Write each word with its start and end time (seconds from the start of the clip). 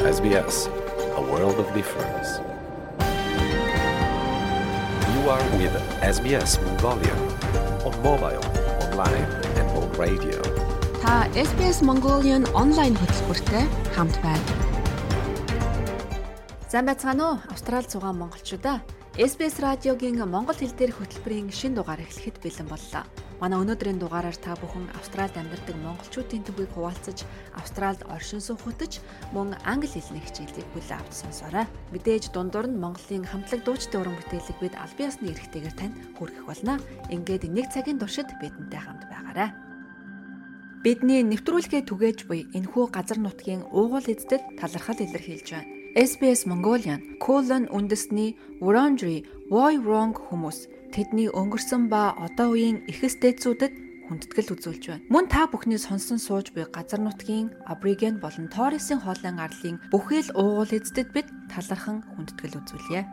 SBS, 0.00 0.66
a 1.14 1.22
world 1.30 1.58
of 1.60 1.68
difference. 1.74 2.40
You 5.12 5.22
are 5.28 5.44
with 5.60 5.74
SBS 6.00 6.56
Mongolia 6.64 7.16
on 7.84 7.92
mobile, 8.02 8.44
online, 8.84 9.28
and 9.60 9.68
on 9.76 9.88
radio. 10.00 10.40
Та 11.02 11.28
SBS 11.36 11.78
Mongolian 11.84 12.48
онлайн 12.54 12.96
хөтөлбөртэй 12.96 13.64
хамт 13.94 14.16
байна. 14.24 14.46
Сайн 16.72 16.86
байцгаана 16.86 17.24
уу? 17.30 17.38
Австрали 17.52 17.88
зугаан 17.92 18.16
монголчуудаа. 18.18 18.80
SBS 19.18 19.60
радиогийн 19.60 20.16
монгол 20.24 20.56
хэл 20.56 20.72
дээрх 20.78 20.96
хөтөлбөрийн 20.96 21.52
шин 21.52 21.74
дугаар 21.76 22.00
эхлэхэд 22.00 22.40
бэлэн 22.40 22.68
боллоо. 22.72 23.04
Манай 23.40 23.56
өнөөдрийн 23.64 23.96
дугаараар 23.96 24.36
та 24.36 24.52
бүхэн 24.60 24.92
Австралид 25.00 25.32
амьдардаг 25.32 25.72
монголчуудын 25.80 26.44
төвийг 26.44 26.76
хуваалцаж, 26.76 27.24
Австралид 27.56 28.04
оршин 28.12 28.44
хөтөж, 28.44 29.00
мөн 29.32 29.56
англи 29.64 29.88
хэлний 29.88 30.20
хичээлийг 30.20 30.68
хүлээн 30.76 31.00
авч 31.00 31.24
сонсоорой. 31.24 31.64
Мэдээж 31.88 32.36
дундуур 32.36 32.68
нь 32.68 32.76
Монголын 32.76 33.24
хамтлаг 33.24 33.64
дуучдын 33.64 34.00
уран 34.04 34.16
бүтээлэг 34.20 34.58
бид 34.60 34.74
аль 34.76 34.92
биесны 34.92 35.32
эрхтэйгээр 35.32 35.76
танд 35.80 35.96
хүргэх 36.20 36.44
болно. 36.44 36.76
Ингээд 37.08 37.48
нэг 37.48 37.72
цагийн 37.72 37.96
туршид 37.96 38.28
бидэнтэй 38.44 38.76
хамт 38.76 39.08
байгаарай. 39.08 39.56
Бидний 40.84 41.24
нэвтрүүлгээ 41.24 41.88
түгээж 41.88 42.28
буй 42.28 42.44
энэхүү 42.52 42.92
газар 42.92 43.16
нутгийн 43.24 43.64
уугуул 43.72 44.04
эздэд 44.04 44.60
талархал 44.60 45.00
илэрхийлж 45.00 45.48
байна. 45.48 45.68
SBS 45.96 46.44
Mongolian 46.46 47.18
Colon 47.18 47.66
үндэсний 47.72 48.38
Wurundjeri 48.62 49.26
Woi 49.50 49.74
Wurrung 49.80 50.14
хүмүүс 50.14 50.79
тэдний 50.94 51.30
өнгөрсөн 51.30 51.86
ба 51.92 52.14
одоо 52.18 52.54
үеийн 52.54 52.82
эхэс 52.90 53.22
дээдсүүдэд 53.22 53.74
хүндэтгэл 54.10 54.54
үзүүлж 54.58 54.84
байна. 54.90 55.06
Мөн 55.06 55.30
та 55.30 55.46
бүхний 55.46 55.78
сонсон 55.78 56.18
сууж 56.18 56.50
буй 56.50 56.66
газар 56.66 56.98
нутгийн 56.98 57.54
Абориген 57.70 58.18
болон 58.18 58.50
Торресын 58.50 58.98
хоолын 58.98 59.38
арлын 59.38 59.78
бүхэл 59.94 60.34
уугуул 60.34 60.74
эздэд 60.74 61.14
бид 61.14 61.30
талархан 61.46 62.02
хүндэтгэл 62.18 62.58
үзүүлье. 62.58 63.06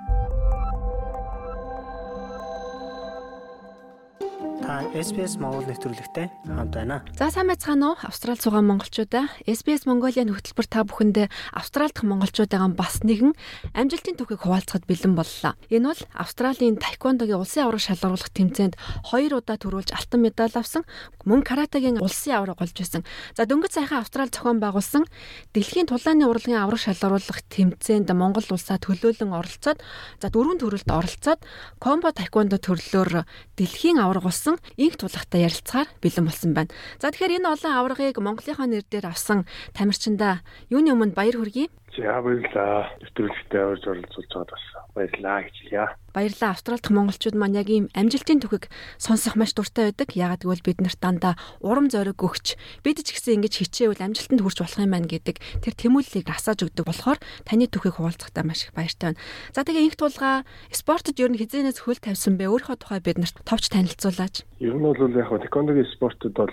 Та 4.57 4.81
SBS 4.89 5.37
Монгол 5.37 5.69
нэвтрүүлэгтэй 5.69 6.33
хамт 6.49 6.73
байна. 6.73 7.05
За 7.13 7.29
сайн 7.29 7.45
байцгаана 7.45 7.93
уу? 7.93 7.97
Австрал 8.01 8.41
цугаан 8.41 8.65
монголчуудаа 8.65 9.29
SBS 9.45 9.85
Mongolian 9.85 10.33
хөтөлбөр 10.33 10.65
та 10.65 10.81
бүхэндээ 10.81 11.29
Австрал 11.53 11.93
дахь 11.93 12.01
монголчуудаагаан 12.01 12.73
бас 12.73 13.05
нэгэн 13.05 13.37
амжилтын 13.77 14.17
түүхийг 14.17 14.41
хуваалцахад 14.41 14.89
бэлэн 14.89 15.13
боллоо. 15.13 15.53
Энэ 15.69 15.93
бол 15.93 16.01
Австралийн 16.17 16.81
таеквондогийн 16.81 17.37
улсын 17.37 17.69
авраг 17.69 17.85
шалгаруулах 17.85 18.33
тэмцээнд 18.33 18.75
хоёр 19.13 19.37
удаа 19.37 19.61
төрүүлж 19.61 19.93
алтан 19.93 20.25
медаль 20.25 20.57
авсан 20.57 20.81
мөн 21.27 21.45
каратегийн 21.45 22.01
улсын 22.01 22.41
авраг 22.41 22.57
болж 22.57 22.73
байсан. 22.73 23.05
За 23.37 23.45
дөнгөж 23.45 23.77
сайхан 23.77 24.01
Австрал 24.01 24.33
зохион 24.33 24.57
байгуулсан 24.57 25.05
дэлхийн 25.53 25.85
тулааны 25.85 26.25
урлагийн 26.25 26.65
авраг 26.65 26.81
шалгаруулах 26.81 27.45
тэмцээнд 27.51 28.09
Монгол 28.15 28.47
улсаа 28.49 28.81
төлөөлөн 28.81 29.35
оролцоод 29.37 29.83
за 30.17 30.27
дөрвөн 30.31 30.57
төрөлд 30.57 30.89
оролцоод 30.89 31.43
комбо 31.77 32.09
таеквондо 32.15 32.57
төрлөөр 32.57 33.27
дэлхийн 33.59 33.99
авраг 33.99 34.23
болсон 34.47 34.63
инх 34.79 34.95
тулахтай 34.95 35.43
ярилцахаар 35.43 35.87
бэлэн 35.99 36.25
болсон 36.25 36.51
байна. 36.55 36.71
За 37.03 37.11
тэгэхээр 37.11 37.43
энэ 37.43 37.51
олон 37.51 37.73
аваргыг 37.75 38.15
Монголынхаа 38.15 38.67
нэр 38.67 38.87
дээр 38.87 39.11
авсан 39.11 39.43
тамирчиндаа 39.75 40.39
юуны 40.71 40.95
өмнө 40.95 41.11
баяр 41.11 41.35
хүргэе. 41.35 41.67
За 41.99 42.23
баярлалаа. 42.23 42.95
Нэвтрүүлэгтээ 43.03 43.63
орж 43.67 43.83
оролцуулж 43.83 44.31
байгаад 44.31 44.51
бас 44.55 44.65
баярлалаа 44.95 45.39
гэж 45.43 45.55
хэлье. 45.67 45.85
Баярлалаа. 46.17 46.57
Австралид 46.57 46.89
монголчууд 46.89 47.37
маань 47.37 47.61
яг 47.61 47.69
ийм 47.69 47.93
амжилтын 47.93 48.41
түүхийг 48.41 48.73
сонсох 48.97 49.37
маш 49.37 49.53
дуртай 49.53 49.93
байдаг. 49.93 50.17
Ягаад 50.17 50.41
гэвэл 50.41 50.65
бид 50.65 50.81
нарт 50.81 50.97
дандаа 50.97 51.37
урам 51.61 51.93
зориг 51.93 52.17
өгч 52.17 52.57
бид 52.81 53.05
ч 53.05 53.13
гэсэн 53.13 53.45
ингэж 53.45 53.53
хичээвэл 53.61 54.01
амжилтанд 54.01 54.41
хүрч 54.41 54.65
болох 54.65 54.81
юм 54.81 54.97
байна 54.97 55.05
гэдэг 55.05 55.37
тэр 55.61 55.73
тэмүүллийг 55.77 56.25
асааж 56.25 56.65
өгдөг 56.65 56.89
болохоор 56.89 57.21
таны 57.45 57.69
түүхийг 57.69 58.01
хуваалцахтаа 58.01 58.49
маш 58.49 58.65
их 58.65 58.73
баяртай 58.73 59.13
байна. 59.13 59.21
За 59.53 59.61
тэгээ 59.61 59.93
инх 59.93 59.97
тулгаа 60.01 60.41
спортод 60.73 61.21
ер 61.21 61.29
нь 61.29 61.37
хизээнээс 61.37 61.85
хөл 61.85 62.01
тавьсан 62.01 62.33
бэ? 62.41 62.49
Өөрийнхөө 62.49 62.81
тухай 62.81 62.97
бид 62.97 63.21
нарт 63.21 63.37
товч 63.45 63.69
танилцуулаач. 63.69 64.41
Ер 64.57 64.73
нь 64.73 64.81
бол 64.81 64.97
яг 64.97 65.29
тэквондогийн 65.29 65.85
спортод 65.93 66.33
бол 66.33 66.49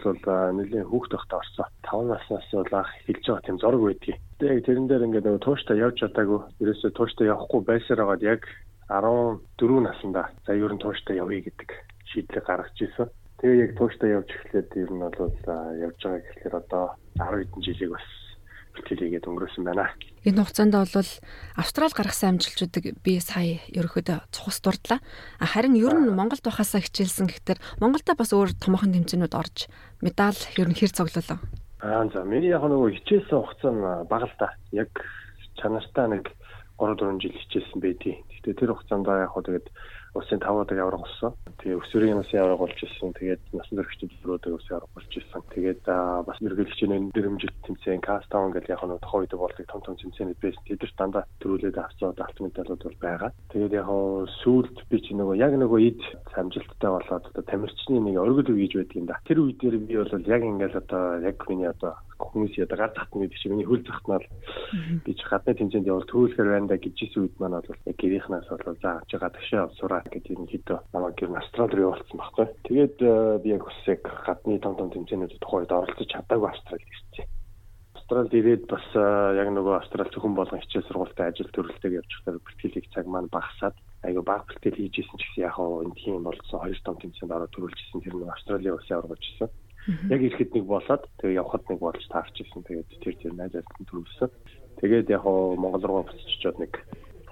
нэлийн 0.61 0.93
хүүхд 0.93 1.17
тахта 1.17 1.41
орсон. 1.41 1.73
5 1.89 2.13
наснаас 2.13 2.49
бол 2.53 2.85
анх 2.85 2.93
хэлж 3.09 3.25
байгаа 3.33 3.45
тийм 3.49 3.57
зураг 3.57 3.81
байдгийг 3.81 4.21
яг 4.45 4.61
тэрэн 4.67 4.89
дээр 4.93 5.07
ингээд 5.09 5.41
тууштай 5.41 5.81
явж 5.81 6.05
чадаагүй. 6.05 6.41
Ерөөсөө 6.61 6.91
тууштай 6.93 7.33
явахгүй 7.33 7.61
байсаар 7.65 8.05
байгаад 8.05 8.25
яг 8.29 8.43
14 8.89 9.81
наснда 9.81 10.29
за 10.47 10.53
ер 10.55 10.73
нь 10.73 10.83
тууштай 10.83 11.17
явъя 11.17 11.41
гэдэг 11.41 11.69
шийдлийг 12.13 12.45
гаргаж 12.45 12.77
ирсэн. 12.81 13.09
Тэгээ 13.41 13.63
яг 13.65 13.73
тууштай 13.79 14.11
явж 14.13 14.29
эхлээд 14.29 14.71
ер 14.77 14.91
нь 14.93 15.01
бол 15.01 15.33
явж 15.81 15.99
байгаа 16.05 16.21
гэхэлэр 16.21 16.55
одоо 16.61 16.85
10 17.17 17.49
хэдэн 17.49 17.63
жилиг 17.65 17.91
бас 17.97 18.07
бэлтгэлийгээд 18.75 19.29
өнгөрөөсөн 19.31 19.65
байна. 19.65 19.89
Энэ 20.27 20.43
хугацаанд 20.43 20.75
бол 20.75 21.11
Австрал 21.57 21.95
гаргасан 21.95 22.37
амжилтуудыг 22.37 22.99
би 23.01 23.21
сая 23.23 23.63
ерөөхдөө 23.71 24.29
цухас 24.35 24.59
дурдлаа. 24.61 24.99
Харин 25.39 25.79
ер 25.79 25.95
нь 25.95 26.11
Монголд 26.11 26.43
байхасаа 26.43 26.83
хичээлсэн 26.83 27.31
гэхдээ 27.31 27.59
Монголда 27.79 28.19
бас 28.19 28.35
өөр 28.35 28.57
томоохон 28.59 28.95
тэмцээнүүд 28.99 29.35
орж 29.35 29.71
медаль 30.03 30.41
ер 30.59 30.69
нь 30.69 30.77
хэр 30.77 30.91
цоглолоо. 30.91 31.39
Аа 31.81 32.05
за 32.11 32.25
миний 32.27 32.51
яг 32.51 32.67
нөгөө 32.67 32.99
хичээсэн 32.99 33.39
хугацаа 33.39 33.73
нь 33.73 33.83
бага 34.11 34.27
л 34.27 34.37
да. 34.41 34.49
Яг 34.75 34.91
чанартай 35.61 36.07
нэг 36.11 36.25
3 36.81 36.99
4 36.99 37.23
жил 37.23 37.37
хичээсэн 37.39 37.79
байдیں۔ 37.79 38.19
Гэхдээ 38.45 38.61
тэр 38.61 38.77
хугацаанд 38.77 39.09
яг 39.09 39.33
хоо 39.33 39.41
тэгээд 39.41 39.67
улсын 40.15 40.39
5 40.39 40.63
удаа 40.63 40.79
явраг 40.79 41.01
болсон. 41.01 41.33
Тэгээ 41.59 41.81
өсвөрийн 41.81 42.21
улсын 42.21 42.39
явраг 42.45 42.61
болж 42.61 42.77
ирсэн. 42.77 43.17
Тэгээд 43.19 43.43
насан 43.57 43.77
туршид 43.81 44.13
төрөөд 44.23 44.47
улсын 44.47 44.75
явраг 44.77 44.93
болж 44.95 45.11
ирсэн. 45.11 45.43
Тэгээд 45.51 45.83
бас 46.29 46.39
мэрэгчлэгчийн 46.45 47.11
дэрэмжилт 47.11 47.59
тэмцээн 47.67 48.05
Кастаун 48.05 48.55
гэдэг 48.55 48.71
яг 48.71 48.83
нэг 48.87 49.01
тохоо 49.03 49.27
үед 49.27 49.35
болдог 49.35 49.67
том 49.67 49.81
том 49.83 49.97
тэмцээнүүд 49.99 50.39
байсан. 50.39 50.63
Тэд 50.71 50.85
дандаа 50.95 51.25
төрүүлээд 51.43 51.77
авцаад 51.83 52.21
алт 52.21 52.39
медалууд 52.39 52.83
бол 52.85 52.99
байгаа. 53.03 53.31
Тэгээд 53.51 53.75
яг 53.75 53.89
сүүлд 54.45 54.77
би 54.87 54.97
чи 55.03 55.13
нөгөө 55.19 55.35
яг 55.41 55.53
нөгөө 55.59 55.81
ид 55.83 56.03
амжилттай 56.37 56.91
болоод 56.95 57.25
одоо 57.33 57.45
тамирчны 57.49 57.99
нэг 57.99 58.21
оргил 58.21 58.55
үгийж 58.55 58.73
байдаг 58.79 58.97
юм 59.01 59.07
да. 59.11 59.19
Тэр 59.27 59.43
үед 59.43 59.59
дээр 59.59 59.77
би 59.83 59.99
бол 59.99 60.15
яг 60.31 60.43
ингээл 60.45 60.79
одоо 60.79 61.03
яг 61.25 61.39
миний 61.49 61.67
одоо 61.67 61.99
хүмүүс 62.35 62.59
яда 62.59 62.77
гар 62.77 62.91
татна 62.91 63.23
гэдэг 63.23 63.39
чинь 63.39 63.53
миний 63.55 63.69
хөл 63.71 63.87
захтнаар 63.87 64.25
би 65.07 65.13
ч 65.15 65.23
гадны 65.23 65.55
тэмцээнд 65.55 65.87
явал 65.87 66.07
төвлөхөр 66.11 66.49
байна 66.51 66.67
да 66.67 66.77
гэж 66.83 66.95
хэлсэн 66.99 67.23
үед 67.23 67.37
маань 67.39 67.63
бол 67.63 67.79
яг 67.87 67.97
гэрийнхнаас 67.97 68.49
бол 68.51 68.77
за 68.83 68.99
чи 69.07 69.17
гадагшаа 69.23 69.71
авсураа 69.71 70.03
гэдэг 70.11 70.35
юм 70.35 70.51
хэдөө 70.51 70.79
намайг 70.91 71.15
гэр 71.15 71.31
Австрали 71.45 71.77
руу 71.77 71.95
явуулсан 71.95 72.19
байхгүй. 72.19 72.47
Тэгээд 72.67 72.97
э, 73.01 73.39
би 73.43 73.49
яг 73.55 73.63
бас 73.65 73.81
яг 73.87 74.03
гадны 74.27 74.59
том 74.59 74.75
том 74.77 74.91
тэмцээнүүдэд 74.91 75.41
тухайд 75.41 75.71
оролцож 75.71 76.09
чадаагүй 76.11 76.49
Австрали 76.51 76.85
ирсэн. 76.89 77.29
Австралид 77.95 78.35
ирээд 78.35 78.65
бас 78.67 78.87
э, 78.97 79.05
яг 79.41 79.49
нөгөө 79.55 79.75
Австрали 79.79 80.11
зөвхөн 80.11 80.35
болгон 80.35 80.61
хичээл 80.61 80.89
сургуультай 80.89 81.31
ажил 81.31 81.51
төрөлтэйг 81.53 81.93
явж 82.01 82.11
байхдаа 82.11 82.43
бэлтгэлийг 82.43 82.87
цаг 82.91 83.07
маань 83.07 83.31
багасаад 83.31 83.77
айгу 84.05 84.23
баг 84.23 84.45
бэлтгэл 84.49 84.77
хийж 84.77 84.95
исэн 85.01 85.19
ч 85.19 85.23
гэсэн 85.25 85.45
яг 85.49 85.57
энэ 85.57 85.97
тийм 85.97 86.25
болсон 86.25 86.61
хоёр 86.61 86.79
том 86.85 86.97
тэмцээнд 87.01 87.33
ороод 87.33 87.53
төрүүлжсэн 87.55 88.01
тэр 88.05 88.15
нэг 88.19 88.29
Австралийн 88.29 88.77
улсын 88.77 88.97
аврагч 88.99 89.25
исэн. 89.25 89.49
Яг 89.85 90.21
ирэхэд 90.25 90.51
нэг 90.57 90.65
болоод 90.65 91.05
тэгээ 91.21 91.41
явхад 91.45 91.65
нэг 91.69 91.79
болж 91.79 92.03
таарч 92.09 92.35
ирсэн. 92.41 92.65
Тэгээд 92.65 92.89
тэр 93.05 93.15
тэр 93.21 93.33
найзаад 93.37 93.69
төрүүлсэн. 93.85 94.31
Тэгээд 94.81 95.13
яг 95.13 95.23
хоо 95.29 95.57
Монгол 95.61 95.85
руу 95.85 96.03
буцаж 96.09 96.25
очиод 96.25 96.57
нэг 96.57 96.73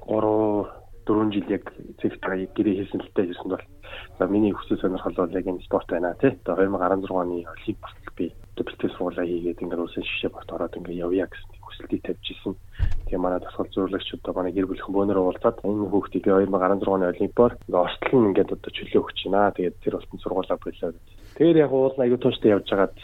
3 0.04 0.82
4 1.06 1.32
жил 1.34 1.48
яг 1.50 1.64
цэгтэй 1.98 2.46
гэрээ 2.54 2.74
хийсэн 2.86 3.02
л 3.02 3.10
таа 3.14 3.26
хийсэн 3.26 3.50
бол 3.50 3.64
за 4.18 4.24
миний 4.30 4.52
хүсэл 4.54 4.78
сонирхол 4.78 5.16
бол 5.18 5.34
яг 5.34 5.46
энэ 5.46 5.64
спорт 5.66 5.88
байна 5.90 6.14
тий. 6.20 6.30
Одоо 6.46 6.54
2016 6.62 7.10
оны 7.10 7.42
Олимпик 7.42 7.80
болтол 7.82 8.14
би 8.16 8.26
бэлтгэл 8.56 8.96
суулаа 8.96 9.26
хийгээд 9.26 9.62
ингээд 9.66 9.82
улсын 9.82 10.06
шишээ 10.06 10.30
бот 10.30 10.48
ороод 10.52 10.76
ингээд 10.78 11.02
явъя 11.02 11.26
гэсэн 11.26 11.58
хүсэлтийг 11.58 12.02
тавьж 12.06 12.26
исэн. 12.30 12.54
Тэгээ 13.10 13.18
манай 13.18 13.40
тасгал 13.42 13.72
зөвлөгч 13.74 14.08
одоо 14.14 14.32
манай 14.36 14.52
гэр 14.54 14.70
бүл 14.70 14.84
хүмүүнээр 14.86 15.18
уулзаад 15.18 15.58
энэ 15.66 15.90
хүүхдийг 15.90 16.24
2016 16.28 16.94
оны 16.94 17.04
Олимпиар 17.10 17.52
ингээд 17.58 17.82
ортлон 17.82 18.28
ингээд 18.30 18.54
одоо 18.54 18.70
чөлөө 18.70 19.00
өгч 19.02 19.18
байна. 19.26 19.56
Тэгээд 19.56 19.76
тэр 19.82 19.94
болтон 19.98 20.18
сургуулаа 20.22 20.58
болоо 20.60 20.90
гэж 20.92 21.06
Тэгэхээр 21.42 21.58
яг 21.58 21.72
уул 21.74 21.98
аягүй 21.98 22.22
тууштай 22.22 22.54
явж 22.54 22.70
байгаад 22.70 22.94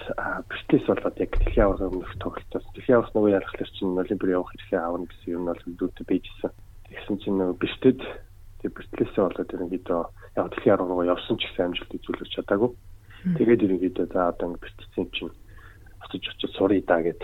бэртлээс 0.47 0.87
болоод 0.87 1.17
яг 1.19 1.31
дэлхийн 1.35 1.75
аварга 1.75 1.91
өмнөх 1.91 2.15
тоглолтоос 2.23 2.67
дэлхийн 2.71 3.03
аварга 3.03 3.15
нөгөө 3.19 3.35
ярахлаар 3.35 3.71
чинь 3.75 3.99
олимпиад 3.99 4.31
явах 4.31 4.51
хэрэглээ 4.55 4.79
аавна 4.79 5.07
гэсэн 5.11 5.35
юм 5.35 5.45
бол 5.51 5.63
үүдтэй 5.67 6.07
байжсэн. 6.07 6.51
Тэгсэн 6.87 7.17
чинь 7.19 7.35
нөгөө 7.35 7.57
бэртэд 7.59 8.01
тэг 8.63 8.71
бэртлээсээ 8.79 9.23
болоод 9.27 9.55
ерөнхийдөө 9.59 10.03
яг 10.39 10.47
дэлхийн 10.55 10.75
аварга 10.79 10.95
руу 10.95 11.11
явсан 11.19 11.35
ч 11.35 11.43
гэсэн 11.51 11.67
амжилт 11.67 11.97
үзүүлж 11.99 12.31
чадаагүй. 12.39 12.71
Тэгээд 13.43 13.65
ерөнхийдөө 13.67 14.07
за 14.07 14.21
одоо 14.31 14.49
бэртцсэн 14.55 15.07
чинь 15.19 15.35
очиж 16.07 16.23
очиж 16.31 16.51
сурыг 16.55 16.87
даа 16.87 17.03
гэд 17.03 17.23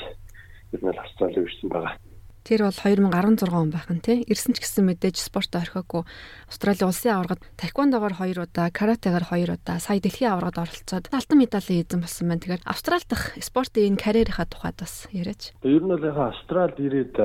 ер 0.74 0.80
нь 0.82 0.98
Австрали 0.98 1.46
ирсэн 1.46 1.70
байгаа. 1.70 1.94
Тэр 2.44 2.68
бол 2.68 2.76
2016 2.76 3.48
он 3.56 3.72
байх 3.72 3.88
нь 3.88 4.04
тий. 4.04 4.20
Ирсэн 4.28 4.52
ч 4.52 4.60
гэсэн 4.60 4.84
мэдээж 4.84 5.16
спорт 5.16 5.48
орхиогүй. 5.56 6.04
Австрали 6.44 6.84
улсын 6.84 7.16
аваргад 7.16 7.40
таквондогоор 7.56 8.20
2 8.20 8.36
удаа, 8.36 8.68
каратегаар 8.68 9.24
2 9.24 9.48
удаа, 9.48 9.80
сая 9.80 9.96
дэлхийн 9.96 10.36
аваргад 10.36 10.68
оролцоод 10.68 11.08
алтан 11.08 11.40
медалийн 11.40 11.88
эзэн 11.88 12.04
болсон 12.04 12.28
байна. 12.28 12.44
Тэгэхээр 12.44 12.68
Австрали 12.68 13.08
дахь 13.08 13.32
спортын 13.40 13.96
энэ 13.96 14.02
карьерийнхаа 14.04 14.44
тухайд 14.44 14.76
бас 14.76 15.08
яриач. 15.08 15.56
Ер 15.64 15.80
нь 15.80 15.88
бол 15.88 16.04
яг 16.04 16.20
Австралид 16.20 16.76
ирээд 16.76 17.16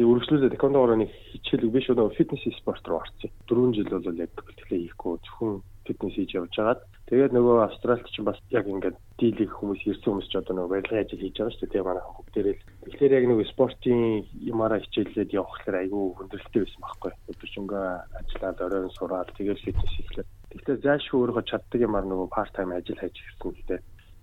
үргэлжлүүлээд 0.00 0.54
таквондогоор 0.58 0.98
нэг 0.98 1.10
хичээлэг 1.30 1.70
биш 1.70 1.86
өнөө 1.92 2.16
фитнес 2.16 2.42
спорт 2.58 2.84
руу 2.88 3.04
орсон. 3.04 3.30
4 3.46 3.74
жил 3.76 3.90
бол 3.90 4.18
яг 4.18 4.34
тэтгэлээ 4.34 4.80
хийхгүй 4.90 5.14
зөвхөн 5.22 5.62
фитнес 5.86 6.14
хийж 6.14 6.30
явж 6.34 6.54
байгаад 6.56 6.80
тэгээд 7.10 7.32
нөгөө 7.34 7.56
Австралид 7.66 8.06
ч 8.14 8.22
бас 8.22 8.38
яг 8.54 8.66
ингээд 8.70 8.96
дийлэх 9.18 9.52
хүмүүс 9.58 9.82
ирсэн 9.82 10.08
хүмүүс 10.14 10.28
ч 10.30 10.34
одоо 10.38 10.54
нөгөө 10.54 10.72
барилгын 10.72 11.02
ажил 11.02 11.22
хийж 11.22 11.36
байгаа 11.36 11.52
шүү 11.52 11.62
дээ. 11.66 11.72
Тэгээ 11.74 11.88
манайхан 11.90 12.16
бүгдээрээ 12.16 12.54
л 12.54 12.62
тэгэхээр 12.86 13.16
яг 13.18 13.24
нөгөө 13.26 13.46
спортын 13.50 14.00
юмараа 14.46 14.78
хичээллээд 14.80 15.34
явхлаар 15.34 15.76
айгүй 15.82 16.02
хүндрэлтэй 16.14 16.62
байсан 16.62 16.80
байхгүй. 16.86 17.12
Өдөржингөө 17.34 17.84
ажиллаад 18.18 18.58
оройн 18.62 18.94
сураад 18.94 19.28
тэгээд 19.34 19.62
фитнес 19.64 19.94
хийхлээр 19.98 20.28
Тэгэхээр 20.50 20.82
заашгүй 20.82 21.18
өөрөө 21.18 21.44
чаддаг 21.46 21.80
юмар 21.86 22.06
нөгөө 22.10 22.28
part 22.34 22.50
time 22.58 22.74
ажил 22.74 22.98
хийж 22.98 23.16
ирсэн 23.22 23.54
л 23.54 23.66
дээ. 23.70 23.80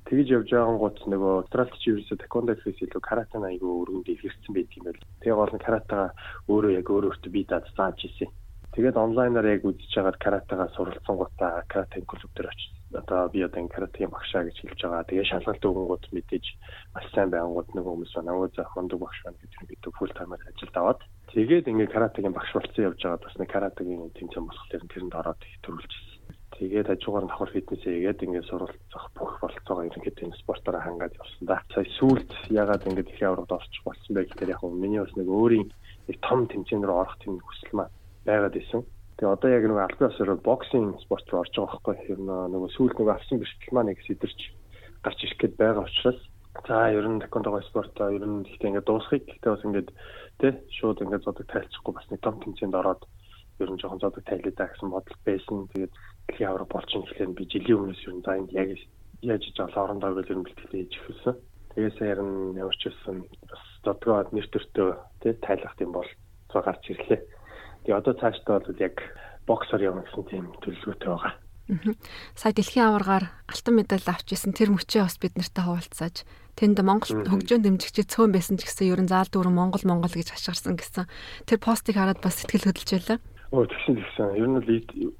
Тэгж 0.07 0.27
явж 0.35 0.49
байгангууд 0.51 0.97
нөгөө 1.11 1.31
Австралид 1.39 1.75
ч 1.79 1.83
ерөөсө 1.87 2.15
таквондо 2.19 2.51
гэхээс 2.55 2.83
илүү 2.83 3.01
карате 3.03 3.39
айгүй 3.39 3.71
өргөнд 3.83 4.07
ихэрсэн 4.11 4.51
байт 4.55 4.71
юм 4.75 4.83
байл. 4.87 5.03
Тэгээ 5.23 5.39
гол 5.39 5.55
нь 5.55 5.63
каратега 5.63 6.07
өөрөө 6.51 6.71
яг 6.79 6.87
өөр 6.91 7.07
өөртөө 7.07 7.31
бие 7.31 7.47
даад 7.47 7.67
зааж 7.75 7.99
ирсэн. 8.03 8.31
Тэгээд 8.75 8.99
онлайнаар 9.03 9.47
яг 9.55 9.63
үзэж 9.63 9.91
байгаад 9.95 10.19
каратега 10.19 10.67
суралцсан 10.75 11.15
гутаа 11.15 11.63
карате 11.71 12.03
клуб 12.03 12.31
дээр 12.35 12.51
очиж 12.51 12.76
одоо 12.93 13.29
би 13.29 13.43
одоо 13.43 13.67
каратегийн 13.67 14.11
багшаа 14.11 14.43
гэж 14.47 14.57
хэлж 14.63 14.79
байгаа. 14.81 15.09
Тэгээ 15.09 15.27
шалгалт 15.27 15.63
өгөнгүүд 15.67 16.05
мэдээж 16.15 16.45
маш 16.95 17.05
сайн 17.11 17.29
байнгут 17.31 17.69
нөгөө 17.75 17.93
хүмүүс 17.93 18.13
намайг 18.23 18.55
заах 18.55 18.71
хондог 18.71 18.99
багш 19.03 19.19
байна 19.23 19.37
гэж 19.43 19.53
бид 19.67 19.83
фул 19.91 20.11
таймаар 20.15 20.41
ажилд 20.47 20.75
аваад 20.77 21.01
тэгээд 21.35 21.67
ингээ 21.67 21.91
каратегийн 21.91 22.35
багш 22.37 22.51
болсон 22.55 22.87
явж 22.87 22.99
байгаад 23.03 23.25
бас 23.27 23.35
нэг 23.35 23.49
каратегийн 23.51 24.15
тэмцээн 24.15 24.45
болохоор 24.47 24.87
тэрэнд 24.87 25.19
ороод 25.19 25.41
төрүүлчихсэн. 25.63 26.17
Тэгээд 26.57 26.87
хажуугаар 26.87 27.25
нь 27.27 27.29
давхар 27.29 27.51
фитнесээ 27.53 27.93
хийгээд 27.93 28.23
ингээд 28.23 28.49
суралцах 28.49 29.05
бүх 29.13 29.31
болцоогоо 29.43 29.83
ерөнхийдөө 29.83 30.25
энэ 30.31 30.41
спортоор 30.41 30.79
хангаад 30.79 31.13
явсан 31.19 31.43
да. 31.45 31.61
Сая 31.75 31.85
сүүлд 31.99 32.29
ягаад 32.49 32.87
ингээд 32.87 33.11
их 33.13 33.21
аврагд 33.21 33.51
орчих 33.51 33.83
болсон 33.83 34.11
бэ 34.15 34.25
гэхээр 34.31 34.55
яг 34.55 34.63
миний 34.63 35.03
бас 35.03 35.13
нэг 35.13 35.27
өөрийн 35.27 35.67
нэг 36.07 36.17
том 36.23 36.47
тэмцээн 36.47 36.81
рүү 36.87 36.97
орох 36.97 37.15
тийм 37.19 37.37
хүсэл 37.43 37.77
маань 37.77 37.93
байгаад 38.25 38.55
исэн. 38.57 38.81
Тэгээ 39.17 39.33
одоо 39.33 39.49
яг 39.49 39.63
нэг 39.65 39.79
албан 39.81 40.09
ёсоор 40.13 40.31
боксинг 40.45 41.01
спорт 41.01 41.25
руу 41.29 41.41
орж 41.41 41.53
байгаа 41.57 41.73
байхгүй 41.73 41.95
ер 42.13 42.19
нь 42.21 42.29
нөгөө 42.53 42.69
сүүлд 42.77 42.95
нөгөө 43.01 43.15
авсан 43.17 43.37
бэрхтэл 43.41 43.73
маань 43.73 43.89
нэг 43.89 43.99
сэтэрч 44.05 44.39
гарч 45.01 45.19
ирэх 45.25 45.37
гээд 45.41 45.55
байгаа 45.57 45.83
учраас 45.89 46.21
за 46.65 46.77
ер 46.93 47.05
нь 47.09 47.21
таквондо 47.21 47.61
спортоо 47.69 48.13
ер 48.13 48.25
нь 48.25 48.45
ихтэй 48.45 48.69
ингээд 48.69 48.89
дуусхийг 48.89 49.25
гэхдээ 49.25 49.51
бас 49.53 49.65
ингээд 49.65 49.89
тий 50.41 50.51
шууд 50.77 51.01
ингээд 51.01 51.25
зодог 51.25 51.45
тайлцахгүй 51.49 51.93
бас 51.97 52.07
нэг 52.09 52.21
том 52.21 52.35
тэмцээнд 52.41 52.77
ороод 52.77 53.01
ер 53.61 53.69
нь 53.71 53.79
жоохон 53.81 54.01
зодог 54.01 54.23
тайлаа 54.25 54.53
гэсэн 54.69 54.89
бодол 54.89 55.17
байсан. 55.25 55.67
Тэгээд 55.73 55.93
дэлхийн 56.27 56.49
авраг 56.49 56.69
болж 56.69 56.89
ин 56.93 57.03
гэхлээр 57.05 57.37
би 57.37 57.43
жилийн 57.49 57.79
өмнөөс 57.81 58.05
ер 58.05 58.13
нь 58.13 58.25
за 58.25 58.31
энд 58.37 58.51
яг 58.53 58.69
яаж 59.21 59.43
иж 59.49 59.57
олоорондоо 59.57 60.13
гэж 60.13 60.27
ер 60.29 60.37
нь 60.37 60.45
бэлтгэлээ 60.45 60.81
хийж 60.81 60.93
эхэлсэн. 60.97 61.35
Тэгээс 61.73 61.97
ярин 62.05 62.31
ямар 62.61 62.77
ч 62.77 62.83
байсан 62.85 63.15
бас 63.49 63.63
зодгоо 63.85 64.29
нэр 64.29 64.47
төртөө 64.49 64.89
тий 65.21 65.33
тайлах 65.41 65.73
юм 65.81 65.91
бол 65.97 66.09
цаа 66.53 66.61
гарч 66.61 66.83
ирлээ. 66.93 67.21
Тэгээ 67.87 68.03
одоо 68.03 68.13
цаашдаа 68.19 68.59
бол 68.59 68.83
яг 68.83 68.99
боксоор 69.47 69.79
явна 69.79 70.03
гэсэн 70.03 70.23
тийм 70.27 70.45
төлөвлөгөөтэй 70.59 71.07
байгаа. 71.07 71.33
Сая 72.35 72.51
дэлхийн 72.51 72.91
аваргаар 72.91 73.31
алтан 73.47 73.79
медаль 73.79 74.03
авч 74.03 74.35
исэн 74.35 74.51
тэр 74.51 74.75
мөчөө 74.75 75.07
бас 75.07 75.15
бид 75.23 75.39
нартай 75.39 75.63
хуваалцааж 75.63 76.27
тэнд 76.59 76.83
Монгол 76.83 77.27
хөгжөөн 77.31 77.63
дэмжигчид 77.63 78.11
цөөн 78.11 78.35
байсан 78.35 78.59
ч 78.59 78.67
гэсэн 78.67 78.91
ерэн 78.91 79.07
заал 79.07 79.31
дүүрэн 79.31 79.55
Монгол 79.55 79.83
Монгол 79.87 80.11
гэж 80.11 80.35
хашгирсан 80.35 80.75
гэсэн 80.75 81.07
тэр 81.47 81.59
постыг 81.63 81.95
хараад 81.95 82.19
бас 82.19 82.43
сэтгэл 82.43 82.71
хөдлөж 82.71 82.91
байлаа. 82.91 83.19
Оо 83.55 83.63
тэгсэн 83.63 83.95
тэгсэн. 83.95 84.35
Ер 84.35 84.47
нь 84.51 84.59
л 84.59 84.71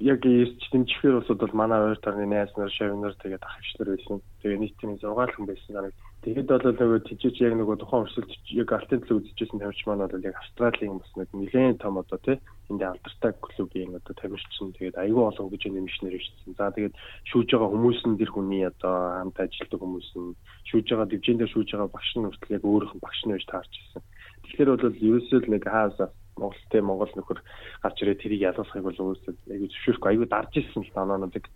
яг 0.04 0.20
ирж 0.28 0.60
дэмжихээр 0.68 1.24
улсууд 1.24 1.40
бол 1.40 1.56
манай 1.56 1.80
хоёр 1.80 2.00
тарны 2.04 2.28
найз 2.28 2.52
нар, 2.56 2.68
шавнар 2.68 3.16
тэгээд 3.16 3.44
ах 3.44 3.56
өвчлөр 3.64 3.96
байсан. 3.96 4.20
Тэгээ 4.44 4.60
нийтийн 4.60 5.00
6 5.00 5.08
хүн 5.08 5.48
байсан 5.48 5.72
санаг. 5.72 5.96
Тэгэд 6.18 6.50
бол 6.50 6.66
нөгөө 6.66 7.00
тийч 7.06 7.22
яг 7.38 7.54
нөгөө 7.54 7.78
тухайн 7.78 8.02
өрсөлд 8.02 8.32
яг 8.50 8.70
алтын 8.74 9.06
төлөө 9.06 9.22
үзэжсэн 9.22 9.62
тамирч 9.62 9.80
маань 9.86 10.02
бол 10.02 10.26
яг 10.26 10.34
Австралийн 10.34 10.98
бас 10.98 11.12
нэг 11.14 11.30
нэлээд 11.30 11.78
том 11.78 11.94
одоо 12.02 12.18
тий 12.18 12.36
энд 12.66 12.82
алдартай 12.82 13.32
клубийн 13.38 13.94
одоо 13.94 14.14
тамирчин 14.18 14.74
тэгээд 14.74 14.98
аюул 14.98 15.30
олон 15.30 15.46
гэж 15.46 15.70
нэмшнэр 15.70 16.18
ирсэн. 16.18 16.58
За 16.58 16.74
тэгээд 16.74 16.98
шүүж 17.30 17.48
байгаа 17.54 17.70
хүмүүс 17.70 18.00
нь 18.02 18.18
тэр 18.18 18.30
хүний 18.34 18.66
одоо 18.66 18.94
хамт 19.14 19.38
ажилладаг 19.38 19.78
хүмүүс 19.78 20.10
нь 20.18 20.34
шүүж 20.66 20.86
байгаа 20.90 21.06
дивжин 21.06 21.38
дээр 21.38 21.54
шүүж 21.54 21.68
байгаа 21.70 21.94
багш 21.94 22.10
нь 22.18 22.26
хүртэл 22.26 22.56
яг 22.58 22.64
нь 22.66 23.04
багш 23.06 23.20
нь 23.22 23.32
байж 23.38 23.44
таарч 23.46 23.72
ирсэн. 23.78 24.02
Тэгэхээр 24.42 24.70
бол 24.74 24.98
ерөөсөө 25.06 25.38
л 25.38 25.52
нэг 25.54 25.62
хаасаа 25.70 26.08
Монголтэй 26.38 26.82
Монгол 26.82 27.12
нөхөр 27.14 27.38
гарч 27.82 27.96
ирээ 28.02 28.18
тэрийг 28.18 28.42
ялгахыг 28.50 28.82
бол 28.86 28.98
өөрөөсөө 29.02 29.32
аягүй 29.54 29.68
зөвшөөрөхгүй 29.70 30.10
аягүй 30.10 30.28
дарж 30.30 30.52
ирсэн 30.54 30.82
л 30.82 30.94
танаануудыг. 30.94 31.46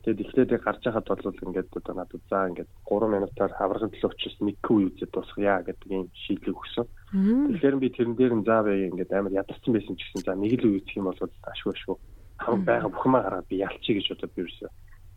Тэгээд 0.00 0.20
эхлээд 0.24 0.50
гарч 0.64 0.82
яхад 0.88 1.06
бол 1.08 1.44
ингээд 1.44 1.76
одоо 1.76 1.94
надад 1.94 2.22
заа 2.32 2.48
ингээд 2.48 2.70
3 2.88 3.04
минутаар 3.12 3.52
хаврагын 3.52 3.92
төлөө 3.92 4.10
очиж 4.16 4.34
нэг 4.40 4.56
күү 4.64 4.96
үзээд 4.96 5.12
дуусгая 5.12 5.60
гэдэг 5.60 5.88
юм 5.92 6.08
шийдлийг 6.24 6.56
өгсөн. 6.56 6.86
Тэгэхээр 7.52 7.76
би 7.76 7.88
тэрэн 7.92 8.14
дээр 8.16 8.34
нь 8.40 8.46
заа 8.48 8.64
бай 8.64 8.88
ингээд 8.88 9.12
амар 9.12 9.36
ядарсан 9.36 9.72
байсан 9.76 9.94
ч 10.00 10.08
гэсэн 10.08 10.24
за 10.24 10.32
нэг 10.40 10.56
л 10.56 10.72
үечих 10.72 10.96
юм 10.96 11.12
бол 11.12 11.20
ашгүй 11.20 11.72
ашгүй. 11.76 11.96
Хамаг 12.40 12.62
байгаа 12.64 12.90
бүхмээ 12.96 13.22
гараад 13.28 13.46
би 13.52 13.56
ялчий 13.60 13.94
гэж 14.00 14.06
бодоод 14.08 14.32
би 14.32 14.40
ерөөсөө 14.40 14.70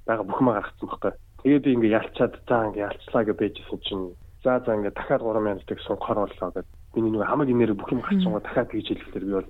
байгаа 0.03 0.25
бүхмээ 0.27 0.53
гаргацсан 0.59 0.87
байхгүй. 0.91 1.11
Тэгээд 1.43 1.63
би 1.63 1.71
ингээд 1.79 1.97
ялчаад 1.99 2.33
заа 2.43 2.61
ингээд 2.67 2.87
ялцлаа 2.91 3.23
гэж 3.23 3.37
байжсэн 3.39 3.79
чинь 3.87 4.05
за 4.43 4.59
за 4.59 4.75
ингээд 4.75 4.97
дахиад 4.99 5.23
3 5.23 5.47
минутыг 5.47 5.79
сунгахаар 5.79 6.19
боллоо 6.27 6.49
гэдэг 6.51 6.67
миний 6.95 7.11
нэг 7.15 7.23
хамаг 7.23 7.47
инээр 7.47 7.73
бүх 7.79 7.91
юм 7.95 8.03
гарчсан 8.03 8.31
гоо 8.35 8.43
дахиад 8.43 8.69
гэж 8.75 8.87
хэлэхээр 8.91 9.25
би 9.27 9.33
бол 9.39 9.49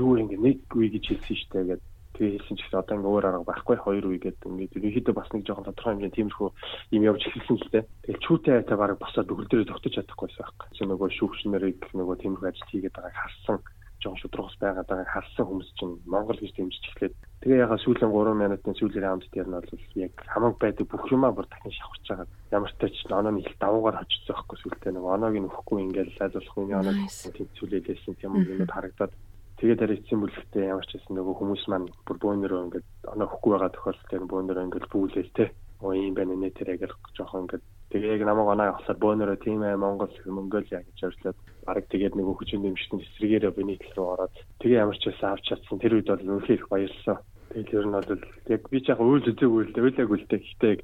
юу 0.00 0.16
ингэ 0.16 0.36
нэг 0.40 0.58
үе 0.72 0.88
гэж 0.88 1.04
хэлсэн 1.04 1.36
шүү 1.36 1.50
дээ 1.52 1.64
гэдэг 1.68 1.93
тэгээ 2.14 2.34
хэлсэн 2.38 2.56
ч 2.56 2.60
гэсэн 2.62 2.80
одоо 2.80 2.94
ингээ 2.96 3.12
өөр 3.14 3.26
арга 3.28 3.50
байхгүй 3.50 3.76
хоёр 3.82 4.04
үе 4.06 4.18
гэдэг 4.22 4.48
ингээ 4.48 4.70
ерөнхийдөө 4.78 5.14
бас 5.18 5.28
нэг 5.34 5.42
жоохон 5.44 5.66
тодорхой 5.66 5.92
хэмжээний 5.98 6.16
тиймэрхүү 6.16 6.48
юм 6.94 7.02
явж 7.10 7.22
эхэлсэн 7.26 7.56
л 7.58 7.72
дээ. 7.74 7.84
Тэгэл 8.06 8.24
чүүтэй 8.24 8.54
айтаа 8.62 8.76
бараг 8.78 8.98
босоод 9.02 9.32
өгөл 9.32 9.50
дээрээ 9.50 9.70
тогтож 9.70 9.92
чадахгүйсэн 9.98 10.40
байхгүй. 10.42 10.66
Чи 10.78 10.82
нөгөө 10.86 11.08
шүүгчнэрийг 11.18 11.80
нөгөө 11.90 12.16
тиймэрхүү 12.22 12.48
ажил 12.48 12.70
хийгээд 12.70 12.94
байгааг 12.94 13.18
харсан 13.18 13.58
жоохон 14.04 14.20
шудрагс 14.20 14.56
байгаад 14.60 14.88
байгааг 14.88 15.10
харсан 15.12 15.46
хүмүүс 15.48 15.70
чинь 15.80 15.94
Монгол 16.04 16.36
гэж 16.36 16.52
дэмжиж 16.54 16.84
эхлээд 16.92 17.14
тэгээ 17.40 17.62
яхаа 17.64 17.80
сүүлийн 17.80 18.12
3 18.12 18.36
минутын 18.36 18.76
сүүлийн 18.76 19.04
раунд 19.04 19.24
дээр 19.32 19.48
нь 19.48 19.56
бол 19.56 19.72
яг 20.04 20.12
хамаг 20.28 20.54
байдаг 20.60 20.86
бүх 20.92 21.04
юмаа 21.08 21.32
бүр 21.32 21.46
дахин 21.48 21.72
шавхарч 21.72 22.04
байгаа. 22.08 22.28
Ямар 22.52 22.70
ч 22.72 22.76
тач 22.80 22.94
онооны 23.08 23.40
их 23.40 23.56
давуугаар 23.56 24.02
очсон 24.04 24.24
байхгүй 24.28 24.56
сүултээ 24.60 24.92
нэг 24.92 25.04
оноог 25.08 25.36
нь 25.40 25.48
өөхгүй 25.48 25.78
ингээл 25.88 26.16
лайлуулах 26.20 26.58
үний 26.60 26.76
оноог 26.76 26.98
тэнцүүлээлсэн 27.08 28.14
юм 28.24 28.32
юмуд 28.44 28.72
харагдаад 28.76 29.12
тэгээд 29.58 29.82
арай 29.82 29.96
эцсийн 29.98 30.20
бүлэгтээ 30.20 30.70
ямар 30.72 30.86
ч 30.86 30.90
гэсэн 30.98 31.14
нөгөө 31.16 31.34
хүмүүс 31.38 31.64
маань 31.70 31.88
бүр 32.06 32.16
бөөнөрөө 32.22 32.60
ингээд 32.64 32.86
оноо 33.12 33.26
хөхгүй 33.28 33.50
байгаа 33.54 33.70
тохиолдолд 33.74 34.30
бөөнөрөө 34.30 34.64
ингээд 34.66 34.86
бүүлээл 34.92 35.32
те. 35.36 35.46
Оо 35.84 35.92
юм 35.92 36.14
байна 36.14 36.34
нэ 36.34 36.50
тэр 36.56 36.74
яг 36.74 36.92
жоохон 37.16 37.44
ингээд 37.44 37.64
Тэгээ 37.94 38.16
яг 38.16 38.22
намайг 38.26 38.48
оноо 38.50 38.66
авахлаар 38.74 38.98
бөөнөрөө 38.98 39.38
тийм 39.44 39.62
ээ 39.62 39.78
Монгол 39.78 40.10
Монголиа 40.26 40.82
гэж 40.82 40.98
орчлоод 41.06 41.38
бараг 41.62 41.86
тэгээд 41.86 42.18
нэг 42.18 42.26
хүчин 42.26 42.66
дэмжтэн 42.66 42.98
эсрэгээрээ 43.06 43.52
биний 43.54 43.78
тал 43.78 43.94
руу 43.94 44.08
ороод 44.18 44.34
тэгээ 44.58 44.82
ямар 44.82 44.98
ч 44.98 45.14
байсан 45.14 45.30
авч 45.30 45.44
чадсан 45.46 45.78
тэр 45.78 46.02
үед 46.02 46.10
бол 46.10 46.26
үнэхээр 46.26 46.58
их 46.58 46.68
баярлсан. 46.74 47.22
Тэгэл 47.54 47.76
ер 47.78 47.86
нь 47.86 47.94
бол 47.94 48.10
яг 48.50 48.62
би 48.66 48.78
ч 48.82 48.86
яг 48.90 48.98
үйл 48.98 49.22
үзээгүй 49.30 49.62
л 49.62 49.74
дээ 49.78 49.84
үйлээгүй 49.86 50.18
л 50.18 50.26
дээ 50.26 50.42
гэхдээ 50.42 50.70
яг 50.74 50.80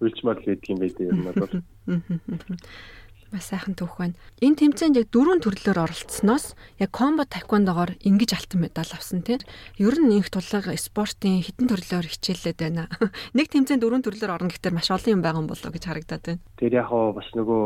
үйлчмаар 0.00 0.38
л 0.40 0.46
гэдэг 0.48 0.72
юм 0.72 0.80
байдیں۔ 0.80 1.04
Ер 1.04 1.16
нь 1.20 1.28
бол 1.28 1.52
Маш 3.34 3.50
сайхан 3.50 3.74
түүх 3.74 3.98
байна. 3.98 4.14
Энэ 4.38 4.62
тэмцээнд 4.62 4.94
яг 4.94 5.10
дөрвөн 5.10 5.42
төрлөөр 5.42 5.78
оролцсноос 5.82 6.54
яг 6.78 6.90
комбо 6.94 7.26
таквондогоор 7.26 7.98
ингэж 8.06 8.30
алтан 8.30 8.62
медаль 8.62 8.94
авсан 8.94 9.26
тийм. 9.26 9.42
Ер 9.74 9.98
нь 9.98 10.22
инх 10.22 10.30
тулга 10.30 10.70
спортын 10.78 11.42
хитэн 11.42 11.66
төрлөөр 11.66 12.06
хичээллээд 12.14 12.58
байна. 12.62 12.86
Нэг 13.34 13.50
тэмцээнд 13.50 13.82
дөрвөн 13.82 14.06
төрлөөр 14.06 14.38
орно 14.38 14.54
гэхдээ 14.54 14.70
маш 14.70 14.86
олон 14.94 15.18
юм 15.18 15.22
байгаа 15.26 15.42
юм 15.42 15.50
болоо 15.50 15.70
гэж 15.74 15.82
харагдаад 15.82 16.22
байна. 16.30 16.42
Тэр 16.62 16.78
яг 16.78 16.86
хаа 16.86 17.10
бас 17.10 17.28
нөгөө 17.34 17.60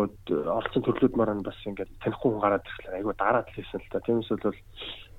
оролцсон 0.56 0.82
төрлүүд 0.88 1.14
маань 1.20 1.44
бас 1.44 1.60
ингээд 1.68 1.92
танихгүй 2.00 2.28
хүн 2.32 2.40
гараад 2.40 2.64
ирэхлээр 2.64 2.96
айгүй 3.04 3.14
дараад 3.20 3.48
л 3.52 3.56
хийсэн 3.60 3.84
л 3.84 3.92
та. 3.92 4.00
Тиймээс 4.08 4.32
бол 4.40 4.56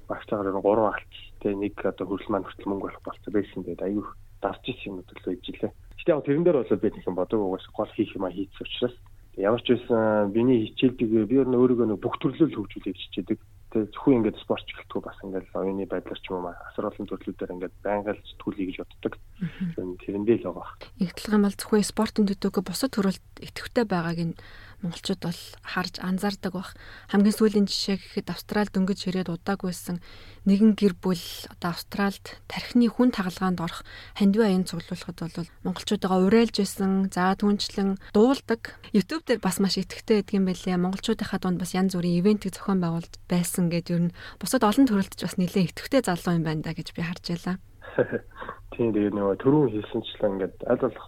багтаагаар 0.10 0.50
нэг 0.50 0.66
гурван 0.66 0.98
алт 0.98 1.14
тийм 1.46 1.62
нэг 1.62 1.78
одоо 1.78 2.06
хөрөл 2.10 2.32
маань 2.34 2.46
хүртэл 2.50 2.70
мөнгө 2.74 2.86
болох 2.90 3.04
болцоо 3.06 3.32
байсан 3.38 3.62
гэдэг 3.62 3.86
айгүй 3.86 4.06
дарж 4.42 4.64
ирсэн 4.66 4.98
юм 4.98 5.06
төлөө 5.06 5.34
ижилээ. 5.38 5.72
Гэтэ 6.00 6.10
яг 6.10 6.26
тэрэн 6.26 6.44
дээр 6.44 6.58
бол 6.58 6.82
би 6.82 6.90
тийм 6.90 7.14
бодог 7.14 7.38
угаас 7.38 7.68
гол 7.70 7.92
хийх 7.94 8.18
юм 8.18 8.26
а 8.26 8.34
хийц 8.34 8.56
учраас 8.58 8.98
Ямар 9.40 9.64
ч 9.64 9.72
байсан 9.72 10.36
биний 10.36 10.68
хичээлдэг 10.68 11.10
би 11.32 11.36
өөр 11.40 11.56
өөрийгөө 11.56 11.88
нэг 11.88 12.00
бүх 12.04 12.20
төрлөөл 12.20 12.60
хөгжүүлэх 12.60 13.00
хичээдэг. 13.00 13.40
Тэгээ 13.72 13.92
зөвхөн 13.96 14.18
ингээд 14.20 14.42
спортч 14.44 14.68
гэлтгүй 14.76 15.00
бас 15.00 15.16
ингээд 15.24 15.48
оюуны 15.56 15.88
байдлаар 15.88 16.20
ч 16.20 16.28
юм 16.28 16.44
уу 16.44 16.52
асар 16.52 16.92
олон 16.92 17.08
төрлүүдээр 17.08 17.54
ингээд 17.56 17.76
байнга 17.80 18.12
л 18.20 18.28
сэтгүүлээ 18.36 18.68
гэж 18.68 18.78
боддог. 18.84 19.14
Тэрэндээ 19.40 20.44
л 20.44 20.52
байгаа. 20.52 20.76
Игтлэг 21.00 21.32
юм 21.32 21.48
бол 21.48 21.56
зөвхөн 21.56 21.88
спортын 21.88 22.28
төдөөг 22.28 22.60
бусад 22.60 22.92
төрөлд 22.92 23.24
идэвхтэй 23.40 23.88
байгааг 23.88 24.20
нь 24.20 24.40
монголчууд 24.84 25.22
бол 25.24 25.42
харж 25.64 26.00
анзаардаг 26.00 26.54
бах. 26.56 26.72
Хамгийн 27.12 27.36
сүүлийн 27.36 27.68
жишээ 27.68 28.00
гэхэд 28.00 28.32
Австрал 28.32 28.72
дөнгөж 28.72 29.00
ирээд 29.12 29.32
удаагүйсэн 29.32 30.00
нэгэн 30.48 30.76
гэр 30.80 30.96
бүл 30.96 31.20
одоо 31.52 31.76
Австралд 31.76 32.40
тархины 32.48 32.88
хүн 32.88 33.12
тагалгаанд 33.12 33.60
орох 33.60 33.84
хандив 34.16 34.44
аян 34.44 34.64
цуглуулахад 34.64 35.20
бол 35.20 35.52
монголчуудаа 35.68 36.24
уриалж 36.24 36.64
исэн. 36.64 37.12
За 37.12 37.36
түнчлэн 37.36 38.00
дуулдаг. 38.16 38.80
YouTube 38.96 39.28
дээр 39.28 39.44
бас 39.44 39.60
маш 39.60 39.76
итгэвтэй 39.76 40.24
байдаг 40.24 40.36
юм 40.36 40.48
байлээ. 40.48 40.80
Монголчуудынхаа 40.80 41.40
дунд 41.44 41.60
бас 41.60 41.76
янз 41.76 41.96
бүрийн 41.96 42.24
ивентийг 42.24 42.56
зохион 42.56 42.80
байгуулж 42.80 43.14
байсан 43.28 43.68
гэдэг 43.68 43.92
ер 43.96 44.04
нь 44.08 44.16
бусад 44.40 44.64
олон 44.64 44.88
төрөлтөж 44.88 45.20
бас 45.20 45.36
нэлээд 45.36 45.76
итгэвтэй 45.76 46.08
залуу 46.08 46.40
юм 46.40 46.48
байна 46.48 46.64
да 46.64 46.72
гэж 46.72 46.96
би 46.96 47.04
харж 47.04 47.36
байлаа. 47.36 47.60
Тийм 48.76 48.94
тэгээ 48.94 49.14
нөгөө 49.16 49.36
түрүүн 49.44 49.72
хэлсэнчлэн 49.74 50.34
ингээд 50.38 50.56
аль 50.70 50.82
болох 50.84 51.08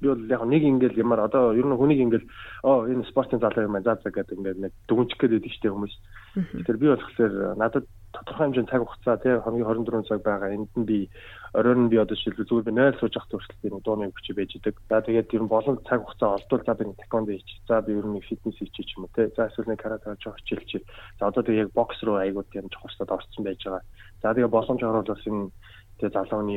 би 0.00 0.08
бол 0.08 0.24
яг 0.28 0.42
нэг 0.44 0.62
ингээл 0.62 1.00
ямар 1.00 1.24
одоо 1.24 1.56
ер 1.56 1.64
нь 1.64 1.76
хүнийг 1.76 2.00
ингээл 2.04 2.28
оо 2.68 2.84
энэ 2.84 3.08
спортын 3.08 3.40
залуу 3.40 3.64
юм 3.64 3.72
байна 3.72 3.96
за 3.96 4.02
за 4.04 4.10
гэдэг 4.12 4.36
ингээд 4.36 4.60
нэг 4.60 4.72
дүгнчих 4.88 5.16
гээд 5.16 5.32
байдаг 5.40 5.52
штеп 5.56 5.72
хүмүүс. 5.72 5.94
Тэгэхээр 6.36 6.76
би 6.76 6.88
болохоор 6.92 7.32
надад 7.56 7.84
тодорхой 8.12 8.44
хэмжээний 8.46 8.68
цаг 8.68 8.82
хугацаа 8.84 9.16
тий 9.24 9.32
хамгийн 9.40 9.64
24 9.64 10.04
цаг 10.04 10.20
байгаа. 10.20 10.52
Энд 10.52 10.72
нь 10.76 10.84
би 10.84 11.08
оройн 11.56 11.88
нь 11.88 11.90
би 11.92 11.96
одоо 11.96 12.16
шилжүү 12.16 12.44
зүгээр 12.44 12.68
би 12.68 12.72
0 12.76 13.00
сууж 13.00 13.16
явах 13.16 13.28
хүртэл 13.32 13.62
би 13.64 13.68
дууны 13.80 14.12
хүч 14.12 14.26
байж 14.36 14.52
идэг. 14.56 14.76
За 14.88 15.00
тэгээд 15.00 15.32
ер 15.32 15.42
нь 15.44 15.52
болон 15.52 15.80
цаг 15.88 16.04
хугацаа 16.04 16.36
олдвол 16.36 16.64
за 16.64 16.74
би 16.76 16.84
таквондо 17.00 17.32
хийчих. 17.32 17.60
За 17.68 17.80
би 17.80 17.96
ер 17.96 18.04
нь 18.04 18.20
фитнес 18.20 18.56
хийчих 18.60 18.96
юм 19.00 19.08
тий. 19.16 19.32
За 19.36 19.48
эсвэл 19.48 19.72
нэг 19.72 19.80
карате 19.80 20.12
жооч 20.20 20.44
хичээлчих. 20.44 20.84
За 21.20 21.28
одоо 21.32 21.40
тэгээд 21.40 21.68
яг 21.68 21.70
бокс 21.72 21.96
руу 22.04 22.20
айгууд 22.20 22.52
юм 22.52 22.68
жохорсод 22.68 23.08
орсон 23.08 23.44
байж 23.44 23.64
байгаа. 23.64 23.84
За 24.20 24.32
тэгээд 24.36 24.52
боломж 24.52 24.80
оруулах 24.84 25.24
энэ 25.24 25.48
тэгээ 25.96 26.12
залууны 26.12 26.54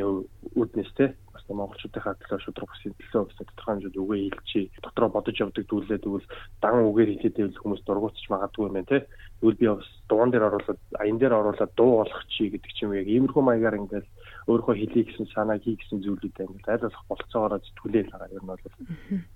үүднээс 0.60 0.92
те 1.00 1.16
бас 1.32 1.44
монголчуудынхаа 1.48 2.16
төлөө 2.20 2.40
шудраг 2.44 2.70
бүсийн 2.70 2.94
төлөө 3.00 3.24
гэсэн 3.32 3.48
тодорхой 3.48 3.74
хэмжээнд 3.74 4.02
үгээ 4.04 4.22
хэлчихий 4.36 4.66
дотроо 4.84 5.10
бодож 5.10 5.38
явдаг 5.40 5.66
дүүлээ 5.68 6.00
тэгвэл 6.04 6.28
дан 6.60 6.76
үгээр 6.84 7.10
хэлээд 7.16 7.38
байвал 7.40 7.62
хүмүүс 7.64 7.82
дургуутч 7.88 8.26
магадгүй 8.28 8.68
юм 8.68 8.76
байна 8.76 8.92
те 8.92 9.00
тэгвэл 9.40 9.60
би 9.62 9.68
бас 9.72 9.90
дуун 10.12 10.30
дээр 10.32 10.48
оруулаад 10.52 10.80
аян 11.00 11.18
дээр 11.20 11.34
оруулаад 11.40 11.72
дуу 11.80 11.92
болох 12.04 12.22
чи 12.28 12.52
гэдэг 12.52 12.72
ч 12.76 12.78
юм 12.84 12.92
яг 13.00 13.08
иймэрхүү 13.08 13.44
маягаар 13.48 13.80
ингээл 13.80 14.10
өөрөө 14.52 14.76
хэлий 14.76 15.04
гэсэн 15.08 15.28
санаа 15.32 15.58
хий 15.64 15.76
гэсэн 15.80 16.04
зүйлүүдээ 16.04 16.46
ингээл 16.50 16.74
аль 16.76 16.84
болох 16.84 17.06
болцоогоор 17.08 17.54
зүтгүүлээл 17.64 18.12
байгаа 18.12 18.36
юм 18.36 18.48
бол. 18.50 18.64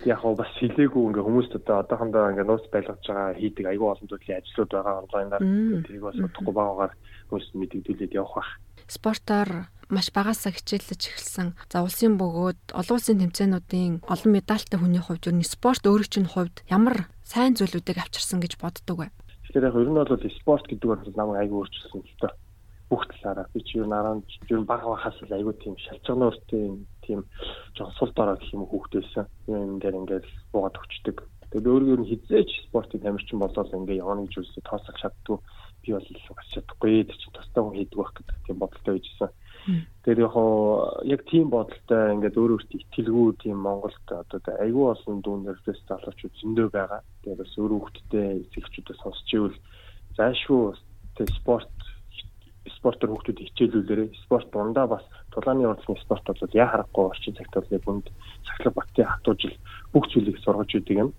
Яг 0.03 0.19
хоо 0.19 0.33
бас 0.35 0.51
хэлээгүй 0.59 1.03
ингээ 1.07 1.23
хүмүүст 1.23 1.53
одоо 1.61 1.75
одоохондоо 1.85 2.31
ингээ 2.33 2.47
нууц 2.49 2.65
байлгаж 2.73 3.01
байгаа 3.05 3.39
хийдэг 3.39 3.65
айгүй 3.69 3.89
олон 3.93 4.09
зүйлийн 4.09 4.39
ажлууд 4.41 4.71
байгаа 4.73 5.01
онлайнаар. 5.05 5.43
Тэрийг 5.85 6.03
бас 6.03 6.17
удахгүй 6.17 6.53
байгаагаар 6.57 6.93
хүмүүс 7.29 7.47
мэдэгдүүлээд 7.53 8.17
явах 8.17 8.35
бах 8.41 8.49
спортоор 8.87 9.69
маш 9.93 10.09
багасаа 10.09 10.51
хичээлж 10.51 10.89
эхэлсэн. 10.89 11.53
За 11.69 11.85
улсын 11.85 12.17
бөгөөд 12.17 12.73
олон 12.73 12.97
улсын 12.97 13.21
тэмцээнүүдийн 13.21 13.93
олон 14.09 14.31
медальтай 14.33 14.79
хүний 14.81 15.03
хувьд 15.03 15.29
ер 15.29 15.35
нь 15.37 15.45
спорт 15.45 15.83
өөрөө 15.85 16.09
чинь 16.09 16.31
хувьд 16.31 16.65
ямар 16.71 17.11
сайн 17.21 17.53
зүйлүүдийг 17.53 18.01
авчирсан 18.01 18.41
гэж 18.41 18.57
боддог 18.57 18.97
вэ? 18.97 19.07
Тэгэхээр 19.53 19.67
яг 19.69 19.75
ер 19.77 19.89
нь 19.91 19.97
бол 19.99 20.37
спорт 20.39 20.65
гэдэг 20.65 20.87
бол 20.89 21.03
намайг 21.13 21.39
айгүй 21.45 21.57
өөрчилсөн 21.61 22.01
л 22.01 22.17
доо. 22.21 22.33
Бүх 22.89 23.03
талаараа 23.09 23.47
би 23.53 23.59
чи 23.61 23.77
ер 23.77 23.87
нь 23.87 23.93
араа 23.93 24.17
ер 24.17 24.59
нь 24.59 24.69
бага 24.69 24.87
бахаас 24.89 25.17
л 25.21 25.37
айгүй 25.37 25.53
тийм 25.61 25.75
шалчгаанууртай 25.77 26.63
тийм 27.05 27.19
жоохон 27.77 27.97
сул 27.97 28.11
дорой 28.17 28.37
гэх 28.41 28.53
юм 28.53 28.65
хүүхдээсэн. 28.65 29.25
Юм 29.51 29.77
дээр 29.77 29.99
ингээд 30.01 30.25
буугаад 30.51 30.79
өчтдөг. 30.81 31.17
Тэгээд 31.53 31.69
өөрөө 31.69 31.97
нь 32.01 32.09
хизээч 32.09 32.49
спортын 32.65 33.03
тамирчин 33.05 33.37
болоод 33.37 33.69
ингээ 33.69 34.01
явна 34.01 34.25
гэж 34.25 34.41
үзсэн 34.41 34.63
тооцох 34.65 34.97
шаардлагагүй 34.97 35.37
би 35.83 35.91
бол 35.93 36.07
бас 36.35 36.49
чадахгүй 36.55 37.03
тэр 37.03 37.17
чинь 37.19 37.33
хүн 37.53 37.75
хийдэг 37.77 37.99
байх 37.99 38.13
гэдэг 38.15 38.37
тийм 38.47 38.57
бодолтой 38.59 38.93
байжсэн. 38.97 39.31
Тэгэхээр 40.03 40.23
яг 40.23 40.35
яг 41.13 41.21
тийм 41.31 41.47
бодолтой 41.51 42.03
ингээд 42.15 42.39
өөр 42.39 42.53
өөртөө 42.55 42.79
итгэлгүй 42.83 43.27
тийм 43.43 43.57
Монголд 43.63 44.07
одоо 44.07 44.39
айгүй 44.63 44.85
олон 44.91 45.17
дүүнэрээс 45.23 45.81
залуучууд 45.87 46.35
зөндөө 46.39 46.67
байгаа. 46.71 47.01
Тэгээд 47.23 47.41
бас 47.43 47.53
өөр 47.59 47.71
хүүхдтэй 47.75 48.27
эцэгчүүдээ 48.43 48.97
сонсч 48.99 49.27
ивэл 49.35 49.57
заашгүй 50.17 50.63
тэг 51.15 51.27
спорт 51.39 51.71
спортоор 52.77 53.11
хүүхдүүд 53.15 53.39
хичээлүүлээрээ 53.43 54.09
спорт 54.23 54.47
дундаа 54.51 54.87
бас 54.87 55.03
тулааны 55.31 55.67
урлагийн 55.67 56.03
спорт 56.03 56.25
бол 56.27 56.55
яа 56.55 56.67
харахгүй 56.71 57.05
орчин 57.11 57.35
цагт 57.35 57.55
бол 57.55 57.75
яг 57.75 57.83
үнд 57.87 58.07
сахлах 58.47 58.75
баттын 58.75 59.07
хатуужил 59.07 59.55
бүх 59.91 60.05
зүйлийг 60.11 60.37
сургаж 60.43 60.71
идэг 60.75 60.97
юм. 61.03 61.09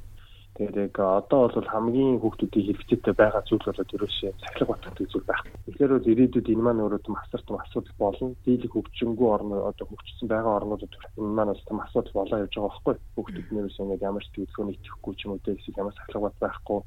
Тэгээд 0.55 0.77
яг 0.87 0.97
одоо 1.03 1.51
бол 1.51 1.67
хамгийн 1.75 2.23
хүүхдүүдийн 2.23 2.67
хэрэгцээтэй 2.71 3.15
байгаа 3.19 3.43
зүйл 3.43 3.67
болоод 3.67 3.95
ерөөсөө 3.97 4.31
цахилгаан 4.39 4.71
батдаг 4.87 5.09
зүйл 5.11 5.27
байх. 5.27 5.43
Тэгэхээр 5.67 5.93
бол 5.99 6.11
ирээдүйд 6.15 6.53
энэ 6.55 6.63
маань 6.63 6.83
өөрөө 6.87 7.03
том 7.03 7.17
асар 7.19 7.43
том 7.43 7.59
асуудал 7.59 7.99
болно. 7.99 8.39
Дийлэх 8.47 8.71
хөгжингүү 8.71 9.29
орнууд 9.35 9.67
одоо 9.71 9.87
хөгжсөн 9.91 10.29
байгаа 10.31 10.59
орнуудад 10.63 10.95
энэ 11.19 11.35
маань 11.35 11.51
бол 11.51 11.67
том 11.67 11.79
асуудал 11.83 12.15
болоо 12.15 12.39
явж 12.47 12.55
байгаа 12.55 12.71
байхгүй. 12.71 12.95
Хүүхдүүд 13.19 13.49
нэрээс 13.51 13.81
ингээд 13.83 14.07
ямар 14.07 14.23
ч 14.23 14.29
төлөвлөгөөний 14.31 14.77
итгэхгүй 14.79 15.13
ч 15.19 15.21
юм 15.27 15.33
уу 15.35 15.43
эсвэл 15.43 15.81
ямар 15.83 15.95
цахилгаан 15.99 16.27
бат 16.31 16.39
байхгүй 16.39 16.81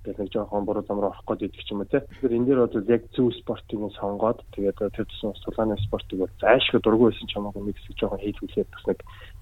гэдэг 0.00 0.16
нэг 0.16 0.32
жоохон 0.32 0.64
буруу 0.64 0.84
зам 0.88 1.00
руу 1.00 1.12
орох 1.12 1.24
гээд 1.28 1.52
идэх 1.52 1.68
юм 1.68 1.84
те. 1.84 2.00
Тэгэхээр 2.00 2.36
энэ 2.40 2.46
дээр 2.48 2.60
бол 2.64 2.88
яг 2.88 3.02
зөв 3.12 3.28
спортыг 3.36 3.80
сонгоод 4.00 4.40
тэгээд 4.56 4.80
тэр 4.96 5.04
тусан 5.04 5.36
сулааны 5.44 5.76
спортыг 5.84 6.24
бол 6.24 6.32
зайшгүй 6.40 6.80
дургүй 6.80 7.12
байсан 7.12 7.28
ч 7.28 7.36
хамаагүй 7.36 7.62
нэг 7.68 7.76
хэсэг 7.76 7.96
жоохон 8.00 8.22
хийлгүүлээд 8.24 8.72
бас 8.72 8.84
нэг 8.88 8.98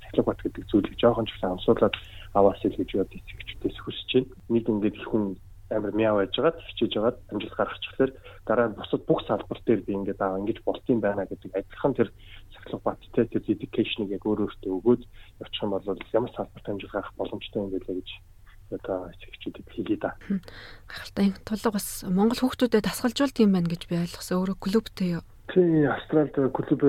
цахилгаан 0.09 0.29
бат 0.33 0.41
гэдэг 0.41 0.65
зүйлийг 0.73 0.97
жоохон 0.97 1.29
ч 1.29 1.37
гэсэн 1.37 1.53
амсуулаад 1.53 1.95
аваасэл 2.33 2.81
гэж 2.81 2.91
бод 2.97 3.12
эцэгчдээс 3.12 3.79
хүсэж 3.85 4.09
байна. 4.17 4.33
Нэг 4.49 4.65
ингээд 4.69 4.97
их 4.97 5.09
хүн 5.12 5.25
амар 5.69 5.93
мяа 5.93 6.17
байж 6.17 6.33
байгаад 6.33 6.59
хичээж 6.65 6.93
байгаад 6.97 7.19
амжилт 7.29 7.57
гаргачихлаар 7.61 8.12
дараа 8.49 8.67
нь 8.73 8.79
бусад 8.79 9.03
бүх 9.05 9.21
салбар 9.29 9.61
дээр 9.69 9.81
би 9.85 9.93
ингээд 10.00 10.21
аа 10.25 10.41
ингэж 10.41 10.59
болтын 10.65 10.99
байна 11.05 11.29
гэдэг 11.29 11.53
адилхан 11.53 11.93
тэр 11.93 12.09
сахилга 12.57 12.97
баттай 12.97 13.29
тэр 13.29 13.45
dedication-ыг 13.45 14.17
яг 14.17 14.25
өөр 14.25 14.49
өөртөө 14.49 14.73
өгөөд 14.81 15.03
явчих 15.45 15.62
юм 15.62 15.73
бол 15.77 15.85
ямар 16.17 16.33
салбарт 16.33 16.67
амжилт 16.73 16.93
гаргах 16.93 17.19
боломжтой 17.21 17.61
юм 17.61 17.71
бэ 17.73 17.85
гэж 17.85 18.09
одоо 18.73 19.09
эцэгчүүдэд 19.12 19.69
хэлье 19.73 19.97
да. 19.97 20.17
Гахалтай 20.88 21.33
тулга 21.45 21.71
бас 21.77 22.05
Монгол 22.05 22.41
хүүхдүүдэд 22.41 22.85
дасгалжуулдаг 22.85 23.45
юм 23.45 23.53
байна 23.57 23.69
гэж 23.69 23.88
би 23.88 23.97
ойлгосон. 23.97 24.45
Өөрөө 24.45 24.57
клубтэй 24.61 25.21
юу? 25.21 25.25
Тийм 25.49 25.90
Австралид 25.90 26.35
клуб 26.52 26.81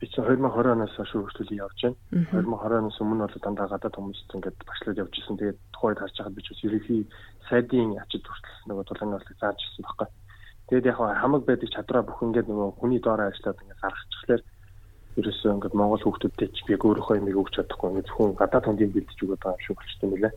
би 0.00 0.06
чинь 0.10 0.26
2020 0.26 0.72
оноос 0.74 0.94
хойш 0.96 1.12
хөгжүүлээ 1.14 1.62
явж 1.62 1.80
байна. 1.86 1.96
2020 2.34 2.78
оноос 2.82 2.98
өмнө 2.98 3.26
бол 3.30 3.44
дандаа 3.46 3.68
гадаад 3.70 3.94
хүмүүс 3.94 4.20
ингээд 4.34 4.58
багшлаад 4.66 5.00
явж 5.06 5.14
исэн. 5.22 5.38
Тэгээд 5.38 5.58
тухайд 5.70 5.98
харж 6.02 6.16
байгаад 6.18 6.34
би 6.34 6.42
ч 6.42 6.48
бас 6.50 6.64
ерөнхий 6.66 7.00
сайдын 7.46 7.94
ачид 8.02 8.26
хүртэл 8.26 8.66
нөгөө 8.66 8.84
тулааны 8.90 9.14
болыг 9.22 9.38
зааж 9.38 9.58
ирсэн 9.62 9.86
байхгүй. 9.86 10.08
Тэгээд 10.66 10.88
яг 10.90 10.98
хамаг 10.98 11.42
байдаг 11.46 11.70
чадвараа 11.70 12.02
бүх 12.02 12.20
ингээд 12.26 12.50
нөгөө 12.50 12.68
хүний 12.82 13.00
доороо 13.02 13.30
ажиллаад 13.30 13.62
ингээд 13.62 13.82
гаргачихлаар 13.86 14.42
ерөөсөө 15.22 15.50
ингээд 15.54 15.78
Монгол 15.78 16.02
хүүхдүүдтэй 16.02 16.48
ч 16.50 16.58
би 16.66 16.74
өөрийнхөө 16.74 17.18
юмыг 17.22 17.38
өгч 17.38 17.54
чадахгүй 17.54 17.88
ингээд 17.92 18.08
зөвхөн 18.10 18.38
гадаад 18.40 18.66
хүндийг 18.66 18.90
бэлдэж 18.98 19.18
өгöd 19.22 19.42
байгаа 19.46 19.62
юм 19.62 19.78
шиг 19.78 20.02
юм 20.02 20.14
лээ. 20.18 20.34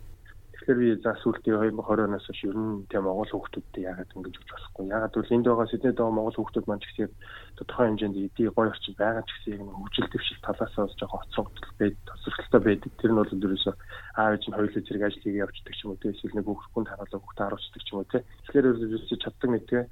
Тэгэхээр 0.65 0.81
би 0.81 0.97
за 0.97 1.13
сүүлдээ 1.21 1.77
2020 1.77 2.09
оноос 2.09 2.25
хойш 2.25 2.41
ер 2.49 2.57
нь 2.57 2.89
тийм 2.89 3.05
Монгол 3.05 3.29
хүүхдүүдтэй 3.29 3.85
яагаад 3.85 4.09
ингэж 4.17 4.33
өгч 4.33 4.49
болохгүй. 4.49 4.89
Яагаад 4.89 5.13
гэвэл 5.13 5.35
энд 5.37 5.45
байгаа 5.45 5.69
Сиднейд 5.69 5.93
байгаа 5.93 6.17
Монгол 6.17 6.37
хүүхдүүд 6.41 6.65
маань 6.65 6.81
ч 6.81 6.85
гэсэн 6.89 7.09
тодорхой 7.53 7.85
хэмжээнд 7.85 8.17
эдийн 8.17 8.49
гоё 8.49 8.73
орчин 8.73 8.95
байгаа 8.97 9.21
ч 9.21 9.31
гэсэн 9.45 9.61
яг 9.61 9.69
хөгжил 9.77 10.09
дэвшил 10.09 10.41
талаас 10.41 10.73
нь 10.73 10.97
жоохон 10.97 11.21
хоцрогдол 11.21 11.73
байд, 11.77 11.97
тосролттой 12.09 12.61
байдаг. 12.65 12.91
Тэр 12.97 13.11
нь 13.13 13.19
бол 13.21 13.29
ерөөсөө 13.29 13.73
аав 14.17 14.33
ээж 14.33 14.43
нь 14.49 14.57
хоёулаа 14.57 14.81
зэрэг 14.81 15.05
ажил 15.05 15.21
хийгээ 15.21 15.43
явуулдаг 15.45 15.73
ч 15.77 15.81
юм 15.85 15.89
уу 15.93 16.01
тийм 16.01 16.13
эсвэл 16.17 16.33
нэг 16.33 16.45
хүүхдүүд 16.49 16.89
харуулаа 16.89 17.21
хүүхдээ 17.21 17.45
харуулдаг 17.45 17.81
ч 17.85 17.89
юм 17.93 17.97
уу 18.01 18.09
тийм. 18.09 18.23
Тэгэхээр 18.25 18.69
ерөөсөө 18.73 19.19
чаддаг 19.21 19.49
мэдгээ 19.53 19.83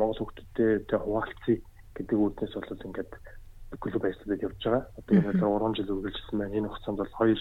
Монгол 0.00 0.20
хүүхдүүдтэй 0.24 0.70
тийм 0.88 1.00
хуваалцъя 1.04 1.56
гэдэг 2.00 2.16
үүднээс 2.16 2.54
бол 2.56 2.86
ингээд 2.88 3.12
клуб 3.76 4.00
байсладаг 4.00 4.40
явж 4.40 4.60
байгаа. 4.64 4.84
Одоо 5.04 5.14
энэ 5.20 5.36
3 5.36 5.76
жил 5.76 5.92
үргэлжилсэн 5.92 6.38
байна. 6.40 6.56
Энэ 6.56 6.70
хугацаанд 6.72 7.00
бол 7.04 7.12
2 7.12 7.36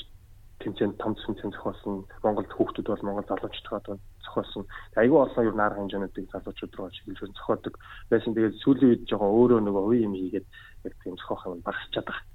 хэмжээнд 0.64 0.98
том 0.98 1.14
хэмжээнд 1.16 1.56
зохиосон 1.56 1.96
Монголд 2.24 2.52
хүүхдүүд 2.56 2.88
бол 2.90 3.06
Монгол 3.06 3.28
залуучдад 3.30 3.86
бол 3.88 4.02
зохиосон 4.26 4.64
айгүй 4.98 5.20
олон 5.20 5.48
юм 5.48 5.58
наар 5.60 5.74
хэмжээнүүдийг 5.78 6.28
залуучууд 6.32 6.74
руу 6.76 6.90
чиглүүлж 6.92 7.36
зохиодог 7.38 7.76
байсан. 8.10 8.34
Тэгээд 8.34 8.62
сүүлийн 8.64 8.90
үед 8.92 9.04
жоохон 9.08 9.32
өөрөө 9.36 9.60
нөгөө 9.64 9.84
үе 9.92 10.00
юм 10.08 10.16
хийгээд 10.16 10.48
яг 10.88 10.94
тийм 11.04 11.16
зохиох 11.20 11.44
юм 11.52 11.62
багасчаад 11.62 12.08
байгаа. 12.08 12.32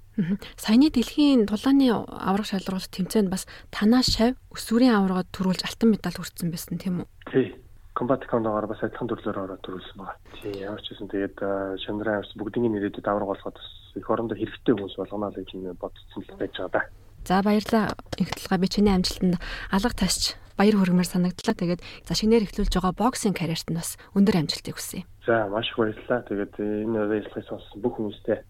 Саяны 0.59 0.91
дэлхийн 0.91 1.47
тулааны 1.47 1.87
авраг 1.95 2.47
шалралт 2.47 2.91
тэмцээнд 2.91 3.31
бас 3.31 3.47
танаа 3.71 4.03
шав 4.03 4.35
өсвөрийн 4.51 4.95
аврагад 4.99 5.31
төрүүлж 5.31 5.63
алтан 5.63 5.95
медаль 5.95 6.17
хүртсэн 6.19 6.51
байсан 6.51 6.75
тийм 6.75 6.95
үү? 7.03 7.07
Тий. 7.31 7.47
Комбат 7.95 8.23
кондогоор 8.27 8.67
бас 8.67 8.83
адилхан 8.83 9.07
төрлөөр 9.11 9.39
ороод 9.43 9.63
төрүүлсэн 9.63 9.97
байна. 9.99 10.15
Тий, 10.39 10.55
ямар 10.59 10.79
ч 10.83 10.91
хэсэн 10.91 11.07
тэгээд 11.11 11.37
шанарын 11.83 12.19
авс 12.19 12.31
бүгдийн 12.35 12.75
ирээдүйд 12.79 13.07
авраг 13.07 13.31
болгоод 13.31 13.59
бас 13.59 13.69
эх 13.95 14.07
орондоо 14.07 14.35
хэрэгтэй 14.39 14.73
хүмүүс 14.75 14.95
болгоно 14.99 15.31
л 15.31 15.39
гэж 15.39 15.51
бодсон 15.79 16.23
л 16.23 16.39
байж 16.39 16.53
байгаа 16.55 16.71
да. 16.75 16.81
За 17.29 17.43
баярлалаа. 17.45 17.93
Их 18.17 18.33
талгаа 18.33 18.57
би 18.57 18.67
чиний 18.73 18.89
амжилтанд 18.89 19.37
алга 19.69 19.93
тасч 19.93 20.33
баяр 20.57 20.81
хүргэмээр 20.81 21.05
санагдлаа. 21.05 21.53
Тэгээд 21.53 21.85
за 22.09 22.17
шинээр 22.17 22.49
эхлүүлж 22.49 22.73
байгаа 22.73 22.97
боксинг 22.97 23.37
карьерт 23.37 23.69
нь 23.69 23.77
бас 23.77 24.01
өндөр 24.17 24.49
амжилтыг 24.49 24.73
хүсье. 24.73 25.05
За 25.29 25.45
маш 25.45 25.69
их 25.69 25.77
баярлалаа. 25.77 26.25
Тэгээд 26.25 26.57
энэ 26.57 27.21
ярилцлагыг 27.21 27.45
сонссон 27.45 27.77
бүх 27.85 28.01
хүмүүстээ 28.01 28.41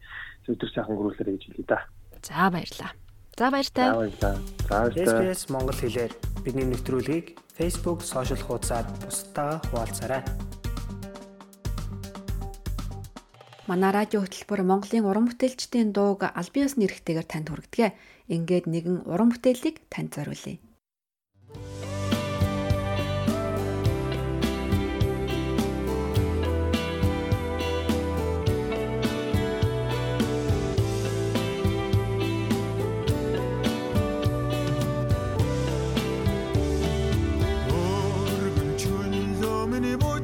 өдөр 0.48 0.70
сайхан 0.72 0.96
гөрүүлээрэй 0.96 1.36
гэж 1.36 1.44
хэлье 1.52 1.68
да. 1.68 1.84
За 2.24 2.48
баярлалаа. 2.48 2.92
За 3.36 3.52
баяртай. 3.52 3.88
За 3.92 3.96
баярлалаа. 4.00 4.36
За 4.40 4.76
баяртай. 4.80 5.04
SBS 5.12 5.42
Монгол 5.52 5.76
хэлээр 5.76 6.14
бидний 6.48 6.68
нэвтрүүлгийг 6.72 7.36
Facebook, 7.60 8.00
сошиал 8.00 8.40
хуудасаар 8.40 8.88
бусдаа 9.04 9.60
хуваалцаарай. 9.76 10.24
Манай 13.70 13.94
радио 13.94 14.26
хөтөлбөр 14.26 14.66
Монголын 14.66 15.06
уран 15.06 15.30
бүтээлчдийн 15.30 15.94
дууг 15.94 16.26
аль 16.26 16.50
биесны 16.50 16.90
эрхтэйгээр 16.90 17.28
танд 17.30 17.54
хүргэдэг 17.54 17.94
ингээд 18.36 18.66
нэгэн 18.74 18.98
уран 19.12 19.30
бүтээлийг 19.34 19.76
танд 19.90 20.14
зориулъя. 20.16 20.58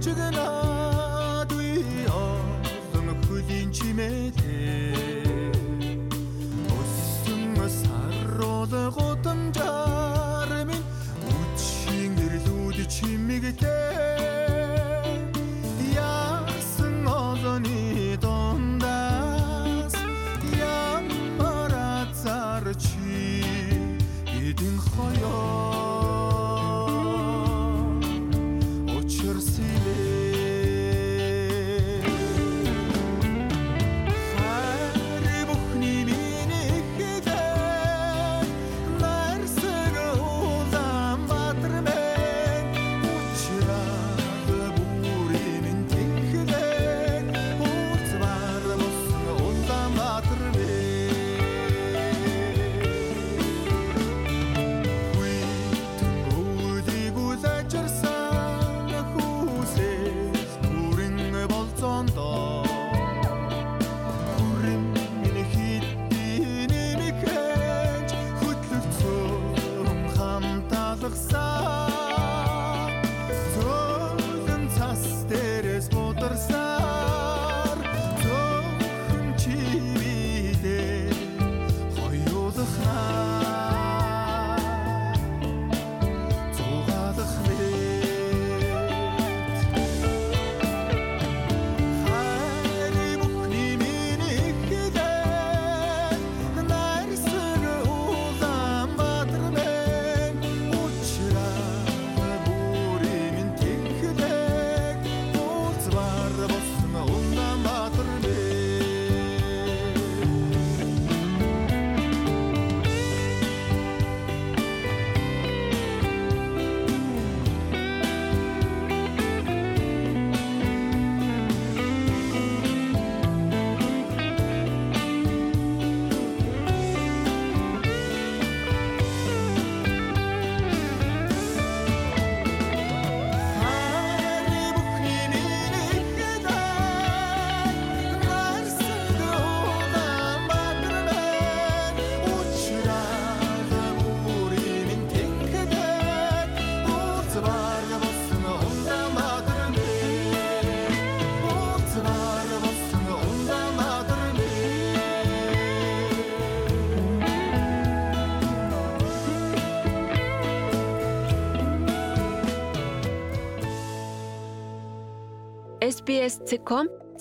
чигэн 0.05 0.37
адуй 0.37 1.71
озон 2.13 3.07
хөлийн 3.25 3.69
чимээ 3.73 5.14
олон 8.65 8.89
гудамжаар 8.97 10.51
минь 10.65 10.85
үчийн 11.29 12.11
нэрлүүд 12.17 12.77
чимэгтэй. 12.89 14.54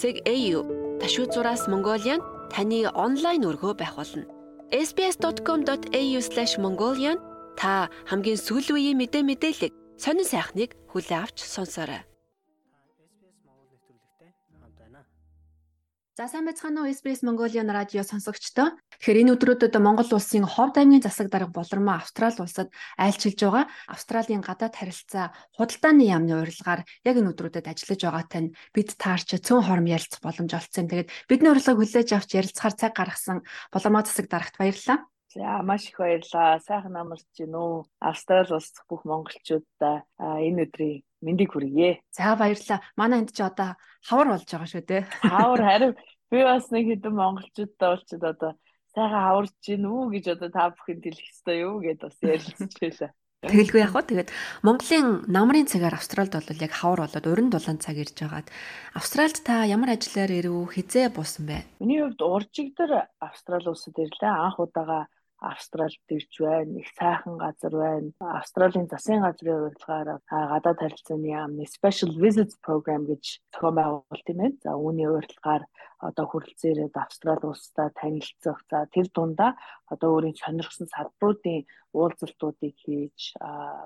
.au 0.01 0.61
ташуу 1.01 1.27
зураас 1.33 1.63
Mongolian 1.69 2.21
таны 2.53 2.79
онлайн 2.95 3.43
өргөө 3.45 3.75
байх 3.77 3.95
болно. 3.99 4.25
SBS.com.au/mongolian 4.73 7.19
та 7.61 7.89
хамгийн 8.09 8.39
сүүл 8.41 8.73
үеийн 8.75 8.99
мэдээ 8.99 9.23
мэдээлэл 9.23 9.77
сонин 10.01 10.25
сайхныг 10.25 10.71
хүлээн 10.91 11.23
авч 11.29 11.39
сонсоорой. 11.45 12.14
За 16.15 16.31
сайн 16.31 16.47
байцгаана 16.47 16.87
уу 16.87 16.95
SBS 16.95 17.27
Mongolian 17.27 17.67
радио 17.75 18.07
сонсогчдоо. 18.07 18.79
Тэгэхээр 19.03 19.21
энэ 19.27 19.35
өдрүүдэд 19.35 19.75
Монгол 19.83 20.07
улсын 20.15 20.47
Ховд 20.47 20.79
аймгийн 20.79 21.03
засаг 21.03 21.27
дарга 21.27 21.51
болормоо 21.51 21.99
Австрали 21.99 22.39
улсад 22.39 22.71
айлчилж 22.95 23.35
байгаа 23.43 23.67
Австралийн 23.91 24.39
гадаад 24.39 24.79
харилцаа 24.79 25.35
худалдааны 25.59 26.07
яамны 26.07 26.39
урилгаар 26.39 26.87
яг 27.03 27.15
энэ 27.19 27.35
өдрүүдэд 27.35 27.67
ажиллаж 27.67 28.01
байгаатай 28.07 28.41
нь 28.47 28.55
бид 28.71 28.95
таарч 28.95 29.43
цөөн 29.43 29.67
хором 29.67 29.91
ярилцах 29.91 30.23
боломж 30.23 30.55
олцсон. 30.55 30.87
Тэгээд 30.87 31.11
бидний 31.27 31.51
урилгыг 31.51 31.83
хүлээж 31.83 32.09
авч 32.15 32.31
ярилцахаар 32.39 32.75
цаг 32.79 32.93
гаргасан 32.95 33.43
болормоо 33.75 34.07
засаг 34.07 34.31
дарагт 34.31 34.55
баярлалаа. 34.55 35.03
За 35.35 35.67
маш 35.67 35.91
их 35.91 35.99
баярлалаа. 35.99 36.63
Сайхан 36.63 36.95
амарч 36.95 37.27
гин 37.35 37.59
үү. 37.59 37.91
Австрали 37.99 38.55
улс 38.55 38.71
бүх 38.87 39.03
монголчуудаа 39.03 40.07
энэ 40.23 40.71
өдрийн 40.71 41.03
мэндийг 41.27 41.51
хүргье. 41.59 42.07
За 42.15 42.39
баярлалаа. 42.39 42.87
Манай 42.95 43.27
энд 43.27 43.35
ч 43.35 43.43
одоо 43.43 43.75
хавар 44.05 44.29
болж 44.37 44.45
байгаа 44.45 44.69
шүү 44.69 44.85
дээ. 44.85 45.03
Хавар 45.25 45.63
харин 45.65 45.93
би 46.31 46.39
бас 46.45 46.69
нэг 46.71 46.85
хэдэн 46.93 47.15
монголчуудтай 47.17 47.89
болчиход 47.89 48.25
одоо 48.25 48.53
сайхан 48.95 49.25
хаварж 49.27 49.55
гин 49.65 49.85
үү 49.89 50.03
гэж 50.15 50.25
одоо 50.37 50.49
та 50.53 50.71
бүхэнд 50.71 51.03
хэлэх 51.05 51.29
ёстой 51.33 51.57
юу 51.65 51.81
гэд 51.81 52.01
бас 52.05 52.17
ярилцж 52.21 52.75
байлаа. 52.79 53.11
Тэгэлгүй 53.45 53.81
яг 53.85 53.93
хөө 53.93 54.05
тэгээд 54.09 54.31
Монголын 54.65 55.09
намрын 55.29 55.69
цагаар 55.69 56.01
Австралид 56.01 56.33
бол 56.33 56.65
яг 56.65 56.73
хавар 56.73 57.01
болоод 57.05 57.29
уран 57.29 57.49
дулаан 57.53 57.77
цаг 57.77 57.97
ирж 58.01 58.17
байгаад 58.17 58.49
Австралид 58.97 59.41
та 59.45 59.69
ямар 59.69 59.93
ажиллаар 59.93 60.33
ирв 60.33 60.73
хизээ 60.73 61.13
буусан 61.13 61.45
бэ? 61.45 61.69
Миний 61.77 62.01
хувьд 62.01 62.25
уржигдэр 62.25 63.05
Австрали 63.21 63.69
улсад 63.69 64.01
ирлээ. 64.01 64.33
Анх 64.33 64.57
удаага 64.57 65.13
Австралид 65.53 66.01
ирж 66.09 66.33
байна. 66.41 66.79
Их 66.81 66.89
сайхан 66.99 67.37
газар 67.37 67.73
байна. 67.73 68.11
Австралийн 68.21 68.89
засгийн 68.89 69.23
газрын 69.23 69.69
урилгаараа 69.69 70.19
гадаад 70.29 70.79
харилцааны 70.81 71.29
яамны 71.29 71.69
Special 71.69 72.13
Visits 72.23 72.57
Program 72.65 73.05
гэж 73.05 73.45
зохион 73.53 73.75
байгуулалт 73.77 74.29
юм 74.33 74.39
байна. 74.41 74.57
За 74.65 74.71
үүний 74.75 75.09
урилгаар 75.09 75.65
одоо 76.05 76.27
хүрэлцэн 76.29 76.71
ирээд 76.73 76.97
Австрали 77.01 77.49
улстай 77.49 77.89
танилцах. 77.97 78.61
За 78.69 78.85
тэр 78.93 79.09
дундаа 79.09 79.57
одоо 79.89 80.21
өөрийн 80.21 80.37
сонирхсан 80.37 80.89
салбаруудын 80.93 81.65
уулзалтуудыг 81.97 82.75
хийж 82.77 83.33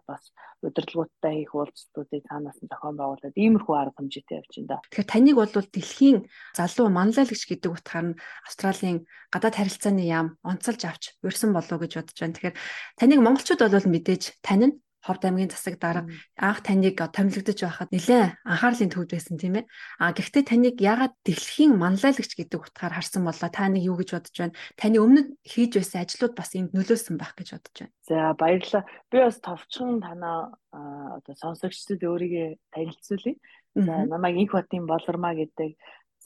бас 0.09 0.23
удирдлагуудтай 0.67 1.47
хийх 1.47 1.55
уулзалтуудыг 1.55 2.23
танаас 2.27 2.59
нь 2.59 2.71
зохион 2.71 2.97
байгуулад 2.99 3.39
иймэрхүү 3.39 3.75
арга 3.79 4.03
хэмжээтэй 4.03 4.39
явж 4.43 4.53
байна. 4.67 4.83
Тэгэхээр 4.91 5.13
таныг 5.13 5.37
бол 5.39 5.53
дэлхийн 5.55 6.19
залуу 6.59 6.89
манлайлагч 6.91 7.43
гэдэг 7.47 7.71
утгаар 7.71 8.07
нь 8.11 8.19
Австралийн 8.49 8.99
гадаад 9.31 9.55
харилцааны 9.55 10.03
яам 10.03 10.29
онцолж 10.43 10.83
авч 10.91 11.05
урьсан 11.23 11.55
болов 11.55 11.79
гэж 11.79 11.93
бодож 12.03 12.19
байна. 12.19 12.35
Тэгэхээр 12.35 12.57
таныг 12.99 13.21
монголчууд 13.23 13.63
бол 13.63 13.89
мэдээж 13.95 14.23
тань 14.43 14.65
нь 14.67 14.75
Ховд 15.05 15.23
аймгийн 15.25 15.51
засаг 15.51 15.79
дарга 15.79 16.11
анх 16.37 16.61
таныг 16.67 16.99
томилогдож 16.99 17.59
байхад 17.63 17.91
нэлээд 17.95 18.35
анхаарлын 18.43 18.93
төвд 18.93 19.11
байсан 19.15 19.37
тийм 19.39 19.55
ээ. 19.63 19.69
А 20.03 20.13
гэхдээ 20.17 20.45
таныг 20.47 20.77
ягаад 20.83 21.15
дэлхийн 21.23 21.79
манлайлагч 21.79 22.33
гэдэг 22.35 22.59
утгаар 22.59 22.95
харсан 22.99 23.23
болоо 23.23 23.51
та 23.51 23.71
нэг 23.71 23.83
юу 23.87 23.97
гэж 23.99 24.11
бодож 24.19 24.37
байна? 24.37 24.59
Таны 24.75 24.99
өмнө 24.99 25.23
хийж 25.47 25.79
байсан 25.79 26.03
ажлууд 26.03 26.35
бас 26.35 26.51
энд 26.59 26.75
нөлөөсөн 26.75 27.17
байх 27.17 27.33
гэж 27.39 27.49
бодож 27.55 27.77
байна. 27.79 27.95
За 28.09 28.35
баярлалаа. 28.35 28.85
Би 29.11 29.17
бас 29.23 29.39
товчхон 29.39 30.03
танаа 30.03 30.53
одоо 30.71 31.35
сонсогчдод 31.39 32.03
өөрийгөө 32.03 32.49
танилцуулъя. 32.75 33.37
За 33.79 33.95
намайг 34.11 34.35
Инх 34.43 34.53
Батын 34.59 34.91
болормаа 34.91 35.39
гэдэг 35.39 35.79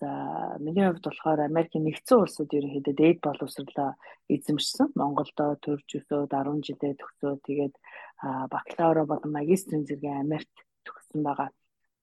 За 0.02 0.56
миний 0.58 0.82
хувьд 0.88 1.04
болохоор 1.06 1.40
Америкийн 1.46 1.84
нэгдсэн 1.86 2.18
улсад 2.18 2.50
ерөнхийдөө 2.50 2.94
дээд 2.98 3.18
боловсрлоо 3.22 3.90
эзэмшсэн. 4.34 4.90
Монголдо 4.98 5.46
төрж 5.62 5.88
өсөөд 5.98 6.32
10 6.34 6.58
жилээ 6.66 6.98
төгсөө 6.98 7.32
тэгээд 7.46 7.74
бакалавра 8.22 9.04
болон 9.06 9.32
магистрийн 9.38 9.86
зэргийн 9.86 10.22
Америкт 10.24 10.56
төгссөн 10.86 11.22
байгаа. 11.26 11.50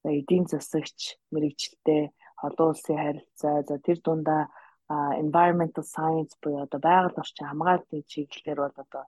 За 0.03 0.09
эдийн 0.19 0.45
засагч 0.47 1.19
мэрэгчлээ 1.33 2.03
олон 2.47 2.67
улсын 2.71 2.97
харилцаа 2.99 3.63
за 3.67 3.75
тэр 3.79 3.99
дундаа 4.03 4.47
environmental 5.23 5.83
science 5.83 6.33
буюу 6.41 6.63
одоо 6.65 6.79
байгаль 6.79 7.19
орчин 7.21 7.47
хамгаалтын 7.47 8.03
чиглэлээр 8.11 8.59
бол 8.63 8.77
одоо 8.83 9.03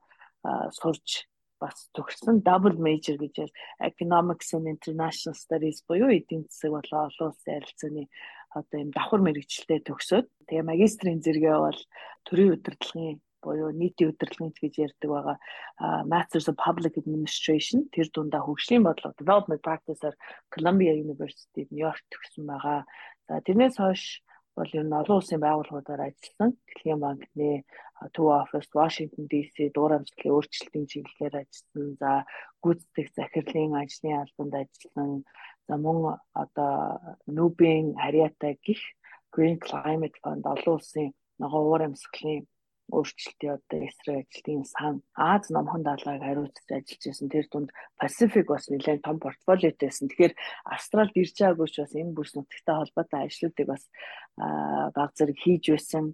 сурч 0.80 1.26
бас 1.62 1.90
төгссөн 1.96 2.42
double 2.48 2.78
major 2.88 3.16
гэж 3.22 3.50
economics 3.90 4.54
and 4.58 4.68
international 4.68 5.36
studies 5.44 5.84
буюу 5.88 6.10
эдийн 6.10 6.44
засаг 6.50 6.72
болон 6.76 7.08
олон 7.08 7.28
улсын 7.30 7.54
харилцааны 7.56 8.04
одоо 8.60 8.78
юм 8.84 8.92
давхар 8.92 9.22
мэрэгчлээ 9.26 9.80
төгсөөд 9.88 10.28
тэгээ 10.48 10.70
магистрийн 10.72 11.24
зэрэгээ 11.26 11.58
бол 11.66 11.82
төрийн 12.26 12.54
удирдлагын 12.56 13.18
буюу 13.44 13.70
нийтийн 13.74 14.12
удирдлагын 14.14 14.54
гэж 14.56 14.74
ярьдаг 14.86 15.10
байгаа 15.12 15.38
Masters 16.12 16.48
of 16.52 16.56
Public 16.66 16.94
Administration 17.02 17.90
тэр 17.94 18.08
дундаа 18.14 18.42
хөгжлийн 18.46 18.86
бодлого 18.86 19.18
Development 19.22 19.62
Practice-аар 19.66 20.16
Columbia 20.54 20.94
University 21.06 21.68
New 21.72 21.82
York 21.88 22.02
төгссөн 22.14 22.46
байгаа. 22.46 22.86
За 23.28 23.42
тэрнээс 23.46 23.78
хойш 23.82 24.04
бол 24.56 24.70
ер 24.78 24.86
нь 24.86 25.00
олон 25.02 25.18
улсын 25.20 25.40
байгууллагуудаар 25.42 26.02
ажилласан. 26.08 26.52
Дэлхийн 26.68 27.00
банкны 27.00 27.64
Төв 28.14 28.28
офис, 28.42 28.68
Washington 28.74 29.26
DC 29.32 29.56
дуурамжлалын 29.76 30.36
өөрчлөлтийн 30.36 30.90
чиглэлээр 30.92 31.36
ажилласан. 31.42 31.88
За 32.02 32.12
гүйцэтгэх 32.64 33.10
захирлын 33.16 33.78
ажлын 33.82 34.22
албанд 34.22 34.54
ажилласан. 34.62 35.10
За 35.68 35.74
мөн 35.78 35.98
одоо 36.44 36.74
Nubin 37.36 37.96
харьяатай 37.96 38.60
гих 38.66 38.82
Green 39.34 39.58
Climate 39.66 40.18
Fund 40.22 40.44
олон 40.54 40.76
улсын 40.76 41.14
ногоо 41.40 41.62
уур 41.64 41.82
амьсгалын 41.88 42.44
өөрчлөлтийн 42.92 43.56
одоо 43.58 43.80
эсрэг 43.88 44.28
ажилтны 44.28 44.66
сан 44.68 44.96
Аз 45.16 45.50
номхон 45.50 45.82
даалгаврыг 45.84 46.24
хариуцж 46.24 46.58
ажиллаж 46.70 47.04
байсан. 47.08 47.28
Тэр 47.32 47.46
дунд 47.52 47.70
Pacific 48.00 48.46
бас 48.52 48.68
нэлээд 48.70 49.02
том 49.08 49.18
портфолиотой 49.24 49.88
байсан. 49.88 50.08
Тэгэхээр 50.12 50.34
Австралид 50.76 51.16
ирж 51.16 51.36
байгаагүй 51.40 51.68
ч 51.72 51.76
бас 51.82 51.94
энэ 51.96 52.16
бүс 52.16 52.32
нутагтай 52.36 52.76
холбоотой 52.78 53.22
ажлуудыг 53.26 53.68
бас 53.72 53.84
баг 54.96 55.10
зэрэг 55.18 55.38
хийж 55.40 55.64
байсан. 55.74 56.06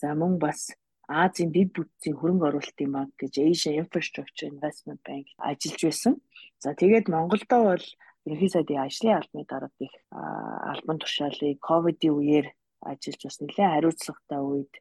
За 0.00 0.14
мөн 0.14 0.36
бас 0.38 0.76
Азийн 1.06 1.54
дэд 1.54 1.70
бүтцийн 1.70 2.18
хөрөнгө 2.18 2.46
оруулалтын 2.50 2.90
банк 2.90 3.12
гэж 3.14 3.38
Asia 3.38 3.72
Infrastructure 3.78 4.50
Investment 4.50 5.00
Bank 5.06 5.30
ажиллаж 5.38 5.82
байсан. 5.86 6.14
За 6.58 6.74
тэгээд 6.74 7.06
Монголдо 7.06 7.56
бол 7.62 7.84
ерөнхий 8.26 8.50
сайдын 8.50 8.82
ажлын 8.82 9.22
албаны 9.22 9.46
дарга 9.46 9.70
их 9.86 9.94
албан 10.10 10.98
тушаалыг 10.98 11.62
ковидын 11.62 12.10
үеэр 12.10 12.46
ажиллаж 12.82 13.22
бас 13.22 13.38
нэлээд 13.38 13.72
хариуцлагатай 13.72 14.40
үед 14.42 14.74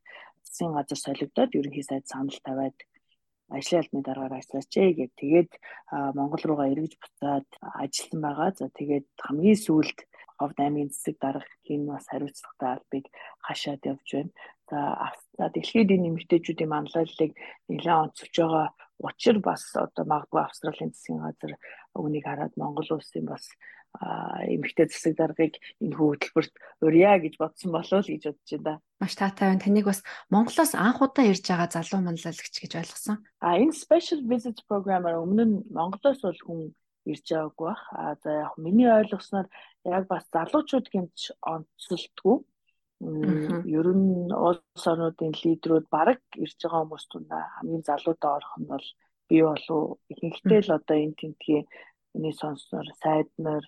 засгийн 0.56 0.72
газар 0.72 1.00
солигдоод 1.04 1.52
ерөнхий 1.60 1.84
сайд 1.84 2.08
санал 2.08 2.40
тавиад 2.48 2.78
ажлын 3.52 3.82
албаны 3.84 4.04
дараагаар 4.08 4.40
ажиллаач 4.40 4.72
гэгээд 4.72 5.14
тэгээд 5.20 5.52
Монгол 6.16 6.44
руугаа 6.48 6.72
эргэж 6.72 6.94
буцаад 6.96 7.48
ажилласан 7.84 8.22
байгаа. 8.24 8.50
За 8.56 8.66
тэгээд 8.72 9.08
хамгийн 9.20 9.60
сүүлд 9.60 10.00
Ховд 10.40 10.58
аймгийн 10.60 10.92
засаг 10.92 11.16
даргахийн 11.20 11.84
бас 11.88 12.08
хариуцлагатай 12.08 12.72
албыг 12.76 13.06
хашаад 13.46 13.82
явж 13.92 14.08
байна. 14.16 14.32
За 15.38 15.46
дэлхийд 15.54 15.92
энэ 15.96 16.08
эмэгтэйчүүдийн 16.10 16.72
манлайллыг 16.72 17.32
нэлээд 17.70 18.02
онцолж 18.04 18.36
байгаа 18.40 18.68
учир 19.08 19.38
бас 19.40 19.64
одоо 19.76 20.04
магадгүй 20.08 20.42
Австралийн 20.44 20.92
засгийн 20.92 21.24
газар 21.24 21.54
үнийг 21.96 22.26
хараад 22.28 22.54
Монгол 22.60 22.90
улсын 22.96 23.26
бас 23.28 23.46
эмэгтэй 24.02 24.88
засаг 24.92 25.14
даргыг 25.16 25.56
энэ 25.84 25.96
хөтөлбөрт 25.96 26.54
урья 26.84 27.16
гэж 27.20 27.40
бодсон 27.40 27.72
болов 27.72 28.04
уу 28.04 28.08
гэж 28.08 28.24
бодож 28.28 28.52
байна. 28.60 28.82
Маш 29.00 29.14
таатай 29.16 29.46
байна. 29.50 29.64
Таныг 29.64 29.86
бас 29.88 30.02
Монголоос 30.30 30.74
анх 30.76 31.00
удаа 31.02 31.26
ирж 31.26 31.46
байгаа 31.48 31.70
залуу 31.72 32.02
манлайлагч 32.04 32.56
гэж 32.60 32.72
ойлгосон. 32.76 33.24
А 33.40 33.56
энэ 33.56 33.76
special 33.76 34.22
visit 34.28 34.60
program-аар 34.68 35.24
өмнө 35.24 35.44
нь 35.48 35.56
Монголоос 35.72 36.20
бол 36.24 36.42
хүн 36.44 36.60
ирж 37.06 37.26
байгаагүй 37.30 37.66
бах. 37.70 37.84
А 37.94 38.16
за 38.24 38.30
яг 38.50 38.54
миний 38.58 38.90
ойлгосноор 38.90 39.48
яг 39.86 40.04
бас 40.12 40.24
залуучууд 40.34 40.88
гэмч 40.92 41.32
онцлтгүй. 41.42 42.38
Ер 43.78 43.88
нь 43.92 44.32
улс 44.32 44.84
орнуудын 44.92 45.34
лидерүүд 45.36 45.88
баг 45.92 46.20
ирж 46.44 46.58
байгаа 46.60 46.82
хүмүүс 46.84 47.06
тундаа 47.12 47.44
хамгийн 47.56 47.84
залуудаа 47.84 48.32
орох 48.40 48.56
нь 48.60 48.70
бол 48.72 48.88
би 49.30 49.38
болов 49.42 50.00
ихэнхдээ 50.12 50.62
л 50.66 50.76
одоо 50.78 50.98
энэ 51.04 51.20
тентгийн 51.20 51.66
миний 52.14 52.34
сонсноор 52.34 52.88
сайднаар 53.04 53.66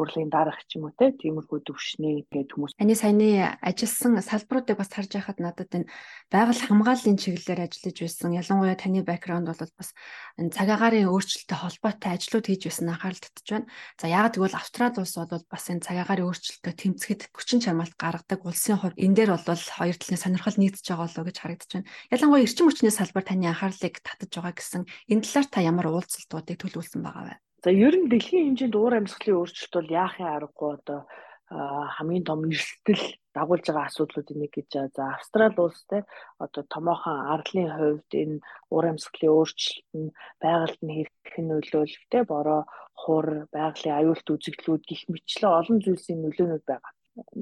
хурлын 0.00 0.32
дарах 0.32 0.56
ч 0.64 0.80
юм 0.80 0.88
уу 0.88 0.96
те 0.96 1.12
тиймэрхүү 1.12 1.60
төвшний 1.68 2.24
гэдэг 2.32 2.56
хүмүүс. 2.56 2.72
Таны 2.80 2.96
саяны 2.96 3.52
ажилласан 3.60 4.16
салбаруудыг 4.24 4.80
бас 4.80 4.88
харж 4.88 5.12
байхад 5.12 5.36
надад 5.44 5.68
энэ 5.76 5.92
байгаль 6.32 6.56
хамгааллын 6.56 7.20
чиглэлээр 7.20 7.68
ажиллаж 7.68 7.96
байсан. 8.00 8.32
Ялангуяа 8.32 8.80
таны 8.80 9.04
бэкграунд 9.04 9.52
бол 9.52 9.60
бас 9.76 9.92
энэ 10.40 10.56
цаг 10.56 10.68
агаарын 10.72 11.12
өөрчлөлттэй 11.12 11.58
холбоотой 11.60 12.10
ажлууд 12.16 12.46
хийж 12.48 12.62
байсан 12.64 12.88
анхаарал 12.88 13.20
татж 13.20 13.48
байна. 13.52 13.68
За 14.00 14.08
яагаад 14.08 14.34
гэвэл 14.40 14.56
Австрали 14.56 14.98
улс 15.04 15.14
бол 15.20 15.44
бас 15.52 15.64
энэ 15.68 15.84
цаг 15.84 15.96
агаарын 16.00 16.28
өөрчлөлтөд 16.32 16.76
тэмцэхэд 16.80 17.20
хүчин 17.36 17.60
чармаалт 17.60 17.94
гаргадаг 18.00 18.40
улсын 18.40 18.80
хувьд 18.80 18.96
энэ 18.96 19.16
дээр 19.20 19.30
бол 19.36 19.44
хоёр 19.44 19.96
талын 20.00 20.22
сонирхол 20.24 20.56
нийцж 20.56 20.86
байгаа 20.88 21.04
болоо 21.04 21.24
гэж 21.28 21.36
харагдаж 21.36 21.70
байна. 21.76 21.90
Ялангуяа 22.08 22.44
эрчим 22.48 22.66
хүчний 22.72 22.94
салбар 22.94 23.24
таны 23.28 23.52
анхаарлыг 23.52 24.00
татаж 24.00 24.30
байгаа 24.32 24.54
гэсэн 24.56 24.82
энэ 25.12 25.24
талаар 25.28 25.48
та 25.52 25.60
ямар 25.60 25.86
уулзалтуудыг 25.92 26.56
төлөвлөсөн 26.56 27.04
байгаа 27.04 27.24
вэ? 27.28 27.34
За 27.64 27.70
ер 27.70 27.94
нь 27.96 28.08
дэлхийн 28.08 28.56
хэмжээнд 28.56 28.76
уур 28.76 28.94
амьсгалын 28.96 29.38
өөрчлөлт 29.38 29.74
бол 29.76 29.90
яахын 30.02 30.28
аргагүй 30.32 30.70
одоо 30.76 31.00
хамгийн 31.96 32.24
том 32.24 32.40
эрсдэл 32.48 33.04
дагуулж 33.36 33.66
байгаа 33.68 33.86
асуудлуудын 33.90 34.38
нэг 34.40 34.52
гэж 34.54 34.70
за 34.96 35.02
Австрали 35.16 35.60
улс 35.60 35.82
те 35.90 35.98
одоо 36.44 36.62
томоохон 36.72 37.18
арлын 37.34 37.68
хувьд 37.76 38.10
энэ 38.22 38.36
уур 38.72 38.84
амьсгалын 38.90 39.34
өөрчлөлт 39.36 39.90
нь 39.98 40.14
байгальд 40.42 40.80
нь 40.86 40.94
хэрхэн 40.96 41.46
нөлөөлөх 41.50 42.04
те 42.12 42.18
бороо 42.32 42.62
хур 43.02 43.26
байгалийн 43.54 43.98
аюулт 43.98 44.26
үзэгдлүүд 44.34 44.82
гих 44.88 45.02
мэтлээ 45.12 45.50
олон 45.60 45.78
зүйлсийн 45.84 46.20
нөлөөнүүд 46.22 46.64
байгаа. 46.70 46.92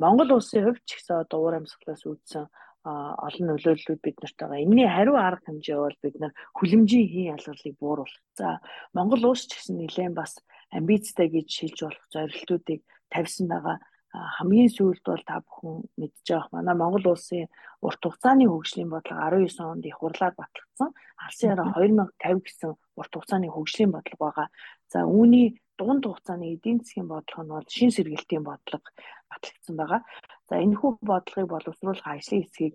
Монгол 0.03 0.31
улсын 0.35 0.65
хувьд 0.65 0.83
ч 0.89 0.91
гэсэн 0.97 1.23
одоо 1.23 1.39
уур 1.41 1.55
амьсгалаас 1.61 2.03
үүдсэн 2.09 2.45
олон 2.89 3.47
нөлөөллүүд 3.53 4.01
бид 4.03 4.17
нарт 4.23 4.37
байгаа. 4.39 4.65
Энийний 4.65 4.89
хариу 4.89 5.17
арга 5.17 5.45
хэмжээ 5.47 5.79
бол 5.79 5.99
бид 6.03 6.17
нар 6.21 6.33
хүлэмжийн 6.57 7.09
хийн 7.13 7.33
ялгарлыг 7.37 7.77
бууруулах. 7.79 8.25
За 8.39 8.61
Монгол 8.97 9.23
улс 9.31 9.45
ч 9.47 9.57
гэсэн 9.57 9.77
нэлээд 9.79 10.15
бас 10.17 10.33
амбицтай 10.73 11.29
гэж 11.29 11.47
шилж 11.49 11.79
болох 11.85 12.07
зорилтуудыг 12.13 12.81
тавьсан 13.13 13.47
байгаа. 13.49 13.77
Хамгийн 14.09 14.73
сүүлд 14.73 15.05
бол 15.05 15.23
та 15.29 15.45
бүхэн 15.45 15.85
мэдж 16.01 16.27
байгаа. 16.29 16.49
Манай 16.57 16.77
Монгол 16.81 17.07
улсын 17.13 17.47
урт 17.85 18.01
хугацааны 18.01 18.49
хөгжлийн 18.49 18.89
бодлого 18.89 19.21
19 19.37 19.61
онд 19.61 19.85
их 19.85 20.01
хурлаар 20.01 20.35
батлагдсан. 20.35 20.91
Алсын 21.21 21.51
хараа 21.53 21.77
2050 21.77 22.41
гэсэн 22.45 22.73
урт 22.97 23.13
хугацааны 23.13 23.49
хөгжлийн 23.53 23.93
бодлого 23.93 24.23
байгаа. 24.25 24.49
За 24.89 25.05
үүний 25.05 25.61
дунд 25.79 26.03
хугацааны 26.09 26.57
эдийн 26.57 26.81
засгийн 26.81 27.09
бодлого 27.09 27.45
нь 27.45 27.53
бол 27.53 27.69
шин 27.69 27.91
сэргээлтийн 27.93 28.45
бодлого 28.49 28.89
батлагдсан 29.31 29.77
байгаа. 29.77 30.01
За 30.49 30.57
энэ 30.65 30.81
хүү 30.81 31.05
бодлогыг 31.05 31.49
боловсруулах 31.53 32.09
ажлын 32.09 32.43
хэсгийг 32.49 32.75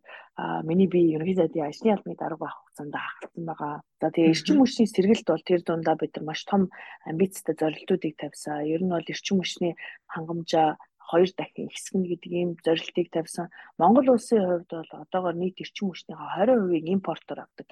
миний 0.69 0.85
би 0.85 0.99
ерөнхий 1.17 1.37
сайдын 1.41 1.65
ажлын 1.65 1.97
албаны 1.97 2.17
дарга 2.21 2.45
байх 2.45 2.55
хугацаанд 2.61 2.93
хахалсан 2.93 3.45
байгаа. 3.49 3.73
За 3.97 4.07
тэгээ 4.13 4.33
эрчим 4.33 4.57
хүчний 4.61 4.89
сэргэлт 4.93 5.27
бол 5.29 5.41
тэр 5.41 5.61
дундаа 5.65 5.95
бид 5.97 6.13
нар 6.13 6.25
маш 6.29 6.41
том 6.45 6.69
амбицтай 7.09 7.57
зорилтуудыг 7.57 8.13
тавьсан. 8.21 8.69
Ер 8.69 8.81
нь 8.85 8.93
бол 8.93 9.09
эрчим 9.09 9.41
хүчний 9.41 9.73
хангамжаа 10.05 10.77
хоёр 11.01 11.29
дахин 11.33 11.67
ихсгэнэ 11.73 12.07
гэдэг 12.13 12.31
ийм 12.31 12.49
зорилтыг 12.61 13.07
тавьсан. 13.09 13.49
Монгол 13.81 14.07
улсын 14.13 14.45
хувьд 14.45 14.69
бол 14.69 14.91
одоогоор 15.01 15.35
нийт 15.37 15.57
эрчим 15.57 15.89
хүчний 15.89 16.13
20%-ийг 16.13 16.85
импортоор 16.93 17.49
авдаг. 17.49 17.67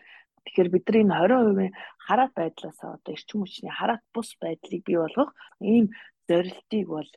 Тэгэхээр 0.46 0.70
бид 0.74 0.86
нар 0.90 0.98
энэ 0.98 1.70
20% 1.70 1.78
хараат 2.06 2.34
байдлаас 2.34 2.80
одоо 2.82 3.14
эрчим 3.14 3.46
хүчний 3.46 3.70
хараат 3.70 4.02
бус 4.14 4.30
байдлыг 4.42 4.82
бий 4.82 4.98
болгох 4.98 5.32
ийм 5.62 5.94
зорилтыг 6.32 6.86
бол 6.88 7.10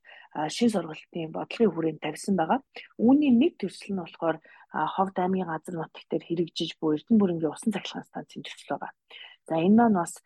шин 0.51 0.69
сургалтын 0.75 1.31
бодлогын 1.31 1.73
хүрээнд 1.75 2.03
тавьсан 2.03 2.35
байгаа. 2.35 2.61
Үүний 2.99 3.31
нэг 3.31 3.53
төсөл 3.63 3.95
нь 3.95 4.03
болохоор 4.03 4.39
Ховд 4.75 5.15
аймгийн 5.23 5.47
газар 5.47 5.75
нутагт 5.79 6.11
хэрэгжиж 6.11 6.83
буй 6.83 6.99
Эрдэнэ 6.99 7.21
бүрэнгийн 7.23 7.55
усан 7.55 7.71
цахилгаан 7.71 8.11
станцын 8.11 8.43
төсөл 8.43 8.75
байгаа. 8.75 8.93
За 9.47 9.55
энэ 9.63 9.79
маань 9.79 9.99
бас 10.03 10.19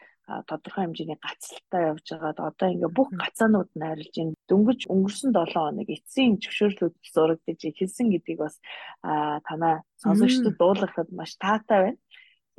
тодорхой 0.48 0.84
хэмжээний 0.84 1.20
гацлалтай 1.20 1.82
явж 1.92 2.06
байгаад 2.12 2.38
одоо 2.40 2.68
ингээ 2.68 2.92
бүх 2.96 3.08
гацаанууд 3.12 3.70
нь 3.76 3.88
арилж 3.92 4.14
ин 4.20 4.30
дөнгөж 4.48 4.80
өнгөрсөн 4.92 5.32
7 5.32 5.52
хоног 5.52 5.88
эцсийн 5.88 6.36
зөвшөөрлүүд 6.40 6.94
зурагдаж 7.14 7.60
хэлсэн 7.60 8.08
гэдгийг 8.12 8.40
бас 8.44 8.56
танаа 9.48 9.84
сонсогчдод 10.04 10.56
дуулгахад 10.60 11.08
маш 11.12 11.32
таатай 11.40 11.80
байна. 11.84 12.00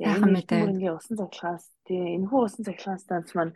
Яахан 0.02 0.30
мэдээ. 0.34 0.62
Бүрэнгийн 0.62 0.98
усан 0.98 1.14
цахилгаан 1.18 1.58
тийм 1.86 2.02
энэхүү 2.16 2.40
усан 2.42 2.62
цахилгаан 2.66 3.00
станц 3.02 3.28
маань 3.38 3.54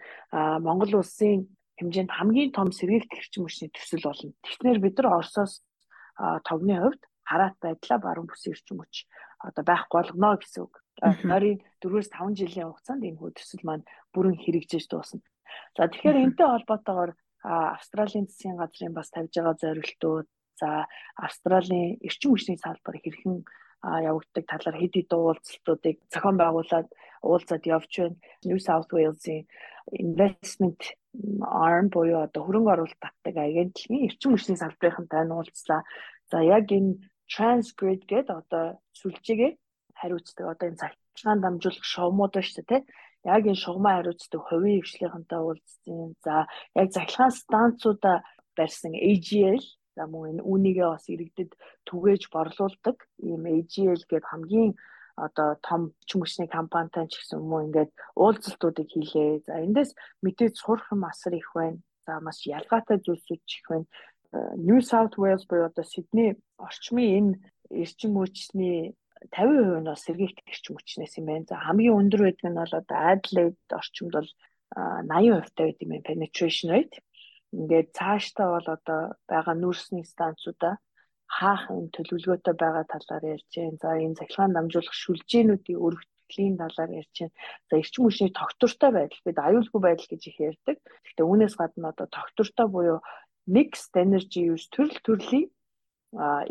Монгол 0.66 1.02
улсын 1.02 1.50
хэмжээнд 1.78 2.10
хамгийн 2.14 2.50
том 2.54 2.70
сэргээлт 2.70 3.12
эрчим 3.12 3.44
хүчний 3.44 3.70
төсөл 3.72 4.06
болно. 4.06 4.32
Тэгэхээр 4.44 4.78
бид 4.82 4.94
нар 4.98 5.08
Оросоос 5.18 5.62
тогны 6.46 6.74
хувьд 6.78 7.02
хараат 7.26 7.56
байдлаа 7.60 7.98
баруун 7.98 8.28
бүсийн 8.30 8.54
эрчим 8.54 8.78
хүч 8.78 8.94
одоо 9.42 9.64
байхгүй 9.64 9.96
болгоно 10.00 10.38
гэсэн 10.38 10.62
үг. 10.64 10.74
Нойрын 11.26 11.58
4-өөс 11.82 12.08
5 12.14 12.38
жилийн 12.38 12.68
хугацаанд 12.70 13.02
энэ 13.04 13.18
хүү 13.18 13.30
төсөл 13.34 13.64
маань 13.66 13.84
бүрэн 14.14 14.38
хэрэгжиж 14.38 14.84
дуусна. 14.88 15.20
За 15.76 15.90
тэгэхээр 15.90 16.22
энэтэй 16.22 16.48
холбоотойгоор 16.48 17.12
Австралийн 17.44 18.26
засгийн 18.26 18.56
газрын 18.56 18.94
бас 18.94 19.10
тавьж 19.10 19.34
байгаа 19.36 19.56
зорилтууд 19.58 20.28
за 20.60 20.86
Австралийн 21.18 21.98
эрчим 22.00 22.30
хүчний 22.32 22.56
салбар 22.56 22.96
хэрхэн 23.02 23.44
явагддаг 23.84 24.44
талаар 24.48 24.76
хэд 24.80 24.94
хэдэн 24.96 25.20
уулзалтуудыг 25.20 25.96
зохион 26.08 26.36
байгуулад 26.40 26.88
уулзаад 27.30 27.64
явж 27.76 27.92
байна. 27.98 28.16
New 28.48 28.58
South 28.66 28.90
Wales-ийн 28.94 29.44
investment 30.04 30.80
arm 31.66 31.86
буюу 31.94 32.20
одоо 32.26 32.42
хөрөнгө 32.44 32.72
оруулалт 32.74 33.00
татдаг 33.04 33.36
агентлагийн 33.38 34.06
эрчим 34.06 34.30
хүчний 34.32 34.58
салбарынхантай 34.60 35.24
уулзлаа. 35.28 35.82
За 36.30 36.38
яг 36.56 36.66
энэ 36.76 37.00
Transgrid 37.32 38.02
гэдэг 38.10 38.36
одоо 38.42 38.64
сүлжээгээ 39.00 39.52
хариуцдаг 40.00 40.46
одоо 40.52 40.66
энэ 40.68 40.80
цахилгаан 40.82 41.40
дамжуулах 41.40 41.86
шовмууд 41.92 42.32
ба 42.36 42.42
шүү 42.44 42.64
дээ 42.68 42.82
яг 43.34 43.42
энэ 43.48 43.62
шугамаа 43.64 43.94
хариуцдаг 43.96 44.40
хувийн 44.44 44.82
хвшлийнхэнтэй 44.84 45.40
уулзсан. 45.40 46.12
За 46.24 46.34
яг 46.80 46.88
захилгаан 46.92 47.32
станцуудаа 47.32 48.16
барьсан 48.56 48.92
AGL 49.10 49.64
За 49.96 50.06
мөн 50.10 50.26
энэ 50.30 50.46
үүнийгээ 50.50 50.88
бас 50.90 51.06
иргэдэд 51.06 51.50
түгээж 51.86 52.22
борлуулдаг 52.34 52.96
ийм 53.22 53.42
AGL 53.46 54.02
гээд 54.10 54.26
хамгийн 54.26 54.70
одоо 55.16 55.56
том 55.62 55.94
хүчний 56.10 56.48
компанитай 56.48 57.06
ч 57.06 57.22
гэсэн 57.22 57.38
уу 57.38 57.64
ингээд 57.66 57.90
уулзалтуудыг 58.18 58.88
хийлээ. 58.90 59.46
За 59.46 59.62
эндээс 59.62 59.94
мэдээж 60.24 60.54
сурах 60.58 60.90
юм 60.90 61.06
асар 61.06 61.34
их 61.38 61.50
байна. 61.54 61.78
За 62.06 62.18
маш 62.20 62.42
ялгаатай 62.46 62.98
зүйлсүүд 62.98 63.42
их 63.46 63.66
байна. 63.70 63.86
Э, 64.34 64.58
New 64.58 64.80
South 64.82 65.14
Wales 65.16 65.46
буюу 65.46 65.70
одоо 65.70 65.84
Сидней 65.86 66.34
орчмын 66.58 67.14
энэ 67.18 67.32
эрчим 67.70 68.18
хүчний 68.18 68.98
50% 69.30 69.80
нь 69.80 69.86
бол 69.86 70.04
сэргийгдэх 70.04 70.50
эрчим 70.50 70.74
хүчнээс 70.74 71.14
юм 71.22 71.26
байна. 71.30 71.46
За 71.46 71.56
хамгийн 71.62 71.94
өндөр 71.94 72.22
байдаг 72.26 72.50
нь 72.50 72.58
бол 72.58 72.74
одоо 72.74 72.98
Adelaide 72.98 73.70
орчимд 73.70 74.12
бол 74.18 74.30
80% 74.74 75.54
таа 75.54 75.66
гэдэг 75.70 75.86
юм 75.86 76.02
penetration 76.02 76.68
rate. 76.74 76.98
Ингээд 77.54 77.94
цаашдаа 77.94 78.46
бол 78.58 78.66
одоо 78.66 79.00
байгаа 79.30 79.54
нүүрсний 79.54 80.02
станцуудаа 80.02 80.82
хаах 81.34 81.62
энэ 81.74 81.90
төлөвлөгөөтэй 81.94 82.54
байгаа 82.62 82.84
талаар 82.86 83.24
ярьж 83.34 83.50
байна. 83.56 83.78
За 83.82 83.90
энэ 83.98 84.18
цахилгаан 84.18 84.52
дамжуулах 84.54 84.94
шүлжээнүүдийн 85.02 85.82
өргөтлийн 85.86 86.54
талаар 86.62 86.90
ярьж 87.00 87.14
байна. 87.20 87.36
За 87.68 87.74
эрчим 87.80 88.02
хүчний 88.06 88.32
тогтвортой 88.34 88.90
байдал 88.94 89.22
бид 89.26 89.38
аюулгүй 89.42 89.80
байдал 89.82 90.08
гэж 90.10 90.22
их 90.30 90.38
ярьдаг. 90.50 90.76
Гэхдээ 91.04 91.26
үүнээс 91.26 91.54
гадна 91.58 91.90
одоо 91.90 92.06
тогтвортой 92.06 92.68
буюу 92.70 92.98
mixed 93.46 93.92
energy 93.98 94.48
use 94.52 94.66
төрөл 94.72 95.00
төрлийн 95.04 95.48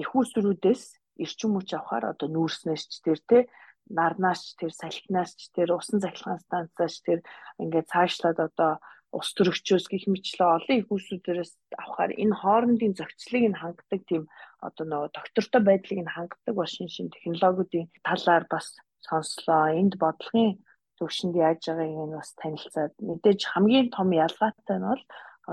их 0.01 0.09
усрүүдээс 0.13 0.83
эрчим 1.23 1.55
хүч 1.55 1.69
авахаар 1.73 2.13
одоо 2.13 2.27
нүүрснээс 2.29 2.83
ч 2.91 2.93
тэр 3.05 3.19
те 3.29 3.37
нарнаас 3.89 4.41
ч 4.45 4.49
тэр 4.59 4.71
салхинаас 4.75 5.31
ч 5.39 5.49
тэр 5.55 5.73
усан 5.73 6.03
цахилгаан 6.03 6.41
станцаас 6.43 6.93
ч 6.99 7.01
тэр 7.07 7.19
ингээд 7.61 7.89
цаашлаад 7.89 8.39
одоо 8.47 8.71
ус 9.13 9.29
төрөгчөөс 9.37 9.85
гих 9.91 10.05
мэтлээ 10.09 10.49
олон 10.57 10.77
их 10.81 10.89
усүүдээс 10.89 11.51
авахаар 11.81 12.11
энэ 12.23 12.39
хоорондын 12.41 12.97
зохицлыг 12.97 13.43
нь 13.49 13.59
хангадаг 13.61 14.01
тийм 14.09 14.23
одоо 14.67 14.85
нөгөө 14.89 15.09
доктортой 15.17 15.61
байдлыг 15.65 15.99
нь 16.01 16.13
хангадаг 16.15 16.55
машин 16.57 16.87
шин 16.89 17.07
технологиудын 17.13 17.91
талаар 18.07 18.45
бас 18.49 18.67
сонслоо. 19.05 19.63
Энд 19.79 19.93
бодлогын 20.01 20.57
төвшөнд 20.97 21.35
яаж 21.45 21.61
байгааг 21.69 22.07
нь 22.09 22.17
бас 22.17 22.31
танилцаад 22.41 22.93
мэдээж 23.07 23.41
хамгийн 23.53 23.87
том 23.95 24.09
ялгаатай 24.25 24.77
нь 24.79 24.89
бол 24.89 25.03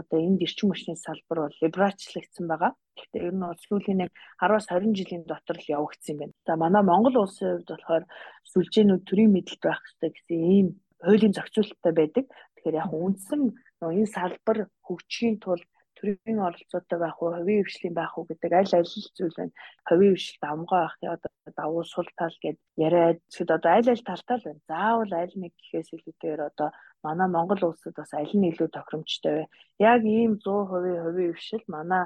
одоо 0.00 0.18
энд 0.22 0.40
эрчим 0.46 0.70
хүчний 0.70 0.96
салбар 0.96 1.38
бол 1.50 1.56
либералчлагдсан 1.62 2.46
байгаа. 2.48 2.72
Гэхдээ 2.96 3.26
ер 3.28 3.34
нь 3.34 3.44
бол 3.44 3.60
сүүлийн 3.66 3.98
нэг 4.00 4.10
10-аас 4.38 4.66
20 4.70 4.94
жилийн 4.98 5.24
дотор 5.26 5.58
л 5.58 5.72
явагдсан 5.76 6.14
юм 6.14 6.18
байна. 6.20 6.34
За 6.46 6.52
манай 6.56 6.82
Монгол 6.86 7.16
улсын 7.18 7.48
хувьд 7.50 7.70
болохоор 7.74 8.04
сүлжээнүүд 8.52 9.02
төрийн 9.08 9.34
мэдлэлт 9.34 9.62
байх 9.66 9.80
хэрэгтэй 9.82 10.10
гэсэн 10.14 10.38
ийм 10.54 10.68
хуулийн 11.02 11.34
зохицуулалттай 11.34 11.92
байдаг. 11.96 12.24
Тэгэхээр 12.60 12.80
яг 12.84 12.92
үндсэн 12.92 13.42
энэ 13.80 14.12
салбар 14.12 14.58
хөгжихийн 14.84 15.40
тулд 15.40 15.64
төрийн 15.96 16.40
оролцоотой 16.44 16.98
байх 17.00 17.16
уу, 17.20 17.32
хувийн 17.36 17.64
хвшлийн 17.64 17.94
байх 17.96 18.12
уу 18.16 18.24
гэдэг 18.28 18.52
аль 18.52 18.74
аль 18.76 18.92
зүйл 19.16 19.36
байна. 19.36 19.52
Хувийн 19.88 20.16
хвшилт 20.16 20.44
амгаа 20.44 20.80
авах 20.84 20.96
яа 21.04 21.16
одоо 21.16 21.32
давуу 21.56 21.84
сул 21.84 22.08
тал 22.20 22.36
гэд 22.44 22.58
яриад 22.76 23.18
тэгэхэд 23.28 23.50
одоо 23.56 23.70
аль 23.76 23.90
аль 23.92 24.04
талтай 24.08 24.36
л 24.36 24.46
байна. 24.48 24.68
Заавал 24.68 25.12
аль 25.12 25.34
нэг 25.40 25.52
гэхээс 25.56 25.88
илүүтэйгээр 25.96 26.42
одоо 26.50 26.68
манай 27.04 27.28
Монгол 27.32 27.62
улсад 27.68 27.94
бас 27.96 28.12
аль 28.16 28.34
нь 28.36 28.48
илүү 28.52 28.68
тохиромжтой 28.72 29.34
вэ? 29.36 29.44
Яг 29.92 30.00
ийм 30.04 30.32
100% 30.40 31.04
хувийн 31.04 31.32
хвшил 31.36 31.64
манай 31.68 32.04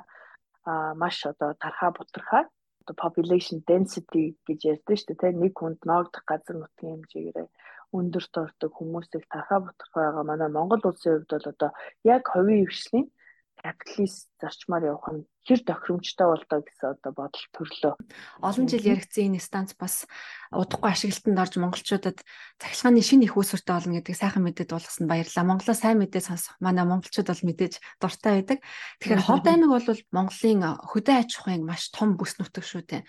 маш 1.02 1.16
одоо 1.26 1.50
тархаа 1.62 1.90
бутархаа 1.94 2.44
population 2.92 3.64
density 3.64 4.36
гэж 4.46 4.60
ярьдэн 4.72 4.96
шүү 5.00 5.16
дээ 5.16 5.32
нэг 5.40 5.52
хүнд 5.56 5.80
ноогдох 5.88 6.24
газар 6.28 6.56
нутгийн 6.60 7.00
хэмжээгээр 7.00 7.48
өндөрт 7.98 8.34
ордог 8.44 8.72
хүмүүсийг 8.74 9.24
тархаа 9.30 9.60
бутгах 9.62 9.92
байгаа 9.94 10.24
манай 10.26 10.50
Монгол 10.50 10.82
улсын 10.84 11.22
хувьд 11.22 11.30
бол 11.30 11.50
одоо 11.52 11.70
яг 12.02 12.22
хувийн 12.26 12.66
хвшлийн 12.66 13.06
капиталист 13.64 14.28
зарчмаар 14.40 14.84
явах 14.92 15.08
нь 15.14 15.24
хэр 15.46 15.60
тохиромжтой 15.64 16.26
болдоо 16.28 16.60
гэсэн 16.64 16.88
одоо 16.96 17.12
бодол 17.16 17.46
төрлөө. 17.54 17.94
Олон 18.44 18.66
жил 18.68 18.84
яригдсан 18.84 19.28
энэ 19.32 19.40
станц 19.40 19.72
бас 19.76 20.04
удахгүй 20.52 20.90
ашиглалтанд 20.90 21.40
орж 21.40 21.54
монголчуудад 21.60 22.18
цахилгааны 22.60 23.00
шинэ 23.04 23.24
их 23.28 23.36
үүсвэртэй 23.36 23.72
болно 23.72 23.96
гэдэг 24.00 24.16
сайхан 24.16 24.44
мэдээд 24.44 24.72
болгосон 24.72 25.06
баярлалаа. 25.08 25.48
Монголоо 25.48 25.76
сайн 25.76 26.00
мэдээ 26.00 26.22
сонсох 26.24 26.56
манай 26.64 26.84
монголчууд 26.88 27.28
бол 27.28 27.46
мэдээж 27.48 27.74
дуртай 28.00 28.32
байдаг. 28.40 28.58
Тэгэхээр 29.00 29.24
Ховд 29.24 29.46
аймаг 29.48 29.70
бол 29.72 29.88
Монголын 30.16 30.60
хөдөө 30.88 31.16
аж 31.20 31.30
ахуйн 31.36 31.62
маш 31.64 31.92
том 31.92 32.16
бүс 32.16 32.40
нутаг 32.40 32.64
шүү 32.64 32.82
дээ 32.88 33.02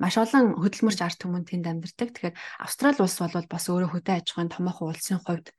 маш 0.00 0.16
олон 0.16 0.56
хөдөлмөрч 0.56 1.00
ард 1.04 1.18
түмэн 1.20 1.44
тэнд 1.44 1.66
амьдардаг. 1.68 2.08
Тэгэхээр 2.16 2.36
Австрали 2.64 3.04
улс 3.04 3.20
бол 3.20 3.46
бас 3.52 3.64
өөрөө 3.68 3.90
хөдөө 3.92 4.14
аж 4.16 4.26
ахуйн 4.32 4.48
томоохон 4.48 4.96
улсын 4.96 5.20
хувьд 5.20 5.52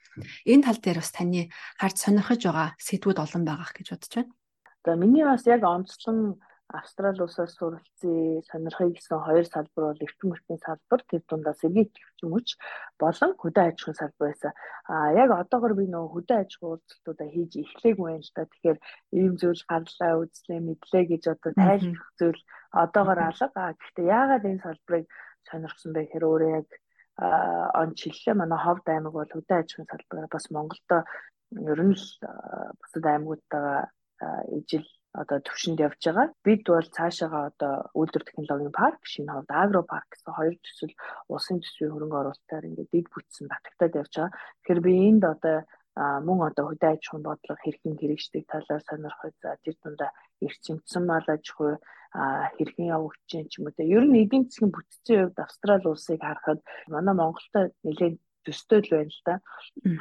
энэ 0.49 0.65
тал 0.65 0.79
дээр 0.81 0.99
бас 0.99 1.11
таны 1.13 1.53
харж 1.77 1.95
сонирхож 2.01 2.41
байгаа 2.41 2.69
сэдвүүд 2.81 3.17
олон 3.21 3.43
байгаах 3.45 3.73
гэж 3.77 3.87
бодож 3.93 4.11
байна. 4.17 4.33
За 4.81 4.97
миний 4.97 5.23
бас 5.23 5.45
яг 5.45 5.61
онцлон 5.61 6.41
Австрали 6.79 7.21
улсаас 7.21 7.51
суралцсан 7.55 8.41
сонирхыг 8.49 8.95
гэсэн 8.95 9.19
хоёр 9.27 9.45
салбар 9.45 9.83
бол 9.91 10.03
эрчим 10.05 10.31
хүчний 10.31 10.59
салбар 10.63 11.01
тэр 11.09 11.21
дундаа 11.27 11.55
сэргийт 11.59 11.91
эрчим 11.99 12.29
хүч 12.31 12.47
болон 13.01 13.31
хөдөө 13.41 13.63
аж 13.67 13.77
ахуйн 13.81 13.99
салбар 13.99 14.27
байсан. 14.31 14.51
А 14.87 15.11
яг 15.11 15.29
одоогор 15.35 15.73
би 15.75 15.85
нөгөө 15.91 16.13
хөдөө 16.15 16.37
аж 16.39 16.51
ахуйн 16.55 16.71
уулзалтуудаа 16.71 17.29
хийж 17.35 17.51
эхлэегүй 17.63 18.07
байна 18.07 18.23
л 18.23 18.31
да. 18.35 18.43
Тэгэхээр 18.47 18.79
ийм 19.19 19.33
зүйл 19.41 19.63
гарлаа 19.67 20.13
үзлээ 20.23 20.59
мэдлээ 20.63 21.03
гэж 21.11 21.23
одоо 21.33 21.51
тайлбарлах 21.59 22.11
зүйл 22.19 22.41
одоогор 22.83 23.19
алга. 23.19 23.47
А 23.59 23.75
гэхдээ 23.75 24.05
яагаад 24.17 24.43
энэ 24.47 24.63
салбарыг 24.63 25.05
сонирхсон 25.47 25.91
бэ 25.91 25.99
гэхээр 26.07 26.25
өөрөө 26.29 26.51
яг 26.59 26.69
он 27.81 27.89
чиллээ 27.99 28.35
манай 28.39 28.59
ховд 28.63 28.85
аймаг 28.87 29.13
бол 29.13 29.31
хөдөө 29.35 29.57
аж 29.59 29.69
ахуйн 29.75 29.91
салбараар 29.91 30.29
бас 30.31 30.45
Монголдо 30.55 30.97
ер 31.51 31.79
нь 31.83 31.95
л 31.99 32.05
бусад 32.79 33.05
аймагуудтайгаа 33.05 33.91
ижил 34.55 34.87
одоо 35.11 35.39
төвшөнд 35.43 35.79
явж 35.83 35.99
байгаа. 36.07 36.27
Бид 36.45 36.61
бол 36.67 36.87
цаашаага 36.97 37.39
одоо 37.51 37.73
үйлдвэр 37.99 38.23
технологийн 38.25 38.71
парк, 38.71 39.01
шинэ 39.03 39.31
ховд 39.31 39.51
агро 39.51 39.81
парк 39.83 40.07
гэсэн 40.11 40.31
хоёр 40.31 40.55
төсөл 40.63 40.93
улсын 41.27 41.59
төсвийн 41.59 41.91
хөрөнгө 41.91 42.19
оруулалтаар 42.21 42.67
ингээд 42.67 42.93
дэд 42.95 43.07
бүтсэн 43.11 43.45
батагтаад 43.51 43.99
явж 44.01 44.13
байгаа. 44.15 44.31
Тэгэхээр 44.31 44.79
би 44.85 44.93
энд 45.09 45.23
одоо 45.27 45.57
мөн 45.99 46.39
одоо 46.47 46.65
хөдөө 46.71 46.89
аж 46.95 47.03
ахуйн 47.03 47.27
бодлого 47.27 47.59
хэрхэн 47.59 47.99
хэрэгждэг 47.99 48.43
талаар 48.47 48.83
сонирхож 48.87 49.35
за 49.43 49.59
тэр 49.59 49.75
дундаа 49.83 50.11
эрчимцэн 50.39 51.03
мал 51.03 51.27
аж 51.27 51.43
ахуй 51.51 51.75
хэрхэн 52.55 52.91
явагдаж 52.95 53.47
ч 53.51 53.53
юм 53.59 53.67
уу 53.67 53.75
ер 53.75 54.05
нь 54.07 54.19
эдийн 54.23 54.47
засгийн 54.47 54.71
бүтцийн 54.71 55.19
хувьд 55.27 55.43
Австрали 55.43 55.87
улсыг 55.91 56.19
харахад 56.23 56.59
манай 56.87 57.15
Монголтой 57.15 57.75
нэлээд 57.83 58.15
төстэй 58.47 58.79
л 58.83 58.91
байна 58.91 59.11
л 59.11 59.21
да. 59.27 59.35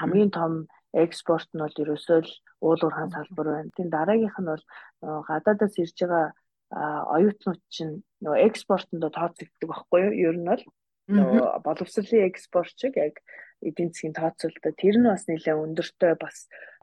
Хамгийн 0.01 0.31
том 0.31 0.53
экспорт 0.92 1.48
нь 1.55 1.62
бол 1.62 1.76
ерөөсөө 1.83 2.18
л 2.24 2.33
уул 2.61 2.81
уурхайн 2.83 3.11
салбар 3.14 3.46
байна. 3.50 3.74
Тийм 3.76 3.88
дараагийнх 3.90 4.38
нь 4.40 4.50
бол 4.50 4.64
гадаадаас 5.00 5.74
ирж 5.79 5.96
байгаа 6.03 6.26
оюутнууд 6.70 7.62
чинь 7.74 7.94
нөгөө 8.22 8.44
экспортонд 8.48 9.05
тооцогддог 9.14 9.68
байхгүй 9.70 10.00
юу? 10.07 10.14
Ер 10.31 10.37
нь 10.38 10.50
бол 10.50 10.64
нөгөө 11.11 11.62
боловсролын 11.66 12.29
экспорт 12.31 12.74
чиг 12.79 12.94
яг 12.98 13.22
эдийн 13.62 13.90
засгийн 13.90 14.14
тооцоололтод 14.18 14.76
тэр 14.79 14.96
нь 14.98 15.11
бас 15.11 15.26
нэлээд 15.26 15.62
өндөртэй 15.64 16.14
бас 16.18 16.37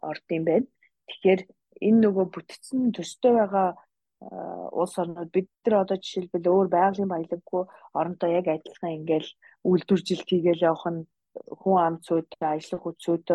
орд 0.04 0.28
юм 0.32 0.44
байна. 0.48 0.68
Тэгэхээр 1.08 1.42
энэ 1.88 2.00
нөгөө 2.04 2.26
бүтцэн 2.34 2.92
төстэй 2.96 3.34
байгаа 3.36 3.70
улс 4.20 4.96
орнууд 4.98 5.30
бид 5.32 5.50
нар 5.66 5.86
одоо 5.86 5.98
жишээлбэл 6.02 6.52
өөр 6.52 6.68
байгалийн 6.74 7.12
баялаггүй 7.12 7.64
оронтой 7.94 8.32
яг 8.40 8.48
адилхан 8.50 8.98
ингээл 8.98 9.30
үйлдвэржилт 9.70 10.28
хийгээл 10.28 10.68
явах 10.72 10.86
нь 10.90 11.02
хүн 11.62 11.78
ам 11.86 11.96
цуйд 12.06 12.30
ажиллах 12.42 12.84
хүчүүд 12.84 13.26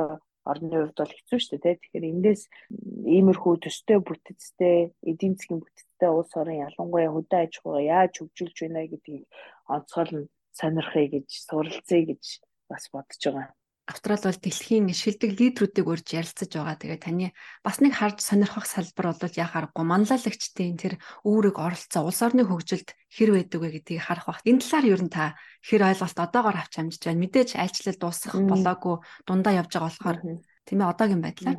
орны 0.50 0.74
хувьд 0.74 0.98
бол 0.98 1.14
хэцүү 1.14 1.38
шүү 1.38 1.58
дээ. 1.62 1.78
Тэгэхээр 1.78 2.10
эндээс 2.12 2.42
иймэрхүү 3.16 3.54
төстэй 3.62 3.98
бүтцтэй 4.02 4.76
эдийн 5.10 5.34
засгийн 5.38 5.60
бүтцтэй 5.62 6.10
улс 6.10 6.32
орон 6.34 6.62
ялангуяа 6.66 7.10
хөдөө 7.14 7.40
аж 7.42 7.52
ахуйгаа 7.58 7.84
яаж 7.96 8.12
хөгжүүлж 8.18 8.56
байна 8.62 8.90
гэдгийг 8.90 9.24
онцгойлон 9.74 10.24
сонирхъя 10.58 11.06
гэж 11.14 11.28
суралцъя 11.46 12.02
гэж 12.10 12.22
бас 12.70 12.84
бодож 12.92 13.22
байгаа. 13.22 13.61
Австрали 13.82 14.22
бол 14.22 14.38
дэлхийн 14.38 14.86
шилдэг 14.94 15.34
лидерүүдийг 15.34 15.86
урьж 15.90 16.14
ярилцаж 16.14 16.54
байгаа. 16.54 16.78
Тэгээ 16.78 17.02
таны 17.02 17.26
бас 17.66 17.82
нэг 17.82 17.98
харж 17.98 18.22
сонирхох 18.22 18.62
салбар 18.62 19.10
бол 19.10 19.34
яа 19.34 19.50
харахгүй 19.50 19.82
манлайлагчдын 19.82 20.78
тэр 20.78 20.94
үүрэг 21.26 21.58
оролцоо 21.58 22.06
улс 22.06 22.22
орны 22.22 22.46
хөгжилд 22.46 22.94
хэр 23.10 23.30
байдаг 23.34 23.58
вэ 23.58 23.68
гэдгийг 23.82 24.06
харах 24.06 24.30
бах. 24.30 24.46
Энэ 24.46 24.62
талаар 24.62 24.86
ер 24.86 25.02
нь 25.02 25.10
та 25.10 25.34
хэр 25.66 25.82
ойлголт 25.82 26.14
одоогоор 26.14 26.62
авч 26.62 26.74
амжиж 26.78 27.02
байна. 27.02 27.22
Мэдээж 27.26 27.50
айлчлал 27.58 27.98
дуусах 27.98 28.38
болоогүй 28.38 28.96
дундаа 29.26 29.52
явж 29.58 29.70
байгаа 29.74 29.90
болохоор 29.90 30.18
тийм 30.62 30.78
ээ 30.78 30.90
одоогийн 30.94 31.22
байдлаар. 31.26 31.58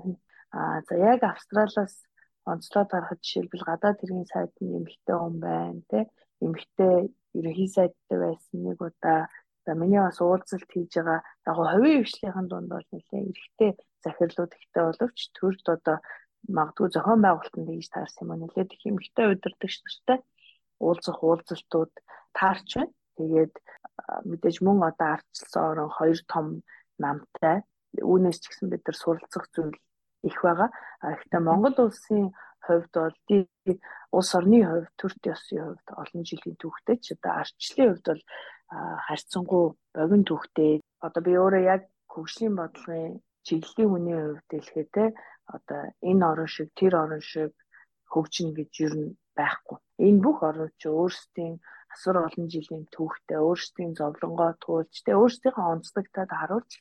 Аа 0.56 0.80
за 0.88 0.96
яг 0.96 1.22
Австралиас 1.28 2.08
онцлоод 2.48 2.90
харахад 2.92 3.20
жишээлбэл 3.20 3.68
гадаад 3.68 4.00
хэргийн 4.00 4.28
сайдын 4.32 4.80
эмэгтэй 4.80 5.18
хүн 5.20 5.36
байна 5.44 5.82
те. 5.92 6.08
Эмэгтэй 6.40 7.12
ерөнхий 7.36 7.68
сайдтай 7.68 8.18
байсан 8.20 8.58
нэг 8.64 8.80
удаа 8.80 9.28
За 9.66 9.74
миний 9.76 10.02
бас 10.04 10.20
уулзалт 10.20 10.70
хийж 10.72 10.92
байгаа 10.98 11.20
яг 11.48 11.56
хувийн 11.56 12.04
хвшлийн 12.04 12.48
дунд 12.50 12.70
бол 12.72 12.88
нэлээ 12.92 13.22
эрэгтэй 13.32 13.72
захирлууд 14.04 14.52
ихтэй 14.60 14.84
боловч 14.84 15.20
төрд 15.38 15.66
одоо 15.76 15.98
магадгүй 16.56 16.88
зохион 16.92 17.22
байгуулалтанд 17.24 17.70
хийж 17.72 17.88
таарсан 17.92 18.24
юм 18.28 18.32
аа 18.32 18.40
нэлээд 18.44 18.76
их 18.76 18.84
эмэгтэй 18.90 19.26
удирдагч 19.32 19.76
нартай 19.84 20.20
уулзах 20.84 21.20
уулзалтууд 21.24 21.94
таарч 22.38 22.70
байна. 22.76 22.94
Тэгээд 23.18 23.56
мэдээж 24.30 24.58
мөн 24.66 24.78
одоо 24.90 25.10
ардчилсан 25.16 25.90
хоёр 25.98 26.20
том 26.34 26.46
намтай 27.00 27.58
үүнээс 28.12 28.40
ч 28.42 28.44
гэсэн 28.50 28.68
бид 28.70 28.84
нар 28.84 28.98
суралцах 29.00 29.46
зүйл 29.54 29.78
их 30.28 30.38
байгаа. 30.44 30.70
Гэхдээ 31.04 31.42
Монгол 31.48 31.78
улсын 31.88 32.34
хувьд 32.66 32.94
бол 32.96 33.16
улс 34.18 34.32
орны 34.36 34.60
хувьд 34.66 34.92
төрт 35.00 35.22
ёсны 35.34 35.60
хувьд 35.62 35.88
олон 36.02 36.22
жилийн 36.24 36.58
түүхтэй 36.60 36.98
ч 37.04 37.06
одоо 37.16 37.32
ардчлалын 37.44 37.90
хувьд 37.92 38.08
бол 38.08 38.24
харьцангуй 39.08 39.66
богино 39.96 40.26
түүхтэй 40.30 40.74
одоо 41.06 41.22
би 41.26 41.34
өөрөө 41.44 41.64
яг 41.76 41.82
хөгжлийн 42.14 42.56
бодлогын 42.58 43.22
чиглэлийн 43.46 43.90
хүний 43.92 44.18
хувьд 44.20 44.50
хэлэхэд 44.52 44.90
те 44.96 45.06
одоо 45.56 45.82
энэ 46.10 46.26
орон 46.32 46.50
шиг 46.56 46.70
тэр 46.80 46.94
орон 47.04 47.24
шиг 47.32 47.52
хөгжинө 48.14 48.54
гэж 48.58 48.72
юу 48.86 48.94
нь 48.98 49.16
байхгүй. 49.38 49.78
Энэ 50.08 50.24
бүх 50.26 50.38
орнууд 50.48 50.74
чи 50.82 50.88
өөрсдийн 50.90 51.54
асар 51.94 52.16
олон 52.26 52.48
жилийн 52.54 52.86
түүхтэй 52.94 53.40
өөрсдийн 53.42 53.94
зовлонгоо 54.00 54.52
туулж 54.64 54.94
тэ 55.06 55.18
өөрсдийнхөө 55.22 55.66
онцлогтойд 55.74 56.32
харуулж 56.34 56.72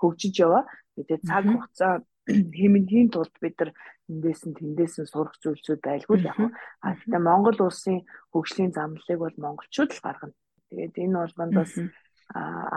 хөгжиж 0.00 0.34
яваа. 0.44 0.62
Тэгээд 0.96 1.22
цаг 1.28 1.44
хугацаа 1.48 1.92
хэмнэхийн 2.58 3.08
тулд 3.12 3.34
бид 3.40 3.56
нар 3.60 3.70
эндээс 4.10 4.42
нь 4.48 4.56
тэндээс 4.58 4.94
нь 5.00 5.10
сурах 5.12 5.36
зүйлсүүд 5.40 5.80
байлгүй 5.84 6.18
яг. 6.28 6.38
А 6.84 6.92
гэхдээ 6.92 7.22
Монгол 7.28 7.58
улсын 7.64 8.04
хөгжлийн 8.32 8.72
замналыг 8.76 9.18
бол 9.20 9.36
монголчууд 9.44 9.90
л 9.96 10.04
гаргана. 10.04 10.36
Тэгээд 10.70 10.94
энэ 11.04 11.18
болгонд 11.18 11.54
бас 11.56 11.72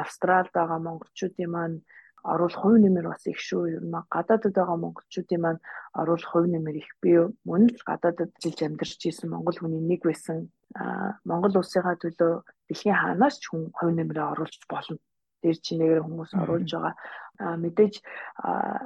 Австралид 0.03 0.51
байгаа 0.55 0.79
монголчуудын 0.79 1.51
маань 1.51 1.77
оруулах 2.23 2.61
хувь 2.61 2.79
нэмэр 2.79 3.07
бас 3.09 3.25
их 3.27 3.39
шүү. 3.41 3.81
Ер 3.81 3.83
нь 3.83 3.97
гадаадд 4.15 4.53
байгаа 4.53 4.77
монголчуудын 4.77 5.41
маань 5.41 5.61
оруулах 5.93 6.29
хувь 6.31 6.49
нэмэр 6.53 6.75
их. 6.77 6.89
Би 7.01 7.17
мөн 7.43 7.73
л 7.73 7.83
гадаадд 7.89 8.31
жилж 8.41 8.59
амьдарч 8.61 9.01
исэн 9.09 9.29
монгол 9.33 9.57
хүний 9.57 9.81
нэг 9.81 10.05
байсан. 10.05 10.47
Монгол 11.25 11.57
улсынхаа 11.57 11.97
төлөө 11.97 12.45
дэлхийн 12.69 12.95
хаанаас 12.95 13.35
ч 13.41 13.49
хүн 13.49 13.73
хувь 13.73 13.93
нэмрээ 13.97 14.25
оруулж 14.31 14.61
болно. 14.69 15.01
Тэр 15.41 15.57
чинь 15.57 15.81
нэгээр 15.81 16.05
хүмүүс 16.05 16.31
оруулж 16.37 16.69
байгаа. 16.69 16.95
Мэдээж 17.41 17.95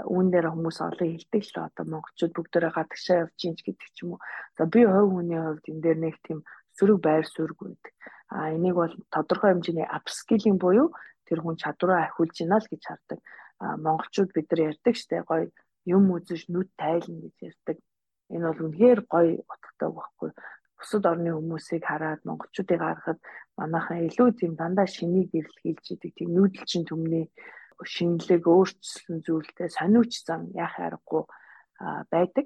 үүн 0.07 0.27
дээр 0.31 0.47
хүмүүс 0.55 0.77
олон 0.79 1.09
хэлдэг 1.11 1.43
л 1.43 1.67
одоо 1.67 1.85
монголчууд 1.91 2.33
бүгдээрээ 2.33 2.71
гадагшаа 2.71 3.17
явж 3.27 3.39
ийн 3.43 3.55
гэдэг 3.59 3.89
ч 3.91 3.97
юм 4.07 4.15
уу. 4.15 4.23
За 4.55 4.63
би 4.63 4.87
хувь 4.87 5.11
хүний 5.11 5.35
хувьд 5.43 5.65
энэ 5.67 5.83
дээр 5.83 5.99
нэг 5.99 6.15
тийм 6.23 6.39
сөрөг 6.79 6.99
байр 7.03 7.27
суурь 7.27 7.51
байдаг. 7.59 7.91
А 8.29 8.51
энийг 8.55 8.75
бол 8.75 8.93
тодорхой 9.13 9.51
хэмжээний 9.53 9.85
апскилинг 9.85 10.59
буюу 10.61 10.93
тэр 11.25 11.41
хүн 11.41 11.57
чадвараа 11.61 12.09
ахиулж 12.09 12.35
байна 12.41 12.57
л 12.61 12.71
гэж 12.71 12.83
хардаг. 12.85 13.19
А 13.59 13.77
монголчууд 13.77 14.31
бид 14.33 14.47
нар 14.49 14.61
ярьдаг 14.73 14.95
штэ 14.97 15.23
гоё 15.29 15.49
юм 15.85 16.03
үзэж 16.15 16.49
нүд 16.49 16.69
тайлна 16.77 17.21
гэж 17.21 17.35
ярьдаг. 17.49 17.77
Энэ 18.33 18.45
бол 18.49 18.65
үнэхээр 18.65 18.99
гоё 19.05 19.45
утгатай 19.45 19.89
байхгүй. 19.93 20.29
Бусад 20.77 21.05
орны 21.05 21.29
хүмүүсийг 21.31 21.83
хараад 21.85 22.21
монголчуудыг 22.25 22.79
харахад 22.81 23.19
манайхан 23.57 24.09
илүү 24.09 24.29
тийм 24.35 24.53
дандаа 24.57 24.88
шинийг 24.89 25.29
гэрлэлж 25.31 25.85
идэг 25.93 26.11
тийм 26.17 26.29
нүүдэлчин 26.35 26.83
төмний 26.89 27.25
шинэлэг 27.83 28.43
өөрчлөсөн 28.43 29.17
зүйлтэй 29.25 29.69
сониуч 29.69 30.11
зам 30.27 30.49
яах 30.51 30.75
аргагүй 30.79 31.23
байдаг. 32.11 32.45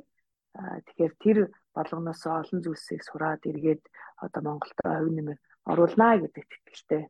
Тэгэхээр 0.85 1.13
тэр 1.23 1.37
болгоноос 1.75 2.23
олон 2.25 2.59
зүйлсийг 2.61 3.01
сураад 3.05 3.41
эргээд 3.45 3.83
одоо 4.17 4.41
Монголд 4.43 4.77
хувь 4.83 5.13
нэмэр 5.15 5.39
оруулнаа 5.69 6.17
гэдэгт 6.17 6.51
итгэлтэй. 6.65 7.03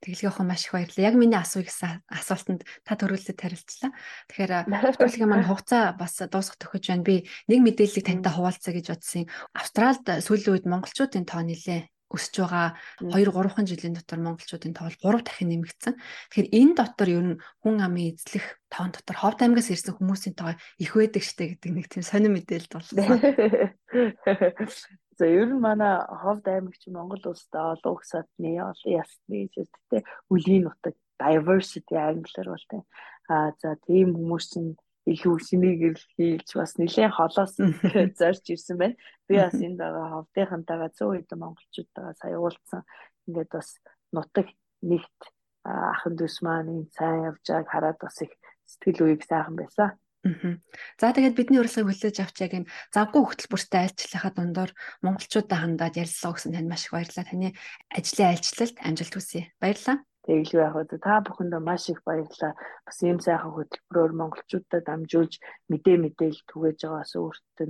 Тэглэгээ 0.00 0.32
хоо 0.32 0.48
маш 0.48 0.64
их 0.64 0.72
баярлалаа. 0.72 1.04
Яг 1.04 1.16
миний 1.20 1.36
асуух 1.36 1.68
гэсэн 1.68 2.00
асуултанд 2.08 2.64
та 2.82 2.96
төрүүлээд 2.96 3.36
тарилчлаа. 3.36 3.92
Тэгэхээр 4.32 4.72
хөтөлбөрийн 4.72 5.28
маань 5.28 5.44
хугацаа 5.44 5.92
бас 5.92 6.16
дуусах 6.24 6.56
төхөж 6.56 6.88
байна. 6.88 7.04
Би 7.04 7.28
нэг 7.52 7.60
мэдээллийг 7.60 8.08
тантай 8.08 8.32
хуваалцаа 8.32 8.72
гэж 8.72 8.86
бодсон. 8.88 9.28
Австралид 9.52 10.24
сүүлийн 10.24 10.56
үед 10.56 10.64
монголчуудын 10.64 11.28
тоо 11.28 11.44
нэлээ 11.44 11.92
өсөж 12.14 12.46
байгаа 12.46 12.78
2 13.02 13.26
3хан 13.26 13.66
жилийн 13.66 13.98
дотор 13.98 14.22
монголчуудын 14.22 14.74
тоо 14.76 14.86
3 14.88 15.26
дахин 15.26 15.50
нэмэгдсэн. 15.50 15.98
Тэгэхээр 16.30 16.48
энэ 16.54 16.74
дотор 16.78 17.08
ер 17.10 17.26
нь 17.34 17.40
хүн 17.64 17.82
амын 17.82 18.14
эзлэх 18.14 18.62
тоон 18.70 18.94
дотор 18.94 19.16
Ховд 19.18 19.42
аймгаас 19.42 19.74
ирсэн 19.74 19.98
хүмүүсийн 19.98 20.38
тоо 20.38 20.54
их 20.78 20.94
байдаг 20.94 21.26
штэ 21.26 21.58
гэдэг 21.58 21.70
нэг 21.74 21.90
тийм 21.90 22.06
сонир 22.06 22.30
мэдээлэл 22.30 22.70
болсон. 22.70 23.02
За 25.18 25.26
ер 25.26 25.48
нь 25.50 25.62
манай 25.62 26.02
Ховд 26.22 26.46
аймагч 26.48 26.82
Монгол 26.90 27.22
улстай 27.30 27.62
олон 27.74 27.92
угсаатны 27.94 28.50
олон 28.58 28.90
ясны 29.02 29.38
зэрэгтэй 29.54 30.02
үлийн 30.32 30.66
нутаг 30.66 30.94
diversity 31.20 31.94
англиар 31.94 32.48
бол 32.50 32.66
тийм. 32.70 32.82
А 33.28 33.52
за 33.60 33.76
тийм 33.86 34.14
хүмүүс 34.16 34.46
чинь 34.52 34.74
илүү 35.06 35.36
шинийг 35.46 35.80
ирлхийлж 35.88 36.48
бас 36.56 36.74
нэлээд 36.80 37.12
холоос 37.14 37.54
зорж 38.18 38.44
ирсэн 38.48 38.76
байна. 38.80 38.96
Би 39.28 39.36
бас 39.38 39.54
энд 39.54 39.78
байгаа 39.78 40.06
ховдынхантайгаа 40.12 40.90
100 40.90 41.14
хэдэн 41.14 41.40
монголчуудтайгаа 41.40 42.14
сая 42.18 42.36
уулзсан. 42.40 42.82
Ингээд 43.28 43.50
бас 43.52 43.68
нутаг 44.12 44.48
нэгт 44.82 45.20
ахын 45.64 46.14
дүүс 46.16 46.36
маань 46.44 46.72
энэ 46.72 46.92
сайн 46.96 47.28
явж 47.30 47.44
байгааг 47.44 47.68
хараад 47.70 47.98
бас 48.00 48.16
их 48.24 48.32
сэтгэл 48.64 49.04
үеийг 49.04 49.22
сайхан 49.24 49.56
байсан. 49.56 49.94
За 50.24 51.12
тэгээд 51.12 51.36
бидний 51.36 51.60
урилгыг 51.60 51.84
хүлээж 51.84 52.16
авч 52.24 52.36
яг 52.40 52.52
энэ 52.56 52.70
завгүй 52.96 53.22
хөтөлбөртэй 53.28 53.80
айлчлахаа 53.92 54.32
дундор 54.32 54.70
монголчуудаа 55.04 55.60
хандаад 55.60 56.00
ярилцлаа 56.00 56.32
гэсэн 56.32 56.56
танд 56.56 56.68
маш 56.72 56.88
их 56.88 56.96
баярлалаа. 56.96 57.28
Таны 57.28 57.48
ажлын 57.92 58.30
айлчлалд 58.32 58.76
амжилт 58.80 59.14
хүсье. 59.14 59.52
Баярлалаа. 59.60 60.00
Тэглүү 60.24 60.60
яг 60.64 60.74
уу 60.80 60.88
та 60.88 61.20
бүхэндээ 61.20 61.60
маш 61.60 61.92
их 61.92 62.00
баярлалаа. 62.08 62.56
Бас 62.88 62.98
ийм 63.04 63.20
сайхан 63.20 63.52
хөтөлбөрөөр 63.52 64.12
монголчуудад 64.16 64.84
дамжуулж 64.88 65.34
мэдээ 65.68 65.96
мэдээлэл 66.00 66.48
түгээж 66.48 66.78
байгаас 66.88 67.12
өөртөө 67.20 67.68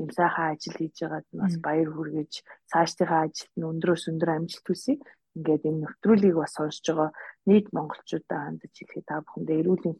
ийм 0.00 0.10
сайхан 0.16 0.56
ажил 0.56 0.76
хийж 0.80 0.96
байгаад 1.04 1.26
бас 1.36 1.54
баяр 1.60 1.88
хүргэж 1.92 2.32
цаашдынхаа 2.72 3.28
ажилд 3.28 3.52
нь 3.60 3.68
өндрөөс 3.68 4.04
өндөр 4.08 4.30
амжилт 4.32 4.64
хүсье. 4.64 4.96
Ингээд 5.36 5.68
энэ 5.68 5.82
нөтрүүлгийг 5.84 6.36
бас 6.40 6.52
сонсож 6.56 6.86
байгаа 6.88 7.10
нийт 7.44 7.66
монголчуудаа 7.76 8.40
хандаж 8.48 8.72
хэлэхэд 8.72 9.04
та 9.04 9.20
бүхэндээ 9.20 9.60
эрүүлийн 9.60 9.98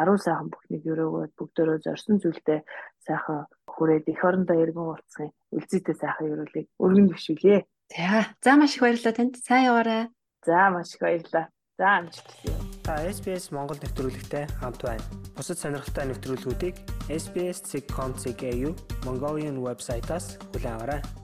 аруу 0.00 0.18
сайхан 0.18 0.50
бүхнийг 0.50 0.84
өрөөгөө 0.90 1.24
бүгдөө 1.38 1.78
зорсон 1.86 2.18
зүйлдээ 2.22 2.60
сайхан 3.06 3.46
хүрээд 3.70 4.06
эх 4.12 4.20
орондоо 4.24 4.56
иргэн 4.58 4.86
уулзахын 4.90 5.30
үлзийтэй 5.54 5.96
сайхан 5.98 6.30
өрөөлийг 6.32 6.66
өргөн 6.82 7.10
төвшүүлье. 7.10 7.66
За 7.94 8.26
за 8.44 8.52
маш 8.56 8.74
их 8.76 8.82
баярлалаа 8.82 9.14
танд. 9.14 9.34
Сайн 9.38 9.70
яваарай. 9.70 10.02
За 10.46 10.70
маш 10.70 10.94
их 10.94 11.00
баярлалаа. 11.00 11.46
За 11.78 11.86
амжилт 11.98 12.28
хүсье. 12.30 12.54
Та 12.84 13.00
SBS 13.08 13.50
Монгол 13.50 13.80
нэвтрүүлэгтэй 13.80 14.44
хамт 14.60 14.80
байна. 14.84 15.02
Бусад 15.34 15.58
сонирхолтой 15.58 16.06
нэвтрүүлгүүдийг 16.12 16.76
SBS.com.cg-ийн 17.08 18.76
Mongolian 19.02 19.58
вебсайтаас 19.58 20.38
хүлээн 20.52 21.23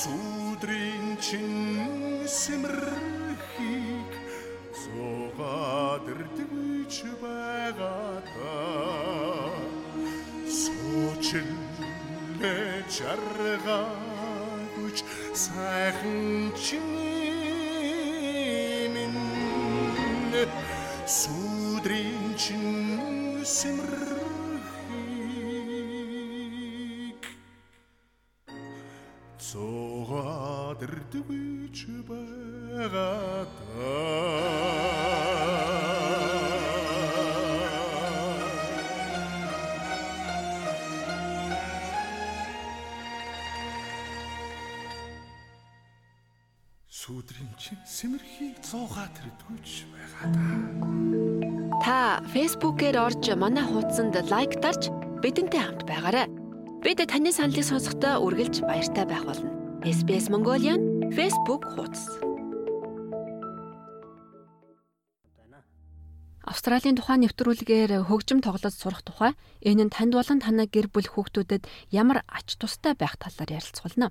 сүдрийн 0.00 1.06
чин 1.24 1.48
симэрхийг 2.38 4.12
зугаадэрдвэж 4.80 6.94
байгаата 7.22 8.56
суучин 10.60 11.50
нэ 12.40 12.56
чаргаач 12.94 14.98
сайхан 15.44 16.20
зугаадэрдвэж 30.86 31.78
байгаата 32.08 33.46
сүдрийн 46.90 47.50
чин 47.58 47.78
симэрхийг 47.86 48.56
зуугаад 48.62 49.12
тэрдгүүч 49.18 49.70
байгаа 49.92 50.26
да. 50.34 50.46
Та 51.84 51.98
Facebook-ээр 52.34 52.96
орж 52.98 53.24
манай 53.34 53.66
хуудсанд 53.66 54.14
лайк 54.30 54.58
дарж 54.62 54.90
бидэнтэй 55.22 55.62
хамт 55.62 55.82
байгаарай. 55.86 56.26
Бид 56.82 56.98
таны 57.06 57.30
саналыг 57.34 57.64
сонсохдоо 57.66 58.22
үргэлж 58.26 58.62
баяртай 58.66 59.06
байх 59.06 59.24
болно. 59.26 59.55
SBS 59.86 60.26
Mongolian 60.34 60.82
Facebook 61.14 61.62
хуудас. 61.62 62.10
Австралийн 66.42 66.98
тухайн 66.98 67.22
нэвтрүүлгээр 67.22 68.02
хөгжим 68.10 68.42
тоглож 68.42 68.74
сурах 68.74 69.06
тухай 69.06 69.38
энэ 69.62 69.86
нь 69.86 69.94
танд 69.94 70.18
болон 70.18 70.42
танай 70.42 70.66
гэр 70.66 70.90
бүл 70.90 71.06
хүүхдүүдэд 71.06 71.70
ямар 71.94 72.26
ач 72.26 72.58
тустай 72.58 72.98
байх 72.98 73.14
талаар 73.14 73.62
ярилцуулна. 73.62 74.10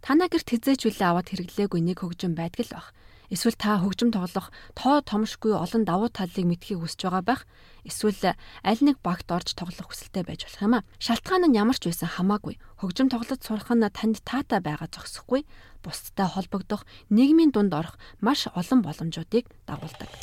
Танай 0.00 0.32
гэрт 0.32 0.48
хизээч 0.48 0.88
үлээ 0.88 1.04
аваад 1.12 1.28
хэрэглээгүй 1.28 1.80
нэг 1.84 2.00
хөгжим 2.00 2.32
байдаг 2.32 2.64
л 2.64 2.72
баг. 2.72 2.88
Эсвэл 3.34 3.58
та 3.58 3.82
хөгжим 3.82 4.14
тоглох 4.14 4.54
тоо 4.78 5.02
томшгүй 5.02 5.58
олон 5.58 5.82
давуу 5.82 6.06
талыг 6.06 6.46
мэдхийг 6.46 6.78
хүсэж 6.78 7.10
байгаа 7.10 7.24
байх. 7.26 7.42
Эсвэл 7.82 8.38
аль 8.62 8.82
нэг 8.86 9.02
багт 9.02 9.26
орж 9.26 9.58
тоглох 9.58 9.90
хүсэлтэй 9.90 10.22
байж 10.22 10.46
болох 10.46 10.62
юм 10.62 10.74
а. 10.78 10.86
Шалтгаан 11.02 11.50
нь 11.50 11.58
ямар 11.58 11.74
ч 11.74 11.90
байсан 11.90 12.14
хамаагүй. 12.14 12.62
Хөгжим 12.78 13.10
тоглож 13.10 13.42
сурах 13.42 13.74
нь 13.74 13.82
танд 13.90 14.22
таатай 14.22 14.62
байгаа 14.62 14.86
зогсохгүй. 14.86 15.42
Бусдтай 15.82 16.30
холбогдох, 16.30 16.86
нийгмийн 17.10 17.50
дунд 17.50 17.74
орох 17.74 17.98
маш 18.22 18.46
олон 18.54 18.86
боломжуудыг 18.86 19.50
дагуулдаг. 19.66 20.14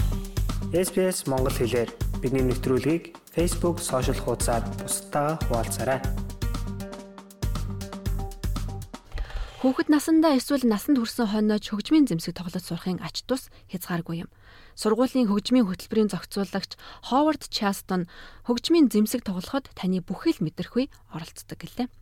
SBS 0.71 1.27
Монгол 1.27 1.51
хэлээр 1.51 1.91
бидний 2.23 2.47
нэвтрүүлгийг 2.47 3.11
Facebook 3.27 3.83
сошиал 3.83 4.23
хуудасаар 4.23 4.63
бусдаа 4.79 5.35
хуваалцаарай. 5.51 5.99
Хүүхэд 9.61 9.93
насандаа 9.93 10.41
эсвэл 10.41 10.65
насанд 10.65 10.97
хүрсэн 10.97 11.29
хойноож 11.29 11.61
хөгжмийн 11.69 12.09
зэмсэг 12.09 12.33
тоглож 12.33 12.65
сурахын 12.65 12.97
ач 12.97 13.21
тус 13.29 13.53
хязгааргүй 13.69 14.25
юм. 14.25 14.29
Сургуулийн 14.73 15.29
хөгжмийн 15.29 15.69
хөтөлбөрийн 15.69 16.09
зохицуулагч 16.09 16.81
Ховард 17.05 17.45
Частон 17.45 18.09
хөгжмийн 18.49 18.89
зэмсэг 18.89 19.21
тоглоход 19.21 19.69
таны 19.77 20.01
бүхэл 20.01 20.41
мэдрэхүй 20.41 20.89
оролцдог 21.13 21.61
гэлээ. 21.61 21.93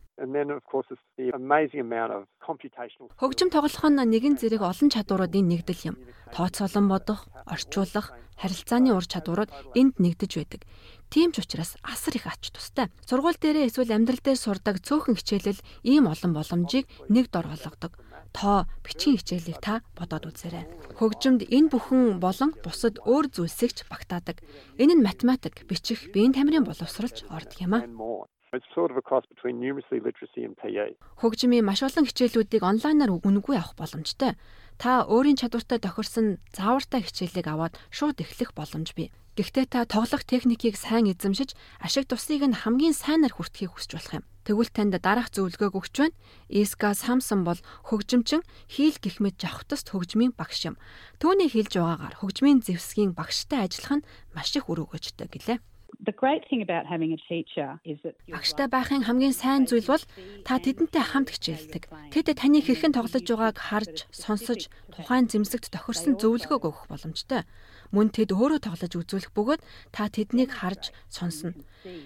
Хөгжим 3.19 3.49
тоглох 3.51 3.85
нь 3.91 4.07
нэгэн 4.07 4.39
зэрэг 4.39 4.63
олон 4.63 4.87
чадваруудын 4.87 5.51
нэгдэл 5.51 5.91
юм. 5.91 5.95
Тооцоолон 6.31 6.87
бодох, 6.87 7.27
орчуулах, 7.43 8.15
харилцааны 8.39 8.95
ур 8.95 9.03
чадварууд 9.03 9.51
энд 9.75 9.99
нэгдэж 9.99 10.31
байдаг. 10.39 10.61
Тийм 11.09 11.33
ч 11.33 11.41
учраас 11.41 11.73
асар 11.81 12.21
их 12.21 12.29
ач 12.29 12.53
тустай. 12.53 12.93
Сургууль 13.01 13.37
дээрээ 13.41 13.73
эсвэл 13.73 13.97
амьдрал 13.97 14.21
дээр 14.21 14.37
сурдаг 14.37 14.77
цөөхөн 14.85 15.17
хичээлэл 15.17 15.61
ийм 15.81 16.05
олон 16.05 16.37
боломжийг 16.37 16.85
нэг 17.09 17.33
дор 17.33 17.49
болгодог. 17.49 17.97
Тоо 18.29 18.69
бичгийн 18.85 19.17
хичээлийг 19.17 19.57
та 19.57 19.81
бодоод 19.97 20.29
үзээрэй. 20.29 20.69
Хөгжимд 21.01 21.49
энэ 21.49 21.73
бүхэн 21.73 22.21
болон 22.21 22.53
бусад 22.61 23.01
өөр 23.09 23.25
зүйлсийг 23.33 23.73
ч 23.73 23.89
багтаадаг. 23.89 24.37
Энэ 24.77 25.01
нь 25.01 25.05
математик, 25.05 25.65
бичих, 25.65 26.13
биеийн 26.13 26.37
тамирын 26.37 26.61
боловсролч 26.69 27.25
ордог 27.25 27.57
юм 27.57 27.73
а. 27.73 27.81
and 27.81 27.97
more. 27.97 28.29
It's 28.53 28.65
sort 28.73 28.89
of 28.89 28.97
a 28.97 29.01
cross 29.01 29.25
between 29.29 29.61
numeracy, 29.61 29.97
literacy 30.01 30.45
and 30.45 30.53
PE. 30.57 30.97
Хөгжмийн 31.21 31.65
маш 31.65 31.81
олон 31.85 32.05
хичээлүүдийг 32.05 32.61
онлайнаар 32.65 33.17
үнэгүй 33.21 33.57
авах 33.57 33.77
боломжтой. 33.77 34.37
Та 34.81 35.05
өөрийн 35.05 35.37
чадвартай 35.37 35.77
тохирсон 35.77 36.41
заавартай 36.53 37.01
хичээлийг 37.05 37.45
аваад 37.45 37.77
шууд 37.93 38.17
эхлэх 38.21 38.57
боломж 38.57 38.97
бий. 38.97 39.13
Гэхдээ 39.39 39.71
та 39.71 39.87
тоглох 39.87 40.27
техникийг 40.27 40.75
сайн 40.75 41.07
эзэмшиж, 41.15 41.55
ашиг 41.79 42.11
тусыг 42.11 42.43
нь 42.43 42.51
хамгийн 42.51 42.91
сайнаар 42.91 43.31
хүртэхийг 43.31 43.71
хүсч 43.71 43.95
болох 43.95 44.19
юм. 44.19 44.27
Тэгвэл 44.43 44.67
танд 44.67 44.99
дараах 44.99 45.31
зөвлөгөөг 45.31 45.79
өгч 45.79 45.95
байна. 45.95 46.19
Иска 46.51 46.91
Самсон 46.91 47.47
бол 47.47 47.55
хөгжимчин 47.87 48.43
хийл 48.67 48.99
гих 48.99 49.23
мэд 49.23 49.39
жавхтаст 49.39 49.95
хөгжмийн 49.95 50.35
багш 50.35 50.67
юм. 50.67 50.75
Түүний 51.23 51.47
хэлж 51.47 51.71
байгаагаар 51.71 52.19
хөгжмийн 52.19 52.59
зэвсгийн 52.67 53.15
багштай 53.15 53.63
ажиллах 53.63 54.03
нь 54.03 54.07
маш 54.35 54.51
их 54.59 54.67
үр 54.67 54.83
өгөөжтэй 54.83 55.31
гэлээ. 55.31 55.63
The 56.03 56.11
great 56.11 56.43
thing 56.51 56.61
about 56.61 56.85
having 56.87 57.11
a 57.15 57.19
teacher 57.31 57.79
is 57.83 57.99
that 58.03 58.15
you 58.27 58.35
Багштай 58.35 58.67
байхын 58.67 59.07
хамгийн 59.07 59.35
сайн 59.35 59.67
зүйл 59.67 59.87
бол 59.87 60.03
та 60.43 60.59
тэдэнтэй 60.59 61.03
хамт 61.03 61.31
хичээлдэг. 61.31 61.87
Тэд 62.11 62.27
таны 62.35 62.59
хэрхэн 62.59 62.95
тоглож 62.95 63.23
байгааг 63.23 63.57
харж, 63.59 64.07
сонсож, 64.11 64.67
тухайн 64.95 65.27
зэмсэгт 65.27 65.71
тохирсон 65.71 66.15
зөвлөгөөг 66.19 66.63
өгөх 66.67 66.85
боломжтой. 66.87 67.43
Мөн 67.89 68.13
тэд 68.13 68.29
өөрөө 68.37 68.61
тоглож 68.61 68.93
үзүүлэх 68.93 69.33
бөгөөд 69.33 69.61
та 69.89 70.09
тэднийг 70.13 70.53
харж, 70.53 70.93
сонсно. 71.09 71.57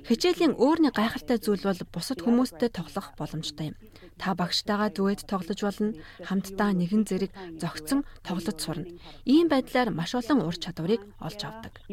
Хичээлийн 0.08 0.56
өөрний 0.56 0.96
гайхалтай 0.96 1.42
зүйл 1.44 1.64
бол 1.68 1.82
бусад 1.92 2.24
хүмүүстэй 2.24 2.72
тоглох 2.72 3.12
боломжтой 3.20 3.74
юм. 3.74 3.78
Та 4.16 4.32
багштайгаа 4.32 4.96
дүэд 4.96 5.28
тоглож 5.28 5.60
болно, 5.60 5.92
хамтдаа 6.24 6.72
нэгэн 6.72 7.04
зэрэг 7.04 7.32
зогцсон 7.60 8.08
тоглож 8.24 8.58
сурна. 8.64 8.88
Ийм 9.28 9.52
байдлаар 9.52 9.92
маш 9.92 10.16
олон 10.16 10.48
ур 10.48 10.56
чадварыг 10.56 11.04
олж 11.20 11.40
авдаг. 11.44 11.84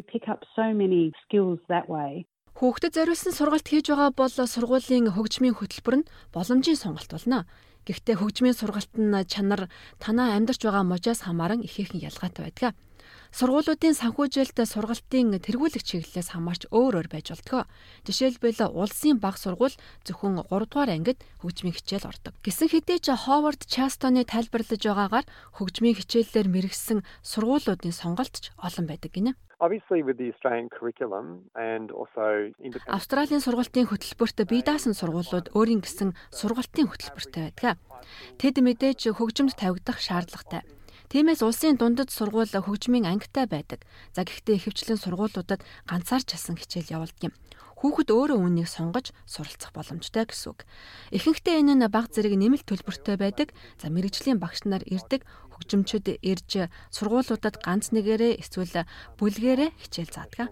Хүүхдэд 2.61 2.93
зориулсан 2.93 3.33
сургалт 3.33 3.65
хийж 3.65 3.89
байгаа 3.89 4.13
бол 4.13 4.29
сургуулийн 4.29 5.09
хөгжмийн 5.17 5.57
хөтөлбөр 5.57 5.97
нь 6.05 6.09
боломжийн 6.35 6.77
сонголт 6.77 7.09
болно. 7.09 7.49
Гэхдээ 7.89 8.21
хөгжмийн 8.21 8.53
сургалт 8.53 8.93
нь 9.01 9.17
чанар 9.25 9.73
танаа 9.97 10.37
амьдарч 10.37 10.61
байгаа 10.61 10.85
мужаас 10.85 11.25
хамааран 11.25 11.65
ихээхэн 11.65 12.05
ялгаатай 12.05 12.53
байдаг. 12.53 12.77
Сургуулиудын 13.31 13.95
санхүүжилт 13.95 14.59
сургалтын 14.59 15.39
тэргүүлэх 15.39 15.87
чиглэлээс 15.87 16.35
хамаарч 16.35 16.67
өөр 16.75 16.99
өөр 16.99 17.09
байж 17.15 17.31
болтгоо. 17.31 17.63
Жишээлбэл 18.03 18.75
улсын 18.75 19.23
баг 19.23 19.39
сургууль 19.39 19.79
зөвхөн 20.03 20.43
3 20.51 20.67
дугаар 20.67 20.91
ангид 20.91 21.23
хөгжмийн 21.39 21.79
хичээл 21.79 22.11
ордог. 22.11 22.35
Гэсэн 22.43 22.75
хэдий 22.75 22.99
ч 22.99 23.15
Ховард 23.15 23.71
Частоны 23.71 24.27
тайлбарлаж 24.27 24.83
байгаагаар 24.83 25.27
хөгжмийн 25.55 25.95
хичээллэр 25.95 26.51
мэрэгсэн 26.51 27.07
сургуулиудын 27.23 27.95
сонголт 27.95 28.35
ч 28.35 28.51
олон 28.59 28.91
байдаг 28.91 29.15
гинэ. 29.15 29.39
Obviously 29.63 30.03
with 30.03 30.17
the 30.17 30.33
Australian 30.33 30.73
curriculum 30.73 31.47
and 31.55 31.93
also 31.93 32.51
Австралийн 32.91 33.45
сургалтын 33.45 33.87
хөтөлбөрт 33.87 34.43
бие 34.51 34.65
даасан 34.67 34.97
сургуулиуд 34.97 35.53
өөрийн 35.55 35.85
гэсэн 35.85 36.17
сургалтын 36.35 36.89
хөтөлбөртэй 36.89 37.55
байдаг. 37.55 37.77
Тэд 38.41 38.57
мэдээж 38.59 39.13
хөгжимд 39.13 39.61
тавигдах 39.61 40.01
шаардлагатай. 40.01 40.65
Тиймээс 41.11 41.43
улсын 41.43 41.75
дундад 41.75 42.15
сургууль 42.15 42.55
хөгжмийн 42.55 43.03
ангитай 43.03 43.51
байдаг. 43.51 43.83
За 44.15 44.23
гэхдээ 44.23 44.63
ихэвчлэн 44.63 44.95
сургуулиудад 44.95 45.59
ганцаар 45.91 46.23
часан 46.23 46.55
хичээл 46.55 46.95
явуулдаг 46.95 47.23
юм 47.27 47.35
хүүхэд 47.83 48.13
өөрөө 48.13 48.39
үүнийг 48.45 48.69
сонгож 48.71 49.11
суралцах 49.27 49.75
боломжтой 49.75 50.29
гэсэн 50.29 50.53
үг. 50.53 50.69
Ихэнхдээ 51.17 51.65
энэ 51.67 51.75
нь 51.81 51.89
баг 51.89 52.13
зэрэг 52.15 52.37
нэмэлт 52.39 52.69
төлбөртэй 52.69 53.17
байдаг. 53.19 53.57
За 53.81 53.89
мэрэгжлийн 53.89 54.39
багш 54.39 54.69
нар 54.69 54.85
ирдэг 54.87 55.27
хөгжимчд 55.51 56.21
ирж 56.23 56.71
сургуулиудад 56.95 57.57
ганц 57.65 57.91
нэгээрээ 57.91 58.39
эсвэл 58.39 58.87
бүлгээрээ 59.19 59.71
хичээл 59.83 60.15
заадаг. 60.15 60.47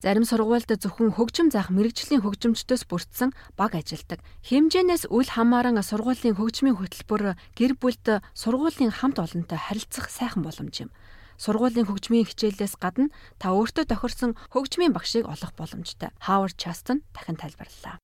Зарим 0.00 0.24
сургуульд 0.24 0.80
зөвхөн 0.80 1.12
хөгжим 1.12 1.52
заах 1.52 1.68
мэрэгжлийн 1.68 2.24
хөгжимчдөөс 2.24 2.88
бүрдсэн 2.88 3.36
баг 3.52 3.76
ажилдаг. 3.76 4.24
Хэмжээнээс 4.48 5.12
үл 5.12 5.28
хамааран 5.28 5.76
сургуулийн 5.76 6.40
хөгжмийн 6.40 6.80
хөтөлбөр 6.80 7.36
гэр 7.52 7.76
бүлд 7.76 8.24
сургуулийн 8.32 8.96
хамт 8.96 9.20
олонтой 9.20 9.60
харилцах 9.60 10.08
сайхан 10.08 10.40
боломж 10.40 10.88
юм 10.88 10.90
сургуулийн 11.36 11.84
хөгжмийн 11.84 12.24
хичээлээс 12.24 12.80
гадна 12.80 13.12
та 13.36 13.52
өөртөө 13.52 13.92
тохирсон 13.92 14.40
хөгжмийн 14.52 14.96
багшийг 14.96 15.28
олох 15.28 15.52
боломжтой. 15.52 16.08
Howard 16.24 16.56
Chaston 16.56 17.04
дахин 17.12 17.36
тайлбарллаа. 17.36 18.00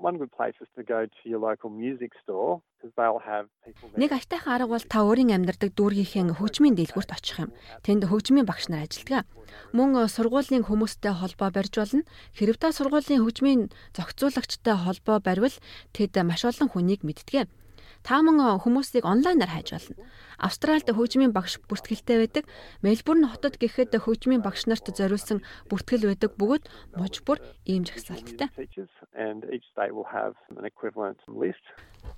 One 0.00 0.16
good 0.16 0.32
place 0.32 0.56
is 0.64 0.68
to 0.76 0.82
go 0.82 1.04
to 1.04 1.28
your 1.28 1.38
local 1.38 1.68
music 1.68 2.12
store 2.22 2.62
because 2.80 2.92
they'll 2.96 3.20
have 3.20 3.46
people 3.64 3.92
Нэг 4.00 4.16
аятайхан 4.16 4.56
арга 4.56 4.72
бол 4.72 4.86
та 4.88 5.04
өөрийн 5.04 5.36
амьдардаг 5.36 5.76
дүүргийнхээ 5.76 6.40
хөгжмийн 6.40 6.72
дэлгүүрт 6.80 7.12
очих 7.12 7.44
юм. 7.44 7.52
Тэнд 7.84 8.08
хөгжмийн 8.08 8.48
багш 8.48 8.72
нар 8.72 8.88
ажилладаг. 8.88 9.28
Мөн 9.76 10.08
сургуулийн 10.08 10.64
хүмүүстэй 10.64 11.12
холбоо 11.12 11.52
барьж 11.52 11.74
болно. 11.76 12.08
Хэрв 12.32 12.56
та 12.56 12.72
сургуулийн 12.72 13.20
хөгжмийн 13.20 13.68
зохицуулагчтай 13.92 14.76
холбоо 14.80 15.20
барьвал 15.20 15.56
тэд 15.92 16.16
маш 16.24 16.48
олон 16.48 16.72
хүнийг 16.72 17.04
мэддэг. 17.04 17.52
Та 18.06 18.24
мөн 18.24 18.40
хүмүүсийг 18.64 19.04
онлайнаар 19.04 19.52
хайж 19.52 19.68
болно. 19.76 20.08
Австральд 20.40 20.88
хөгжмийн 20.88 21.36
багш 21.36 21.60
бүртгэлтэй 21.68 22.16
байдаг. 22.24 22.44
Мельбурн 22.80 23.28
хотод 23.28 23.60
гэхэд 23.60 23.92
хөгжмийн 23.92 24.40
багш 24.40 24.64
нарт 24.64 24.88
зориулсан 24.88 25.44
бүртгэл 25.68 26.08
байдаг 26.08 26.32
бөгөөд 26.40 26.64
муж 26.96 27.14
бүр 27.26 27.38
ийм 27.68 27.84
жагсаалттай. 27.84 28.48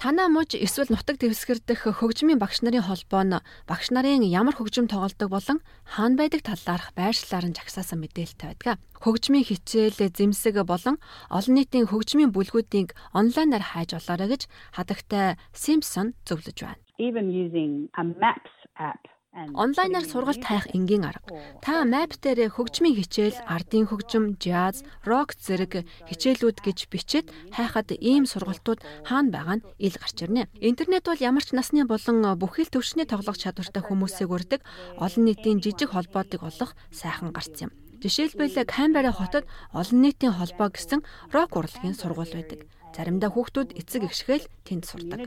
Танаа 0.00 0.26
муж 0.26 0.58
эсвэл 0.58 0.90
нутаг 0.90 1.16
дэвсгэр 1.22 1.62
дэх 1.62 1.86
хөгжмийн 1.86 2.42
багш 2.42 2.62
нарын 2.66 2.86
холбоо 2.86 3.22
нь 3.22 3.38
багш 3.70 3.94
нарын 3.94 4.26
ямар 4.26 4.58
хөгжим 4.58 4.90
тоглодог 4.90 5.30
болон 5.30 5.58
хаана 5.86 6.18
байдаг 6.18 6.42
талаарх 6.42 6.90
байршлаар 6.98 7.46
нь 7.46 7.56
жагсаасан 7.56 8.02
мэдээлэлтэй 8.02 8.48
байдаг. 8.50 8.82
Хөгжмийн 8.98 9.46
хичээл, 9.46 10.10
зэмсэг 10.10 10.62
болон 10.66 10.98
олон 11.30 11.54
нийтийн 11.54 11.86
хөгжмийн 11.86 12.34
бүлгүүдийг 12.34 12.94
онлайнаар 13.14 13.62
хайж 13.62 13.94
олоорой 13.98 14.34
гэж 14.34 14.42
хадагтай 14.74 15.38
Simpson 15.54 16.18
зөвлөж 16.26 16.58
байна. 16.66 16.82
Even 16.98 17.30
using 17.30 17.86
a 17.94 18.02
Maps 18.02 18.54
app 18.78 19.02
Онлайнаар 19.32 20.04
сургалт 20.04 20.44
хайх 20.44 20.68
энгийн 20.76 21.08
арга. 21.08 21.32
Та 21.64 21.88
мап 21.88 22.20
дээр 22.20 22.52
хөгжмийн 22.52 23.00
хичээл, 23.00 23.40
ардын 23.48 23.88
хөгжим, 23.88 24.36
jazz, 24.36 24.84
rock 25.08 25.32
зэрэг 25.40 25.88
хичээлүүд 26.04 26.60
гэж 26.60 26.78
бичээд 26.92 27.26
хайхад 27.56 27.96
ийм 27.96 28.28
сургалтууд 28.28 28.84
хаана 29.08 29.32
байгаа 29.32 29.56
нь 29.56 29.66
ил 29.80 29.96
гарч 29.96 30.20
ирнэ. 30.20 30.52
Интернет 30.60 31.08
бол 31.08 31.16
ямар 31.16 31.40
ч 31.48 31.56
насны 31.56 31.88
болон 31.88 32.20
бүхэл 32.36 32.68
төвшний 32.68 33.08
тоглох 33.08 33.40
чадвартай 33.40 33.80
хүмүүсийг 33.80 34.28
үрдэг 34.28 34.60
олон 35.00 35.24
нийтийн 35.24 35.64
жижиг 35.64 35.96
холбоодыг 35.96 36.44
олох 36.44 36.76
сайхан 36.92 37.32
гарц 37.32 37.56
юм. 37.64 37.72
Жишээлбэл 38.04 38.68
Камбера 38.68 39.16
хотод 39.16 39.48
олон 39.72 39.98
нийтийн 40.04 40.36
холбоо 40.36 40.68
гэсэн 40.68 41.00
рок 41.32 41.56
урлагийн 41.56 41.96
сургууль 41.96 42.36
байдаг. 42.36 42.68
Заримдаа 42.92 43.32
хүүхдүүд 43.32 43.72
эцэг 43.80 44.04
эгшгээл 44.04 44.46
тэнд 44.68 44.84
сурдаг. 44.84 45.24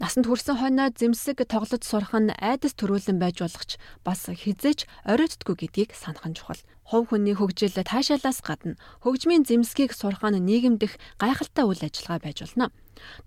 Насанд 0.00 0.26
хүрсэн 0.32 0.56
хойноо 0.56 0.88
зэмсэг 0.96 1.44
тоглож 1.44 1.84
сурах 1.84 2.16
нь 2.16 2.32
айдас 2.32 2.72
төрүүлэн 2.72 3.20
байж 3.20 3.44
болох 3.44 3.64
ч 3.68 3.76
бас 4.00 4.24
хизээч 4.32 4.88
оройтдгүй 5.04 5.56
гэдгийг 5.60 5.90
санах 5.92 6.24
нь 6.24 6.36
чухал. 6.40 6.56
Хувь 6.88 7.12
хүний 7.12 7.36
хөгжил 7.36 7.76
таашаалаас 7.76 8.40
гадна 8.40 8.80
хөгжмийн 9.04 9.44
зэмсгийг 9.44 9.92
сурах 9.92 10.24
нь 10.24 10.40
нийгэмдэх 10.40 10.96
гайхалтай 11.20 11.68
үйл 11.68 11.84
ажиллагаа 11.84 12.24
байж 12.24 12.40
болно. 12.48 12.72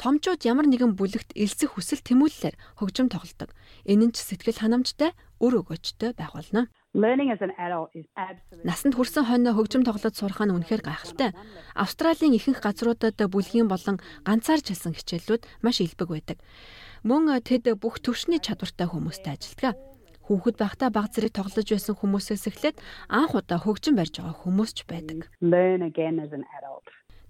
Томчууд 0.01 0.41
ямар 0.49 0.65
нэгэн 0.65 0.97
бүлэгт 0.97 1.37
элсэх 1.37 1.77
хүсэл 1.77 2.01
тэмүүлэлээр 2.01 2.57
хөгжим 2.81 3.07
тоглодог. 3.13 3.53
Энэ 3.85 4.09
нь 4.09 4.13
ч 4.17 4.25
сэтгэл 4.25 4.59
ханамжтай, 4.65 5.13
өр 5.37 5.61
өгөөжтэй 5.61 6.17
байх 6.17 6.33
болно. 6.33 6.73
Learning 6.93 7.31
as 7.31 7.41
an 7.41 7.53
adult 7.57 7.89
is 7.95 8.03
absolutely 8.19 8.67
Насанд 8.67 8.99
хүрсэн 8.99 9.23
хойно 9.23 9.55
хөгжим 9.55 9.87
тоглож 9.87 10.11
сурах 10.11 10.43
нь 10.43 10.51
үнэхээр 10.51 10.83
гайхалтай. 10.83 11.31
Австралийн 11.71 12.35
ихэнх 12.35 12.59
газруудад 12.59 13.15
бүлгийн 13.31 13.71
болон 13.71 14.03
ганцаар 14.27 14.59
жилсэн 14.59 14.91
хичээлүүд 14.99 15.47
маш 15.63 15.79
илбэг 15.79 16.09
байдаг. 16.11 16.37
Мөн 17.07 17.31
тэд 17.47 17.79
бүх 17.79 18.03
төвшний 18.03 18.43
чадвартай 18.43 18.91
хүмүүстэй 18.91 19.39
ажилладаг. 19.39 19.79
Хүүхэд 20.27 20.55
байхдаа 20.59 20.91
баг 20.91 21.07
зэрэг 21.15 21.31
тоглож 21.31 21.67
байсан 21.71 21.95
хүмүүсээс 21.95 22.51
эхлээд 22.51 22.77
анх 23.07 23.39
удаа 23.39 23.63
хөгжим 23.63 23.95
барьж 23.95 24.19
байгаа 24.19 24.35
хүмүүс 24.43 24.71
ч 24.75 24.79
байдаг. 24.83 25.31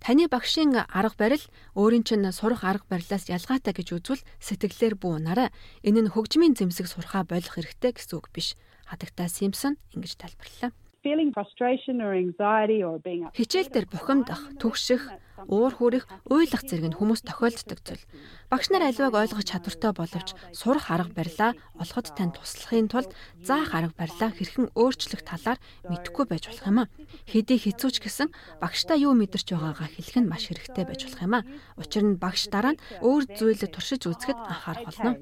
Таны 0.02 0.26
багшийн 0.26 0.74
арга 0.90 1.18
барил 1.22 1.46
өөрийн 1.78 2.02
чинь 2.02 2.26
сурах 2.34 2.66
арга 2.66 2.90
барилаас 2.90 3.30
ялгаатай 3.30 3.78
гэж 3.78 3.88
үзвэл 3.94 4.26
сэтгэлээр 4.42 4.98
бүү 4.98 5.22
унаарай. 5.22 5.54
Энэ 5.86 6.10
нь 6.10 6.14
хөгжмийн 6.18 6.58
зэмсэг 6.58 6.90
сурхаа 6.90 7.22
болох 7.22 7.54
хэрэгтэй 7.54 7.94
гэсэн 7.94 8.18
үг 8.18 8.34
биш. 8.34 8.58
Хадагта 8.92 9.32
Симпсон 9.32 9.80
ингэж 9.96 10.20
upset. 10.20 10.76
Хичээл 11.02 11.34
дээр 13.74 13.90
бухимдах, 13.90 14.54
түгших, 14.62 15.10
уур 15.50 15.74
хүрэх, 15.74 16.06
уйлах 16.30 16.62
зэрэг 16.62 16.94
нь 16.94 16.98
хүмүүс 17.00 17.26
тохиолддог 17.26 17.82
зүйл. 17.82 18.06
Багш 18.54 18.70
нар 18.70 18.86
аливааг 18.86 19.18
ойлгох 19.18 19.42
чадвартай 19.42 19.98
боловч 19.98 20.38
сурах 20.54 20.94
арга 20.94 21.10
барилаа 21.10 21.58
олоход 21.82 22.14
тань 22.14 22.38
туслахын 22.38 22.86
тулд 22.86 23.18
заах 23.42 23.74
арга 23.74 23.98
барилаа 23.98 24.30
хэрхэн 24.30 24.70
өөрчлөх 24.78 25.26
талаар 25.26 25.58
мэдэхгүй 25.90 26.26
байж 26.30 26.54
болох 26.54 26.70
юм 26.70 26.86
а. 26.86 26.90
Хэдий 27.26 27.58
хэцүүч 27.58 27.98
гэсэн 27.98 28.30
багштай 28.62 29.02
юу 29.02 29.18
мэдэрч 29.18 29.58
байгаагаа 29.58 29.90
хэлэх 29.90 30.22
нь 30.22 30.30
маш 30.30 30.54
хэрэгтэй 30.54 30.86
байж 30.86 31.10
болох 31.10 31.26
юм 31.26 31.34
а. 31.34 31.42
Учир 31.82 32.06
нь 32.06 32.22
багш 32.22 32.46
дараа 32.54 32.78
нь 32.78 32.82
өөр 33.02 33.26
зүйл 33.26 33.58
туршиж 33.74 34.06
үзэхэд 34.06 34.38
анхаарах 34.38 34.86
болно. 34.86 35.18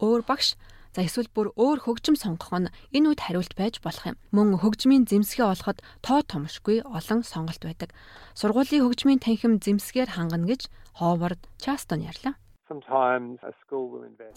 Өөр 0.00 0.24
багш 0.24 0.56
За 0.92 1.00
эсвэл 1.00 1.32
бүр 1.32 1.56
өөр 1.56 1.88
хөгжим 1.88 2.20
сонгох 2.20 2.52
нь 2.52 2.72
энэ 2.92 3.16
үед 3.16 3.20
хариулт 3.24 3.56
байж 3.56 3.80
болох 3.80 4.04
юм. 4.12 4.20
Мөн 4.28 4.60
хөгжмийн 4.60 5.08
зэмсгээ 5.08 5.48
олоход 5.48 5.80
тоо 6.04 6.20
томшгүй 6.20 6.84
олон 6.84 7.24
сонголт 7.24 7.64
байдаг. 7.64 7.96
Сургуулийн 8.36 8.84
хөгжмийн 8.84 9.20
танхим 9.24 9.56
зэмсгээр 9.56 10.20
хангана 10.20 10.44
гэж 10.52 10.68
Ховард 11.00 11.40
Частон 11.56 12.04
ярьлаа. 12.04 12.36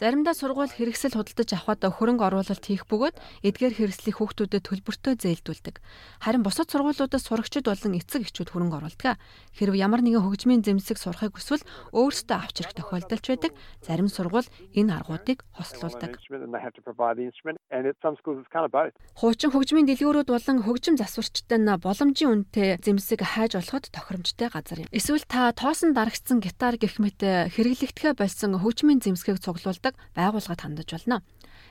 Заримдаа 0.01 0.35
сургууль 0.35 0.73
хэрэгсэл 0.73 1.15
худалдаж 1.15 1.49
авахад 1.55 1.87
хөрөнгө 1.87 2.25
оруулалт 2.27 2.65
хийх 2.65 2.83
бөгөөд 2.89 3.15
эдгээр 3.47 3.73
хэрэгслийг 3.79 4.15
хүүхдүүдэд 4.19 4.63
төлбөртөө 4.65 5.13
зээлдүүлдэг. 5.23 5.75
Харин 6.19 6.43
бусад 6.43 6.67
сургуулиудад 6.67 7.21
сурагчид 7.21 7.69
болон 7.69 7.95
эцэг 7.95 8.27
эхчүүд 8.27 8.51
хөрөнгө 8.51 8.77
оруулдаг. 8.81 9.15
Хэрв 9.55 9.75
ямар 9.77 10.01
нэгэн 10.03 10.25
хөгжмийн 10.25 10.65
зэмсэг 10.65 10.97
сурахыг 10.99 11.39
хүсвэл 11.39 11.63
өөрсдөө 11.95 12.35
авч 12.35 12.55
ирэх 12.65 12.73
тохиолдолч 12.75 13.25
байдаг. 13.29 13.51
Зарим 13.79 14.09
сургууль 14.11 14.49
энэ 14.75 14.91
аргуудыг 14.99 15.45
хослуулдаг. 15.55 16.19
Хуучин 19.15 19.51
хөгжмийн 19.51 19.87
дэлгүүрүүд 19.87 20.29
болон 20.31 20.57
хөгжим 20.65 20.95
засварчтай 20.99 21.59
нь 21.59 21.71
боломжийн 21.79 22.31
үнэтэй 22.33 22.79
зэмсэг 22.83 23.21
хайж 23.23 23.55
олоход 23.59 23.91
тохиромжтой 23.91 24.49
газар 24.51 24.79
юм. 24.83 24.89
Эсвэл 24.91 25.23
та 25.27 25.51
тоосон 25.51 25.93
дарагдсан 25.93 26.39
гитар 26.43 26.75
гэх 26.75 26.99
мэт 26.99 27.19
хэрэглэгдэхэ 27.21 28.17
байсан 28.25 28.57
хөгжмийн 28.57 29.05
зэмсгийг 29.05 29.37
цуглуулдаг 29.37 29.93
байгууллагад 30.17 30.61
хандаж 30.65 30.89
болно. 30.89 31.21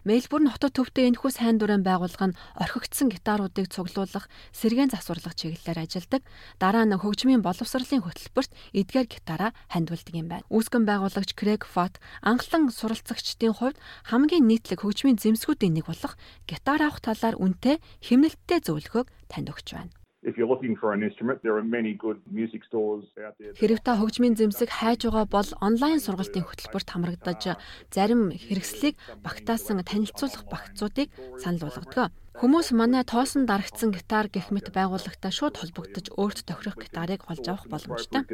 Мельбурн 0.07 0.53
хотод 0.53 0.77
төвтэй 0.77 1.09
энэхүү 1.11 1.31
сайн 1.35 1.57
дурын 1.59 1.83
байгууллага 1.83 2.31
нь 2.31 2.39
орхигдсон 2.61 3.09
гитаруудыг 3.11 3.73
цуглуулах, 3.73 4.29
сэргээн 4.53 4.93
засварлах 4.93 5.35
чиглэлээр 5.35 5.83
ажилладаг. 5.83 6.23
Дараа 6.61 6.85
нь 6.85 6.93
хөгжмийн 6.93 7.41
боловсролын 7.43 8.05
хөтөлбөрт 8.05 8.53
эдгээр 8.77 9.09
гитараа 9.09 9.51
хандуулдаг 9.73 10.15
юм 10.15 10.29
байна. 10.29 10.47
Үүсгэн 10.53 10.85
байгуулагч 10.85 11.33
Крэг 11.33 11.65
Фот 11.65 11.99
анхлан 12.21 12.69
суралцагчдын 12.69 13.57
хувьд 13.57 13.81
хамгийн 14.13 14.45
нийтлэг 14.45 14.85
хөгжмийн 14.85 15.17
зэмсгүүдийн 15.17 15.75
нэг 15.81 15.89
болох 15.89 16.21
гитар 16.45 16.85
авах 16.85 17.01
талаар 17.01 17.41
үнэтэй 17.41 17.81
хэмнэлттэй 18.05 18.61
зөвлөгөөг 18.61 19.09
танд 19.33 19.49
өгч 19.51 19.69
байна. 19.73 20.04
If 20.25 20.39
you're 20.39 20.49
looking 20.49 20.75
for 20.75 20.97
an 20.97 21.03
instrument, 21.03 21.43
there 21.45 21.57
are 21.61 21.63
many 21.63 21.93
good 21.93 22.17
music 22.33 22.65
stores 22.65 23.05
out 23.21 23.37
there. 23.37 23.53
Хэрэг 23.61 23.85
та 23.85 24.01
хөгжмийн 24.01 24.41
зэмсэг 24.41 24.73
хайж 24.73 25.05
байгаа 25.05 25.29
бол 25.29 25.51
онлайн 25.61 26.01
сургалтын 26.01 26.49
хөтөлбөрт 26.49 26.89
хамрагдаж 26.89 27.61
зарим 27.93 28.33
хэрэгслийг 28.33 28.97
багтаасан 29.21 29.85
танилцуулах 29.85 30.49
багцуудыг 30.49 31.13
санал 31.37 31.69
болгодог. 31.69 32.09
Хүмүүс 32.35 32.75
манай 32.75 33.07
тоосон 33.07 33.47
дарагдсан 33.47 33.95
гитар 33.95 34.27
гэх 34.27 34.51
мэт 34.51 34.75
байгууллагатай 34.75 35.31
шууд 35.31 35.55
холбогдож 35.55 36.11
өөрт 36.19 36.43
тохирох 36.43 36.83
гитарыг 36.83 37.23
олж 37.31 37.47
авах 37.47 37.71
боломжтой. 37.71 38.27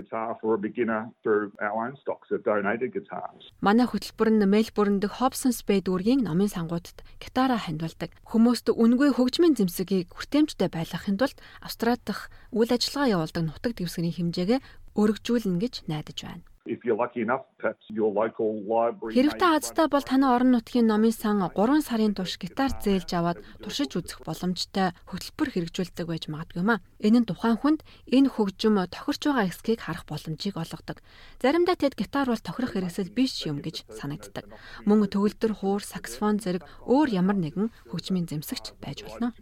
Манай 3.61 3.87
хөтөлбөр 3.87 4.29
нь 4.33 4.49
Мельбурн 4.49 5.05
дэх 5.05 5.21
Hobson 5.21 5.53
Spade 5.53 5.85
дүүргийн 5.85 6.25
номын 6.25 6.49
сангуудад 6.49 7.05
гитараа 7.21 7.61
хандуулдаг. 7.61 8.17
Хүмүүст 8.25 8.73
үнгүй 8.73 9.13
хөгжмийн 9.13 9.61
зэмсэгийг 9.61 10.17
хүртээмжтэй 10.17 10.73
байлгахын 10.73 11.21
тулд 11.21 11.37
Австрали 11.61 12.01
дахь 12.01 12.33
үйл 12.57 12.73
ажиллагаа 12.73 13.21
явуулдаг 13.21 13.45
нутаг 13.45 13.77
дэвсгэрийн 13.77 14.17
хэмжээгээ 14.17 14.61
өргөжүүлнэ 14.97 15.61
гэж 15.61 15.75
найдаж 15.93 16.19
байна. 16.25 16.50
If 16.67 16.85
you're 16.85 16.97
lucky 16.97 17.23
enough, 17.23 17.49
perhaps 17.57 17.89
your 17.89 18.13
local 18.13 18.61
library. 18.69 19.17
Хэрэг 19.17 19.41
та 19.41 19.57
азтай 19.57 19.89
бол 19.89 20.05
таны 20.05 20.29
орон 20.29 20.53
нутгийн 20.53 20.85
номын 20.85 21.09
сан 21.09 21.41
3 21.41 21.57
сарын 21.81 22.13
турш 22.13 22.37
гитар 22.37 22.69
зээлж 22.77 23.09
аваад 23.17 23.41
туршиж 23.65 23.97
үзэх 23.97 24.21
боломжтой 24.21 24.93
хөтөлбөр 25.09 25.49
хэрэгжүүлдэг 25.57 26.05
байж 26.05 26.29
магадгүй 26.29 26.61
юм 26.61 26.77
а. 26.77 26.85
Энэ 27.01 27.25
нь 27.25 27.29
тухайн 27.33 27.57
хүнд 27.57 27.81
энэ 28.13 28.29
хөгжим 28.37 28.77
тохирч 28.93 29.23
байгаа 29.25 29.49
эсхийг 29.49 29.81
харах 29.81 30.05
боломжийг 30.05 30.61
олгодог. 30.61 31.01
Заримдаа 31.41 31.81
тэд 31.81 31.97
гитар 31.97 32.29
бол 32.29 32.37
тохирох 32.37 32.77
хэрэгсэл 32.77 33.09
биш 33.09 33.41
юм 33.49 33.65
гэж 33.65 33.89
санагддаг. 33.89 34.45
Мөн 34.85 35.09
төгөлдөр, 35.09 35.65
хуур, 35.65 35.81
саксофон 35.81 36.45
зэрэг 36.45 36.69
өөр 36.85 37.09
ямар 37.09 37.41
нэгэн 37.41 37.73
хөгжмийн 37.89 38.29
зэмсэгч 38.29 38.77
байж 38.85 39.09
болно. 39.09 39.33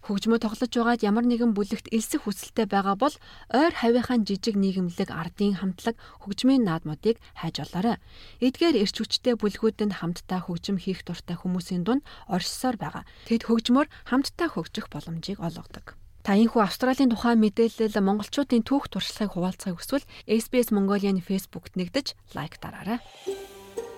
Хөгжмөө 0.00 0.38
тоглож 0.40 0.72
байгаад 0.72 1.04
ямар 1.04 1.28
нэгэн 1.28 1.52
бүлэгт 1.52 1.92
элсэх 1.92 2.24
хүсэлтэй 2.24 2.64
байгаа 2.64 2.96
бол 2.96 3.12
ойр 3.52 3.76
хавийнхаа 3.76 4.29
жижиг 4.30 4.54
нийгэмлэг 4.54 5.10
ардын 5.10 5.58
хамтлаг 5.58 5.98
хөгжмийн 6.22 6.62
наадмуудыг 6.62 7.18
хайж 7.34 7.66
олоорой. 7.66 7.98
Эдгээр 8.38 8.78
эрч 8.78 9.02
хүчтэй 9.02 9.34
бүлгүүдэнд 9.34 9.98
хамтдаа 9.98 10.46
хөгжим 10.46 10.78
хийх 10.78 11.02
дуртай 11.02 11.34
хүмүүсийн 11.34 11.82
дунд 11.82 12.06
оршсоор 12.30 12.78
байгаа. 12.78 13.02
Тэд 13.26 13.50
хөгжмөөр 13.50 13.90
хамтдаа 14.06 14.54
хөгжих 14.54 14.86
боломжийг 14.86 15.42
олгодог. 15.42 15.98
Та 16.22 16.36
энэхүү 16.38 16.62
Австралийн 16.62 17.10
тухай 17.10 17.34
мэдээлэл 17.34 17.98
монголчуудын 17.98 18.62
түүх 18.62 18.92
туршлагыг 18.92 19.34
хуваалцахыг 19.34 19.80
хүсвэл 19.80 20.06
SBS 20.28 20.68
Mongolian 20.70 21.18
Facebook-т 21.24 21.80
нэгдэж 21.80 22.12
лайк 22.36 22.60
дараарай. 22.60 23.00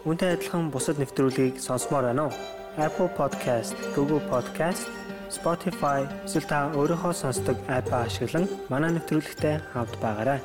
Үүнтэй 0.06 0.38
адилхан 0.38 0.70
бусад 0.70 1.02
нэвтрүүлгийг 1.02 1.58
сонсомоор 1.58 2.14
байна 2.14 2.30
уу? 2.30 2.34
Apple 2.78 3.10
Podcast, 3.18 3.76
Google 3.98 4.22
Podcast 4.30 4.86
Spotify 5.32 6.04
эсвэл 6.28 6.44
та 6.44 6.58
өөрийнхөө 6.76 7.12
сонсдог 7.16 7.56
апп 7.72 7.88
ашиглан 7.88 8.44
манай 8.68 8.92
нэвтрүүлэгтэй 8.92 9.56
хавд 9.72 9.94
байгаарай. 10.04 10.40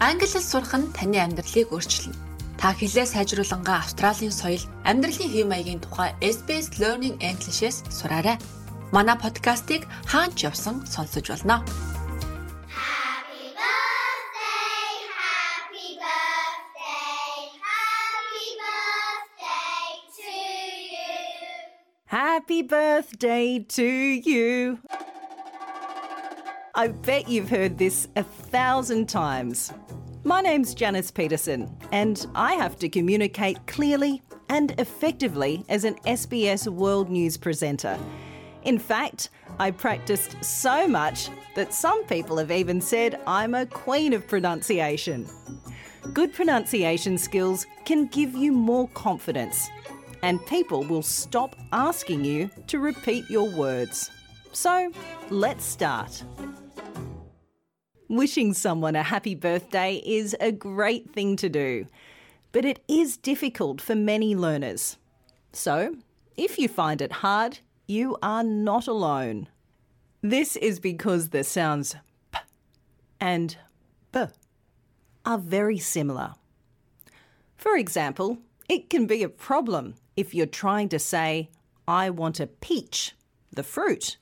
Англи 0.00 0.26
хэл 0.30 0.40
сурах 0.40 0.72
нь 0.72 0.88
таны 0.96 1.20
амьдралыг 1.20 1.68
өөрчилнө. 1.68 2.16
Та 2.58 2.74
хэлээ 2.74 3.06
сайжруулангаа 3.06 3.84
Австралийн 3.84 4.34
соёл, 4.34 4.64
амьдралын 4.88 5.30
хэв 5.30 5.46
маягийн 5.46 5.78
тухай 5.84 6.10
SBS 6.18 6.80
Learning 6.82 7.14
English-с 7.22 7.86
сураарай. 7.92 8.40
Манай 8.90 9.14
подкастыг 9.20 9.86
хаач 10.10 10.42
явсан 10.42 10.82
сонсож 10.86 11.28
болно. 11.30 11.62
Happy 22.48 22.62
birthday 22.62 23.58
to 23.58 23.84
you. 23.84 24.78
I 26.74 26.88
bet 26.88 27.28
you've 27.28 27.50
heard 27.50 27.76
this 27.76 28.08
a 28.16 28.22
thousand 28.22 29.10
times. 29.10 29.70
My 30.24 30.40
name's 30.40 30.72
Janice 30.72 31.10
Peterson, 31.10 31.70
and 31.92 32.26
I 32.34 32.54
have 32.54 32.78
to 32.78 32.88
communicate 32.88 33.58
clearly 33.66 34.22
and 34.48 34.70
effectively 34.80 35.62
as 35.68 35.84
an 35.84 35.96
SBS 36.06 36.68
World 36.68 37.10
News 37.10 37.36
presenter. 37.36 37.98
In 38.62 38.78
fact, 38.78 39.28
I 39.58 39.70
practiced 39.70 40.42
so 40.42 40.88
much 40.88 41.28
that 41.54 41.74
some 41.74 42.02
people 42.06 42.38
have 42.38 42.50
even 42.50 42.80
said 42.80 43.20
I'm 43.26 43.54
a 43.54 43.66
queen 43.66 44.14
of 44.14 44.26
pronunciation. 44.26 45.26
Good 46.14 46.32
pronunciation 46.32 47.18
skills 47.18 47.66
can 47.84 48.06
give 48.06 48.34
you 48.34 48.52
more 48.52 48.88
confidence 48.94 49.68
and 50.22 50.44
people 50.46 50.82
will 50.84 51.02
stop 51.02 51.56
asking 51.72 52.24
you 52.24 52.50
to 52.66 52.78
repeat 52.78 53.28
your 53.30 53.48
words. 53.48 54.10
So, 54.52 54.90
let's 55.30 55.64
start. 55.64 56.22
Wishing 58.08 58.54
someone 58.54 58.96
a 58.96 59.02
happy 59.02 59.34
birthday 59.34 60.02
is 60.04 60.34
a 60.40 60.50
great 60.50 61.12
thing 61.12 61.36
to 61.36 61.48
do, 61.48 61.86
but 62.52 62.64
it 62.64 62.82
is 62.88 63.16
difficult 63.16 63.80
for 63.80 63.94
many 63.94 64.34
learners. 64.34 64.96
So, 65.52 65.96
if 66.36 66.58
you 66.58 66.68
find 66.68 67.02
it 67.02 67.12
hard, 67.12 67.58
you 67.86 68.16
are 68.22 68.42
not 68.42 68.86
alone. 68.86 69.48
This 70.22 70.56
is 70.56 70.80
because 70.80 71.28
the 71.28 71.44
sounds 71.44 71.96
p 72.32 72.38
and 73.20 73.56
b 74.12 74.24
are 75.24 75.38
very 75.38 75.78
similar. 75.78 76.34
For 77.56 77.76
example, 77.76 78.38
it 78.68 78.90
can 78.90 79.06
be 79.06 79.22
a 79.22 79.28
problem 79.28 79.94
if 80.18 80.34
you're 80.34 80.46
trying 80.46 80.88
to 80.88 80.98
say, 80.98 81.48
I 81.86 82.10
want 82.10 82.40
a 82.40 82.48
peach, 82.48 83.14
the 83.52 83.62
fruit, 83.62 84.18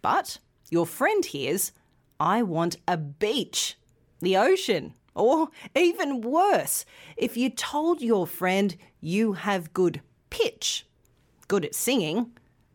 but 0.00 0.38
your 0.70 0.86
friend 0.86 1.24
hears, 1.24 1.72
I 2.20 2.44
want 2.44 2.76
a 2.86 2.96
beach, 2.96 3.76
the 4.20 4.36
ocean. 4.36 4.94
Or 5.16 5.48
even 5.74 6.20
worse, 6.20 6.84
if 7.16 7.36
you 7.36 7.50
told 7.50 8.00
your 8.00 8.28
friend 8.28 8.76
you 9.00 9.32
have 9.32 9.72
good 9.72 10.00
pitch, 10.30 10.86
good 11.48 11.64
at 11.64 11.74
singing, 11.74 12.30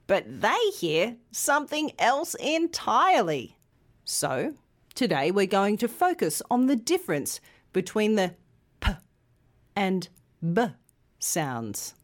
but 0.06 0.26
they 0.42 0.60
hear 0.78 1.16
something 1.32 1.94
else 1.98 2.36
entirely. 2.36 3.58
So, 4.04 4.54
today 4.94 5.32
we're 5.32 5.46
going 5.46 5.78
to 5.78 5.88
focus 5.88 6.42
on 6.52 6.68
the 6.68 6.76
difference 6.76 7.40
between 7.72 8.16
the 8.16 8.36
p 8.82 8.92
and 9.78 10.10
b 10.54 10.66
sounds. 11.20 11.96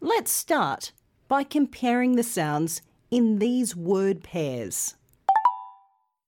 Let's 0.00 0.30
start 0.30 0.92
by 1.28 1.44
comparing 1.44 2.16
the 2.16 2.22
sounds 2.22 2.82
in 3.10 3.38
these 3.38 3.76
word 3.76 4.22
pairs 4.22 4.96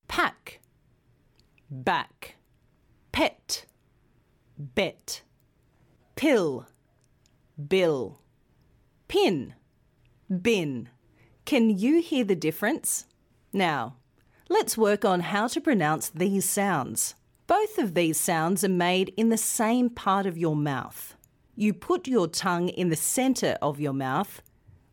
pack, 0.08 0.60
back, 1.70 2.36
pet, 3.12 3.66
bet, 4.58 5.22
pill, 6.14 6.66
bill, 7.68 8.20
pin, 9.08 9.54
bin. 10.42 10.88
Can 11.44 11.70
you 11.70 12.00
hear 12.00 12.24
the 12.24 12.34
difference? 12.36 13.06
Now, 13.52 13.96
let's 14.48 14.78
work 14.78 15.04
on 15.04 15.20
how 15.20 15.48
to 15.48 15.60
pronounce 15.60 16.08
these 16.08 16.48
sounds. 16.48 17.14
Both 17.46 17.78
of 17.78 17.94
these 17.94 18.18
sounds 18.18 18.64
are 18.64 18.68
made 18.68 19.12
in 19.16 19.28
the 19.28 19.36
same 19.36 19.90
part 19.90 20.26
of 20.26 20.38
your 20.38 20.56
mouth. 20.56 21.15
You 21.58 21.72
put 21.72 22.06
your 22.06 22.28
tongue 22.28 22.68
in 22.68 22.90
the 22.90 22.96
centre 22.96 23.56
of 23.62 23.80
your 23.80 23.94
mouth 23.94 24.42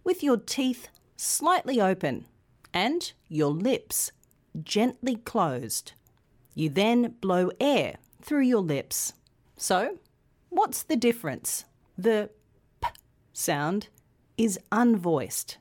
with 0.05 0.23
your 0.23 0.37
teeth 0.37 0.87
slightly 1.17 1.81
open 1.81 2.25
and 2.73 3.11
your 3.27 3.51
lips 3.51 4.13
gently 4.61 5.17
closed. 5.17 5.91
You 6.55 6.69
then 6.69 7.15
blow 7.19 7.51
air 7.59 7.97
through 8.21 8.43
your 8.43 8.61
lips. 8.61 9.11
So, 9.57 9.99
what's 10.47 10.83
the 10.83 10.95
difference? 10.95 11.65
The 11.97 12.29
p 12.81 12.89
sound 13.33 13.89
is 14.37 14.57
unvoiced. 14.71 15.57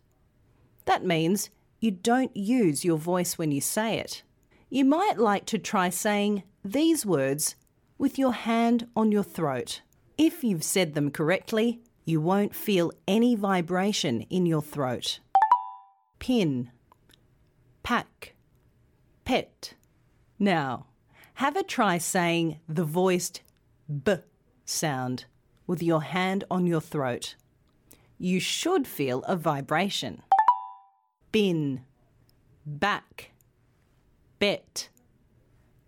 That 0.85 1.05
means 1.05 1.51
you 1.81 1.91
don't 1.91 2.37
use 2.37 2.85
your 2.85 2.97
voice 2.97 3.37
when 3.37 3.51
you 3.51 3.61
say 3.61 3.99
it. 3.99 4.23
You 4.71 4.85
might 4.85 5.19
like 5.19 5.47
to 5.47 5.59
try 5.59 5.91
saying 5.91 6.45
these 6.65 7.05
words 7.05 7.57
with 7.99 8.21
your 8.21 8.33
hand 8.33 8.87
on 8.95 9.11
your 9.11 9.25
throat. 9.25 9.81
If 10.19 10.45
you've 10.45 10.65
said 10.65 10.95
them 10.95 11.11
correctly, 11.11 11.81
you 12.05 12.21
won't 12.21 12.55
feel 12.55 12.93
any 13.07 13.35
vibration 13.35 14.23
in 14.23 14.47
your 14.47 14.63
throat. 14.63 15.21
Pin, 16.19 16.71
pack, 17.83 18.35
pet. 19.25 19.75
Now, 20.39 20.87
Have 21.35 21.57
a 21.57 21.63
try 21.63 21.99
saying 21.99 22.61
the 22.69 22.85
voiced 22.85 23.43
b 24.05 24.17
sound 24.65 25.25
with 25.67 25.83
your 25.83 26.03
hand 26.03 26.45
on 26.51 26.67
your 26.67 26.81
throat. 26.81 27.35
You 28.19 28.39
should 28.39 28.87
feel 28.87 29.23
a 29.25 29.35
vibration. 29.35 30.23
Bin, 31.33 31.81
back, 32.65 33.33
bet. 34.39 34.89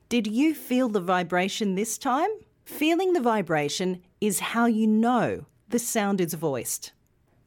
Did 0.09 0.27
you 0.27 0.55
feel 0.55 0.89
the 0.89 1.01
vibration 1.01 1.75
this 1.75 1.99
time? 1.99 2.31
Feeling 2.64 3.12
the 3.12 3.20
vibration 3.20 4.03
is 4.27 4.41
how 4.41 4.66
you 4.66 4.87
know 4.87 5.45
the 5.68 5.79
sound 5.79 6.20
is 6.20 6.35
voiced. 6.35 6.93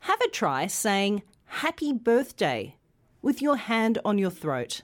Have 0.02 0.22
a 0.22 0.30
try 0.30 0.68
saying 0.68 1.24
happy 1.46 1.92
birthday 1.92 2.76
with 3.22 3.42
your 3.42 3.56
hand 3.56 3.98
on 4.06 4.18
your 4.18 4.30
throat. 4.30 4.84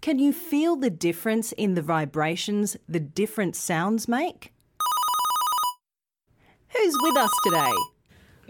Can 0.00 0.18
you 0.18 0.32
feel 0.32 0.76
the 0.76 0.88
difference 0.88 1.52
in 1.52 1.74
the 1.74 1.82
vibrations 1.82 2.76
the 2.88 3.00
different 3.00 3.54
sounds 3.54 4.08
make? 4.08 4.52
Who's 6.70 6.96
with 7.02 7.16
us 7.16 7.30
today? 7.44 7.72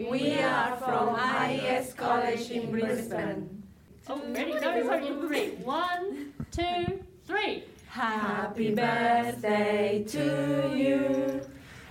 We 0.09 0.39
are 0.39 0.77
from 0.77 1.15
IES 1.19 1.93
College 1.93 2.49
in 2.51 2.71
Brisbane. 2.71 3.63
Oh, 4.07 4.21
ready? 4.29 4.53
Go, 4.53 4.59
go, 4.59 5.27
three. 5.27 5.49
One, 5.63 6.33
two, 6.51 7.03
three. 7.27 7.65
Happy 7.89 8.73
birthday 8.73 10.05
to 10.07 10.73
you. 10.73 11.41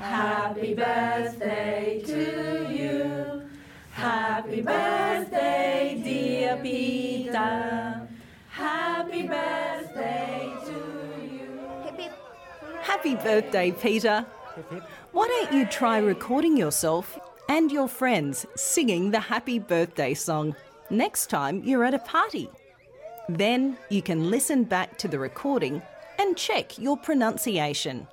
Happy 0.00 0.72
birthday 0.72 2.02
to 2.06 2.72
you. 2.72 3.42
Happy 3.92 4.62
birthday, 4.62 6.00
dear 6.02 6.56
Peter. 6.62 8.08
Happy 8.48 9.28
birthday 9.28 10.50
to 10.64 10.72
you. 11.30 12.10
Happy 12.80 13.14
birthday, 13.14 13.72
Peter. 13.72 14.24
Why 15.12 15.28
don't 15.28 15.52
you 15.52 15.66
try 15.66 15.98
recording 15.98 16.56
yourself 16.56 17.18
and 17.50 17.70
your 17.70 17.86
friends 17.86 18.46
singing 18.56 19.10
the 19.10 19.20
happy 19.20 19.58
birthday 19.58 20.14
song 20.14 20.56
next 20.88 21.26
time 21.26 21.62
you're 21.62 21.84
at 21.84 21.92
a 21.92 21.98
party? 21.98 22.48
Then 23.28 23.76
you 23.90 24.00
can 24.00 24.30
listen 24.30 24.64
back 24.64 24.96
to 24.98 25.08
the 25.08 25.18
recording 25.18 25.82
and 26.18 26.38
check 26.38 26.78
your 26.78 26.96
pronunciation 26.96 28.06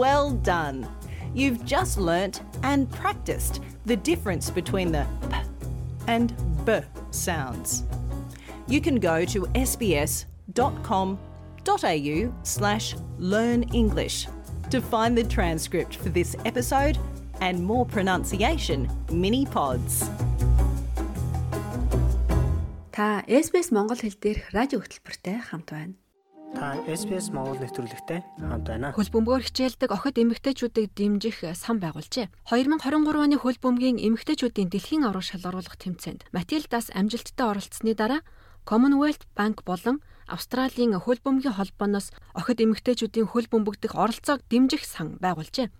Well 0.00 0.30
done! 0.32 0.88
You've 1.34 1.64
just 1.64 1.98
learnt 1.98 2.42
and 2.62 2.90
practiced 2.90 3.60
the 3.84 3.96
difference 3.96 4.50
between 4.50 4.92
the 4.92 5.06
p 5.30 5.36
and 6.06 6.34
b 6.64 6.80
sounds. 7.10 7.84
You 8.68 8.80
can 8.80 8.98
go 8.98 9.24
to 9.26 9.46
sbs.com.au 9.54 10.26
slash 12.42 12.96
learn 13.18 13.62
English 13.74 14.26
to 14.70 14.80
find 14.80 15.16
the 15.16 15.24
transcript 15.24 15.96
for 15.96 16.08
this 16.08 16.34
episode 16.44 16.98
and 17.40 17.62
more 17.62 17.86
pronunciation 17.86 18.88
mini 19.10 19.46
pods. 19.46 20.10
Та 22.92 23.22
SBS 23.28 23.68
Монгол 23.76 24.00
хэл 24.00 24.16
дээрх 24.16 24.56
радио 24.56 24.80
хөтөлбөртэй 24.80 25.36
хамт 25.44 25.68
байна. 25.68 25.99
Та 26.51 26.75
SBS 26.83 27.31
Монгол 27.31 27.59
нэвтрүүлэгтэй 27.63 28.19
хамт 28.39 28.67
байна. 28.67 28.91
Хөл 28.91 29.07
бөмбөөр 29.07 29.47
хичээлдэг 29.47 29.89
охид 29.95 30.19
эмэгтэйчүүдийг 30.19 30.91
дэмжих 30.91 31.47
сан 31.55 31.79
байгуулжээ. 31.79 32.27
2023 32.51 33.23
оны 33.23 33.37
хөл 33.39 33.55
бөмбөгийн 33.55 33.97
эмэгтэйчүүдийн 34.03 34.67
дэлхийн 34.67 35.07
авраг 35.07 35.23
шалгаруулах 35.23 35.79
тэмцээнд 35.79 36.27
Матилдас 36.35 36.91
амжилттай 36.91 37.47
оролцсны 37.47 37.95
дараа 37.95 38.21
Commonwealth 38.67 39.23
Bank 39.31 39.63
болон 39.63 40.03
Австралийн 40.27 40.95
хөл 40.99 41.23
бөмбөгийн 41.23 41.55
холбооноос 41.55 42.11
охид 42.35 42.59
эмэгтэйчүүдийн 42.59 43.31
хөл 43.31 43.47
бөмбөгдөх 43.47 43.95
оролцоог 43.95 44.43
дэмжих 44.51 44.83
сан 44.83 45.17
байгуулжээ. 45.23 45.71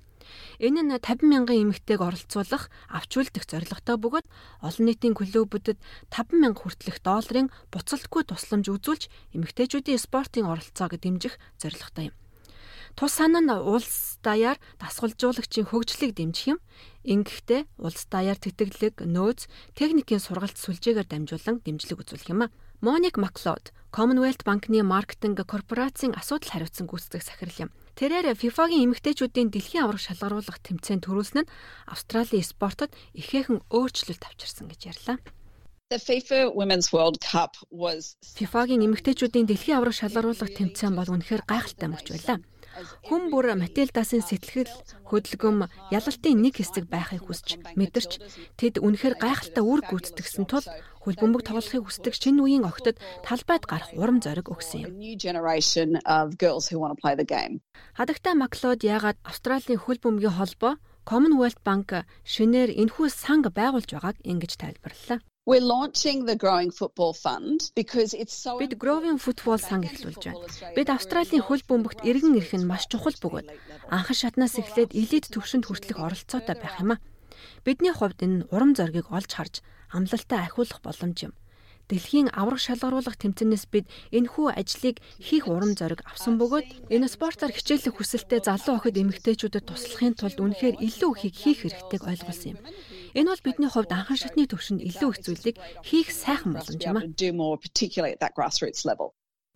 Энэ 0.60 0.82
нь 0.86 0.92
50 0.96 1.26
мянган 1.28 1.58
эмэгтэйг 1.70 2.00
оролцуулах, 2.02 2.70
авч 2.90 3.12
үлдэх 3.18 3.46
зорилготой 3.50 3.98
бөгөөд 4.00 4.28
олон 4.62 4.86
нийтийн 4.86 5.16
клубүүдэд 5.18 5.80
50 6.10 6.42
мянга 6.42 6.60
хүртэлх 6.62 7.00
долларын 7.02 7.48
буцалтгүй 7.74 8.24
тусламж 8.28 8.68
үзүүлж 8.70 9.04
эмэгтэйчүүдийн 9.36 10.00
спортын 10.02 10.50
оролцоог 10.50 10.96
дэмжих 11.02 11.36
зорилготой 11.58 12.12
юм. 12.12 12.16
Тус 12.96 13.16
санаа 13.16 13.40
нь 13.40 13.52
улс 13.52 14.20
даяар 14.20 14.60
дасгалжуулагчийн 14.82 15.70
хөгжлийг 15.72 16.12
дэмжих 16.16 16.56
юм. 16.56 16.60
Ингэхдээ 17.08 17.62
улс 17.80 18.04
даяар 18.12 18.36
тэтгэлэг, 18.36 19.08
нөөц, 19.08 19.48
техникийн 19.80 20.20
сургалт 20.20 20.60
сүлжээгээр 20.60 21.08
дамжуулан 21.08 21.64
дэмжлэг 21.64 22.04
үзүүлэх 22.04 22.32
юм 22.36 22.46
а. 22.46 22.54
Моник 22.84 23.16
Маклод 23.16 23.72
Commonwealth 23.96 24.44
банкны 24.44 24.84
маркетинг 24.84 25.40
корпорацийн 25.48 26.16
асуудал 26.20 26.52
хариуцсан 26.52 26.88
гүйцэтгэх 26.88 27.24
сахирал 27.24 27.68
юм. 27.68 27.70
Тэрээр 28.02 28.34
FIFA-гийн 28.34 28.90
эмэгтэйчүүдийн 28.90 29.54
дэлхийн 29.54 29.86
авраг 29.86 30.02
шалгаруулах 30.02 30.58
тэмцээнд 30.66 31.06
төрүүлсэн 31.06 31.46
нь 31.46 31.52
Австралийн 31.86 32.42
спортод 32.42 32.90
ихээхэн 33.14 33.62
өөрчлөлт 33.70 34.26
авчирсан 34.26 34.66
гэж 34.74 34.82
ярьлаа. 34.90 35.18
The 35.94 36.02
FIFA 36.02 36.58
Women's 36.58 36.90
World 36.90 37.22
Cup 37.22 37.62
was 37.70 38.18
FIFA-гийн 38.26 38.82
эмэгтэйчүүдийн 38.90 39.46
дэлхийн 39.46 39.78
авраг 39.78 39.94
шалгаруулах 39.94 40.50
тэмцээн 40.50 40.98
бол 40.98 41.14
үнэхээр 41.14 41.46
гайхалтай 41.46 41.90
мөч 41.94 42.10
байлаа. 42.10 42.42
Хүн 43.06 43.30
бүр 43.30 43.54
Матилдасын 43.54 44.26
сэтгэл 44.26 44.72
хөдөлгөм 45.06 45.70
ялалтын 45.94 46.42
нэг 46.42 46.58
хэсэг 46.58 46.90
байхыг 46.90 47.28
хүсч 47.28 47.62
мэдэрч 47.78 48.12
тэд 48.58 48.82
үнэхээр 48.82 49.20
гайхалтай 49.20 49.62
үр 49.62 49.86
гүйцэтгэсэн 49.86 50.50
тул 50.50 50.66
хөл 51.02 51.18
бөмбөг 51.18 51.42
тоглохыг 51.50 51.84
хүсдэг 51.90 52.14
шинэ 52.14 52.42
үеийн 52.46 52.66
охидод 52.70 53.02
талбайд 53.26 53.66
гарах 53.66 53.90
урам 53.98 54.22
зориг 54.22 54.54
өгсөн 54.54 54.86
юм. 54.86 54.94
Хадагтай 57.98 58.34
Маклод 58.38 58.82
яагаад 58.86 59.18
Австралийн 59.26 59.82
хөл 59.82 59.98
бөмбөгийн 59.98 60.38
холбоо 60.38 60.74
Commonwealth 61.10 61.62
Bank 61.66 62.06
шинээр 62.24 62.70
энэхүү 62.78 63.08
санг 63.10 63.50
байгуулж 63.50 63.90
байгааг 63.90 64.18
ингэж 64.22 64.52
тайлбарллаа. 64.62 65.20
We're 65.50 65.66
launching 65.66 66.26
the 66.30 66.38
Growing 66.38 66.70
Football 66.70 67.14
Fund 67.18 67.74
because 67.74 68.14
it's 68.14 68.38
so 68.38 68.62
Бид 68.62 68.78
Growing 68.78 69.18
Football 69.18 69.58
сан 69.58 69.82
эхлүүлж 69.82 70.22
байна. 70.22 70.46
Бид 70.78 70.88
Австралийн 70.94 71.42
хөл 71.42 71.66
бөмбөгт 71.66 72.06
иргэн 72.06 72.38
ирэх 72.38 72.54
нь 72.62 72.70
маш 72.70 72.86
чухал 72.86 73.18
бөгөөд 73.18 73.50
анхан 73.90 74.18
шатнаас 74.22 74.62
эхлээд 74.62 74.94
элит 74.94 75.34
төвшөнд 75.34 75.66
хүртэлх 75.66 75.98
оролцоотой 75.98 76.56
байх 76.62 76.78
юм 76.78 76.94
а. 76.94 77.02
Бидний 77.66 77.90
хувьд 77.90 78.22
энэ 78.22 78.46
урам 78.54 78.78
зоригийг 78.78 79.10
олж 79.10 79.34
харж 79.34 79.66
амлалтаа 79.96 80.40
ахиулах 80.48 80.80
боломж 80.82 81.18
юм. 81.28 81.34
Дэлхийн 81.92 82.32
авраг 82.32 82.64
шалгаруулах 82.64 83.20
тэмцэнээс 83.20 83.68
бид 83.68 83.86
энэхүү 84.16 84.48
ажлыг 84.56 85.04
хийх 85.20 85.52
урам 85.52 85.76
зориг 85.76 86.00
авсан 86.08 86.40
бөгөөд 86.40 86.88
энэ 86.88 87.12
спортоор 87.12 87.52
хичээлэх 87.52 88.00
хүсэлтэй 88.00 88.40
залуу 88.48 88.80
охид 88.80 88.96
эмэгтэйчүүдэд 88.96 89.68
туслахын 89.68 90.16
тулд 90.16 90.40
үнэхээр 90.40 90.80
илүү 90.80 91.12
ихийг 91.20 91.36
хийх 91.36 91.60
хэрэгтэйг 91.68 92.04
ойлгуулсан 92.08 92.56
юм. 92.56 92.60
Энэ 93.12 93.28
бол 93.28 93.44
бидний 93.44 93.68
хувьд 93.68 93.92
анхан 93.92 94.16
шатны 94.16 94.48
төвшөнд 94.48 94.80
илүү 94.88 95.10
их 95.12 95.20
зүйлийг 95.20 95.58
хийх 95.84 96.08
сайхан 96.16 96.56
боломж 96.56 96.80
юм 96.80 96.96
а. 96.96 97.04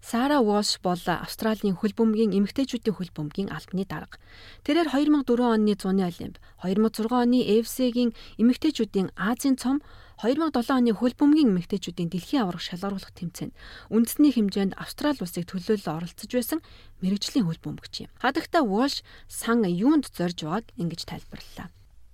Сара 0.04 0.38
Волш 0.44 0.78
бол 0.84 1.02
Австралийн 1.08 1.80
хөл 1.80 1.96
бөмбөгийн 1.98 2.36
эмэгтэйчүүдийн 2.38 2.94
хөл 3.00 3.16
бөмбөгийн 3.16 3.50
албаны 3.50 3.90
дарга. 3.90 4.20
Тэрээр 4.68 4.92
2004 4.94 5.56
оны 5.56 5.74
зуны 5.80 6.04
олимп, 6.06 6.38
2006 6.62 7.10
оны 7.10 7.40
AFC-гийн 7.42 8.12
эмэгтэйчүүдийн 8.38 9.16
Азийн 9.18 9.58
цом 9.58 9.82
2007 10.24 10.72
оны 10.72 10.92
хөл 10.96 11.12
бөмбөгийн 11.20 11.52
эмэгтэйчүүдийн 11.52 12.10
дэлхийн 12.12 12.44
аврах 12.48 12.64
шалгаруулах 12.64 13.12
тэмцээнд 13.12 13.52
үндэсний 13.92 14.32
хэмжээнд 14.32 14.80
Австрали 14.80 15.20
улсыг 15.20 15.44
төлөөлөл 15.52 15.92
оролцож 15.92 16.32
байсан 16.32 16.60
мэрэгжлийн 17.04 17.48
хөл 17.48 17.60
бөмбөгч 17.60 18.08
юм. 18.08 18.12
Хадагта 18.24 18.64
Волш 18.64 19.04
сан 19.28 19.68
юунд 19.68 20.08
зорж 20.16 20.40
байгааг 20.48 20.72
ингэж 20.80 21.02
тайлбарллаа. 21.04 21.68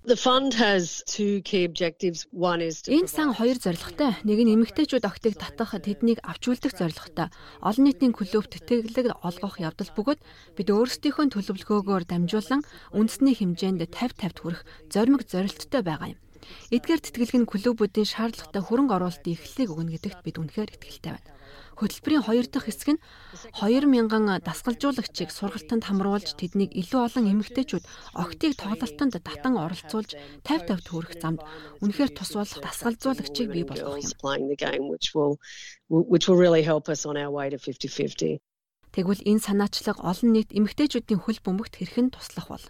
The 0.04 0.18
fund 0.18 0.56
has 0.56 1.04
two 1.06 1.42
key 1.44 1.64
objectives. 1.64 2.26
One 2.34 2.66
is 2.66 2.82
Энэ 2.90 3.06
сан 3.06 3.38
хоёр 3.38 3.62
зорилготой. 3.62 4.18
Нэг 4.26 4.40
нь 4.42 4.54
эмэгтэйчүүд 4.58 5.06
охтыг 5.06 5.38
татах, 5.38 5.78
тэднийг 5.78 6.18
авч 6.26 6.50
үлдэх 6.50 6.74
зорилготой. 6.74 7.30
Олон 7.62 7.86
нийтийн 7.86 8.10
клуб 8.10 8.50
тэтгэлэг 8.50 9.14
олгох 9.22 9.62
явдал 9.62 9.94
бөгөөд 9.94 10.20
бид 10.58 10.68
өөрсдийнхөө 10.74 11.38
төлөвлөгөөгөөр 11.38 12.04
дамжуулан 12.10 12.66
үндэсний 12.98 13.38
хэмжээнд 13.38 13.86
50 13.94 14.18
50 14.18 14.42
хүрэх 14.42 14.62
зоримог 14.90 15.22
зорилттой 15.30 15.86
байгаа 15.86 16.18
юм. 16.18 16.20
Эдгээр 16.76 17.02
тэтгэлэг 17.04 17.38
нь 17.42 17.50
клубүүдийн 17.50 18.08
шаардлагатай 18.08 18.62
хөрөнгө 18.66 18.96
оруулалтын 18.98 19.34
эхлэлийг 19.36 19.70
өгнө 19.72 19.92
гэдэгт 19.96 20.20
бид 20.26 20.36
үнэхээр 20.42 20.74
итгэлтэй 20.76 21.12
байна. 21.16 21.30
Хөтөлбөрийн 21.82 22.26
хоёр 22.28 22.46
дахь 22.46 22.68
хэсэг 22.70 22.90
нь 22.94 23.02
2000 23.58 24.46
дасгалжуулагчийг 24.46 25.30
сургалтанд 25.34 25.84
хамруулж 25.88 26.38
тэднийг 26.38 26.72
илүү 26.78 27.00
олон 27.10 27.26
эмэгтэйчүүд 27.32 27.86
октыг 28.14 28.54
тоглолтонд 28.60 29.18
татан 29.18 29.56
оролцуулж 29.58 30.14
50 30.46 30.78
50 30.78 30.86
төгрөх 30.86 31.14
замд 31.18 31.42
үнэхээр 31.82 32.12
тус 32.14 32.32
болох 32.38 32.60
дасгалжуулагчийг 32.62 33.50
бий 33.50 33.66
болгох 33.66 33.98
юм. 33.98 34.14
Тэгвэл 38.92 39.24
энэ 39.24 39.42
санаачлаг 39.48 39.98
олон 40.04 40.30
нийт 40.36 40.52
эмэгтэйчүүдийн 40.52 41.24
хөл 41.24 41.40
бөмбөгт 41.42 41.80
хэрхэн 41.80 42.12
туслах 42.12 42.48
бол? 42.52 42.66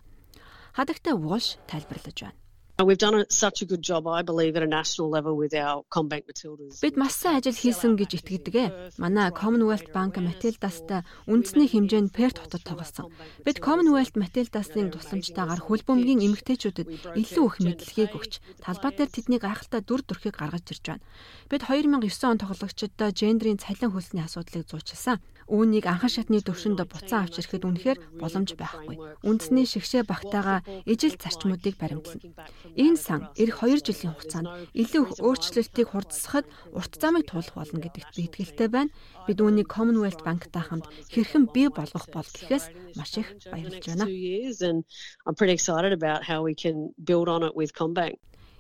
Хадагтай 0.78 1.18
Walsh 1.18 1.58
тайлбарлаж 1.66 2.18
байна. 2.22 2.41
We've 2.80 2.98
done 2.98 3.26
such 3.30 3.62
a 3.62 3.66
good 3.66 3.82
job, 3.82 4.08
I 4.08 4.22
believe, 4.24 4.56
at 4.56 4.64
a 4.64 4.68
national 4.68 5.10
level 5.10 5.38
with 5.38 5.54
our 5.54 5.84
Combank 5.90 6.26
Matildas. 6.26 6.82
Бид 6.82 6.98
маш 6.98 7.14
сайн 7.14 7.38
ажил 7.38 7.54
хийсэн 7.54 7.94
гэж 7.94 8.18
итгэдэг. 8.18 8.98
Манай 8.98 9.30
Commonwealth 9.30 9.94
Bank 9.94 10.18
Matildas-тай 10.18 11.06
үндэсний 11.30 11.70
хэмжээнд 11.70 12.10
Perth 12.10 12.42
хотод 12.42 12.64
тоглосон. 12.66 13.14
Бид 13.46 13.62
Commonwealth 13.62 14.18
Matildas-ын 14.18 14.90
тусламжтайгаар 14.90 15.62
хөлбөмбөгийн 15.62 16.26
эмэгтэйчүүдэд 16.26 16.88
илүү 17.22 17.46
их 17.46 17.56
мэдлэгийг 17.62 18.12
өгч 18.18 18.34
талбай 18.66 18.92
дээр 18.98 19.14
тэдний 19.14 19.38
гайхалтай 19.38 19.82
дүр 19.86 20.02
төрхийг 20.02 20.42
гаргаж 20.42 20.66
ирж 20.74 20.86
байна. 20.98 21.06
Бид 21.54 21.62
2009 21.70 22.34
он 22.34 22.42
тоглогчдод 22.42 22.98
гендрийн 22.98 23.62
цалин 23.62 23.94
хөлсний 23.94 24.26
асуудлыг 24.26 24.66
зуучласан. 24.66 25.22
Үүнийг 25.52 25.84
анхан 25.84 26.08
шатны 26.08 26.40
төвшөнд 26.40 26.80
буцаан 26.88 27.28
авч 27.28 27.44
ирэхэд 27.44 27.68
үнэхээр 27.68 28.00
боломж 28.24 28.56
байхгүй. 28.56 28.96
Үндэсний 29.28 29.68
шигшээ 29.68 30.08
багтаага 30.08 30.64
ижил 30.88 31.20
зарчмуудыг 31.20 31.76
баримтлана. 31.76 32.48
Энэ 32.80 32.96
сан 32.96 33.28
эх 33.36 33.60
2 33.60 33.84
жилийн 33.84 34.16
хугацаанд 34.16 34.48
илүү 34.72 35.04
их 35.12 35.20
өөрчлөлтийг 35.20 35.88
хурдсахад 35.92 36.48
урт 36.72 36.94
замыг 36.96 37.28
туулах 37.28 37.52
болно 37.52 37.84
гэдэгт 37.84 38.16
би 38.16 38.32
итгэлтэй 38.32 38.70
байна. 38.72 38.96
Бид 39.28 39.44
үүнийг 39.44 39.68
Commonwealth 39.68 40.24
Bank-тай 40.24 40.64
хамт 40.64 40.88
хэрхэн 41.12 41.52
бий 41.52 41.68
болгох 41.68 42.08
бол 42.16 42.30
гэхээс 42.32 42.96
маш 42.96 43.12
их 43.20 43.28
баярлж 43.52 43.84
байна. 43.92 44.08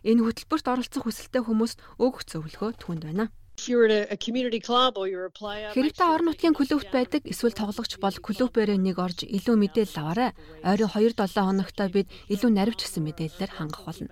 Энэ 0.01 0.25
хөтөлбөрт 0.25 0.65
оролцох 0.65 1.05
хүсэлтэй 1.05 1.45
хүмүүст 1.45 1.77
өгөх 2.01 2.25
зөвлөгөө 2.25 2.71
түүнд 2.81 3.03
байна. 3.05 3.29
Хэрэгтэй 5.77 6.07
орон 6.09 6.33
нутгийн 6.33 6.57
клубт 6.57 6.89
байдаг 6.89 7.21
эсвэл 7.29 7.53
тоглогч 7.53 8.01
бол 8.01 8.17
клубээрээ 8.17 8.79
нэг 8.81 8.97
орж 8.97 9.21
илүү 9.21 9.55
мэдээлэл 9.61 10.01
аваарай. 10.01 10.31
Ойрын 10.65 10.89
2-7 10.89 11.45
хоногтой 11.45 11.87
бид 11.93 12.07
илүү 12.33 12.49
наривчсан 12.57 13.05
мэдээллээр 13.05 13.51
хангах 13.53 13.85
болно. 13.85 14.09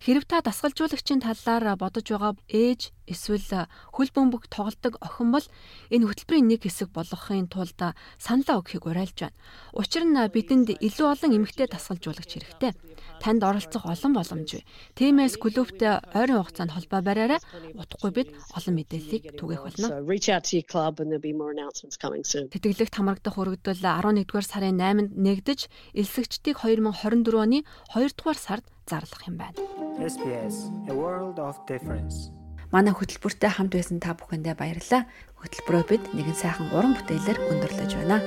Хэрв 0.00 0.24
та 0.24 0.40
дасгалжуулагчийн 0.40 1.20
талаар 1.20 1.76
бодож 1.76 2.08
байгаа 2.08 2.32
ээж 2.48 2.95
эсвэл 3.06 3.66
хөл 3.94 4.10
бөмбөг 4.12 4.50
тоглодог 4.50 4.98
охин 5.00 5.30
бол 5.32 5.46
энэ 5.90 6.06
хөтөлбөрийн 6.06 6.50
нэг 6.50 6.66
хэсэг 6.66 6.90
болгохын 6.92 7.48
тулд 7.48 7.78
саналаа 8.18 8.60
өгөхийг 8.60 8.84
уриалж 8.86 9.16
байна. 9.16 9.38
Учир 9.72 10.04
нь 10.04 10.18
бидэнд 10.18 10.82
илүү 10.82 11.06
олон 11.06 11.32
эмэгтэй 11.38 11.66
дасгалжуулагч 11.70 12.30
хэрэгтэй. 12.36 12.72
Танд 13.22 13.42
оролцох 13.42 13.86
олон 13.86 14.12
боломж 14.12 14.50
бий. 14.52 14.64
Тиймээс 14.98 15.40
клубтэй 15.40 16.02
ойрын 16.12 16.42
хугацаанд 16.42 16.74
холбоо 16.74 17.00
бариарай. 17.00 17.40
Утгагүй 17.74 18.10
бид 18.12 18.28
олон 18.52 18.74
мэдээллийг 18.76 19.38
түгээх 19.40 19.62
болно. 19.64 20.04
Тэтгэлэгт 22.52 22.94
хамрагдах 22.94 23.36
өргөдөл 23.40 23.80
11-р 23.80 24.44
сарын 24.44 24.76
8-нд 24.76 25.12
нэгдэж, 25.16 25.60
элсэгчдийг 25.96 26.60
2024 26.60 27.40
оны 27.40 27.64
2 27.94 28.12
дугаар 28.16 28.38
сард 28.38 28.64
зарлах 28.84 29.22
юм 29.26 29.36
байна. 29.40 29.56
SBS 29.96 30.68
A 30.90 30.94
World 30.94 31.38
of 31.38 31.56
Difference. 31.66 32.35
Манай 32.76 32.92
хөтөлбөртэй 32.92 33.48
хамт 33.56 33.72
байсан 33.72 34.04
та 34.04 34.12
бүхэндээ 34.12 34.52
баярлалаа. 34.52 35.08
Хөтөлбөрөө 35.40 35.84
бид 35.88 36.04
нэгэн 36.12 36.36
сайхан 36.36 36.68
уран 36.76 36.92
бүтээлээр 36.92 37.38
өндөрлөж 37.48 37.92
байна. 37.96 38.20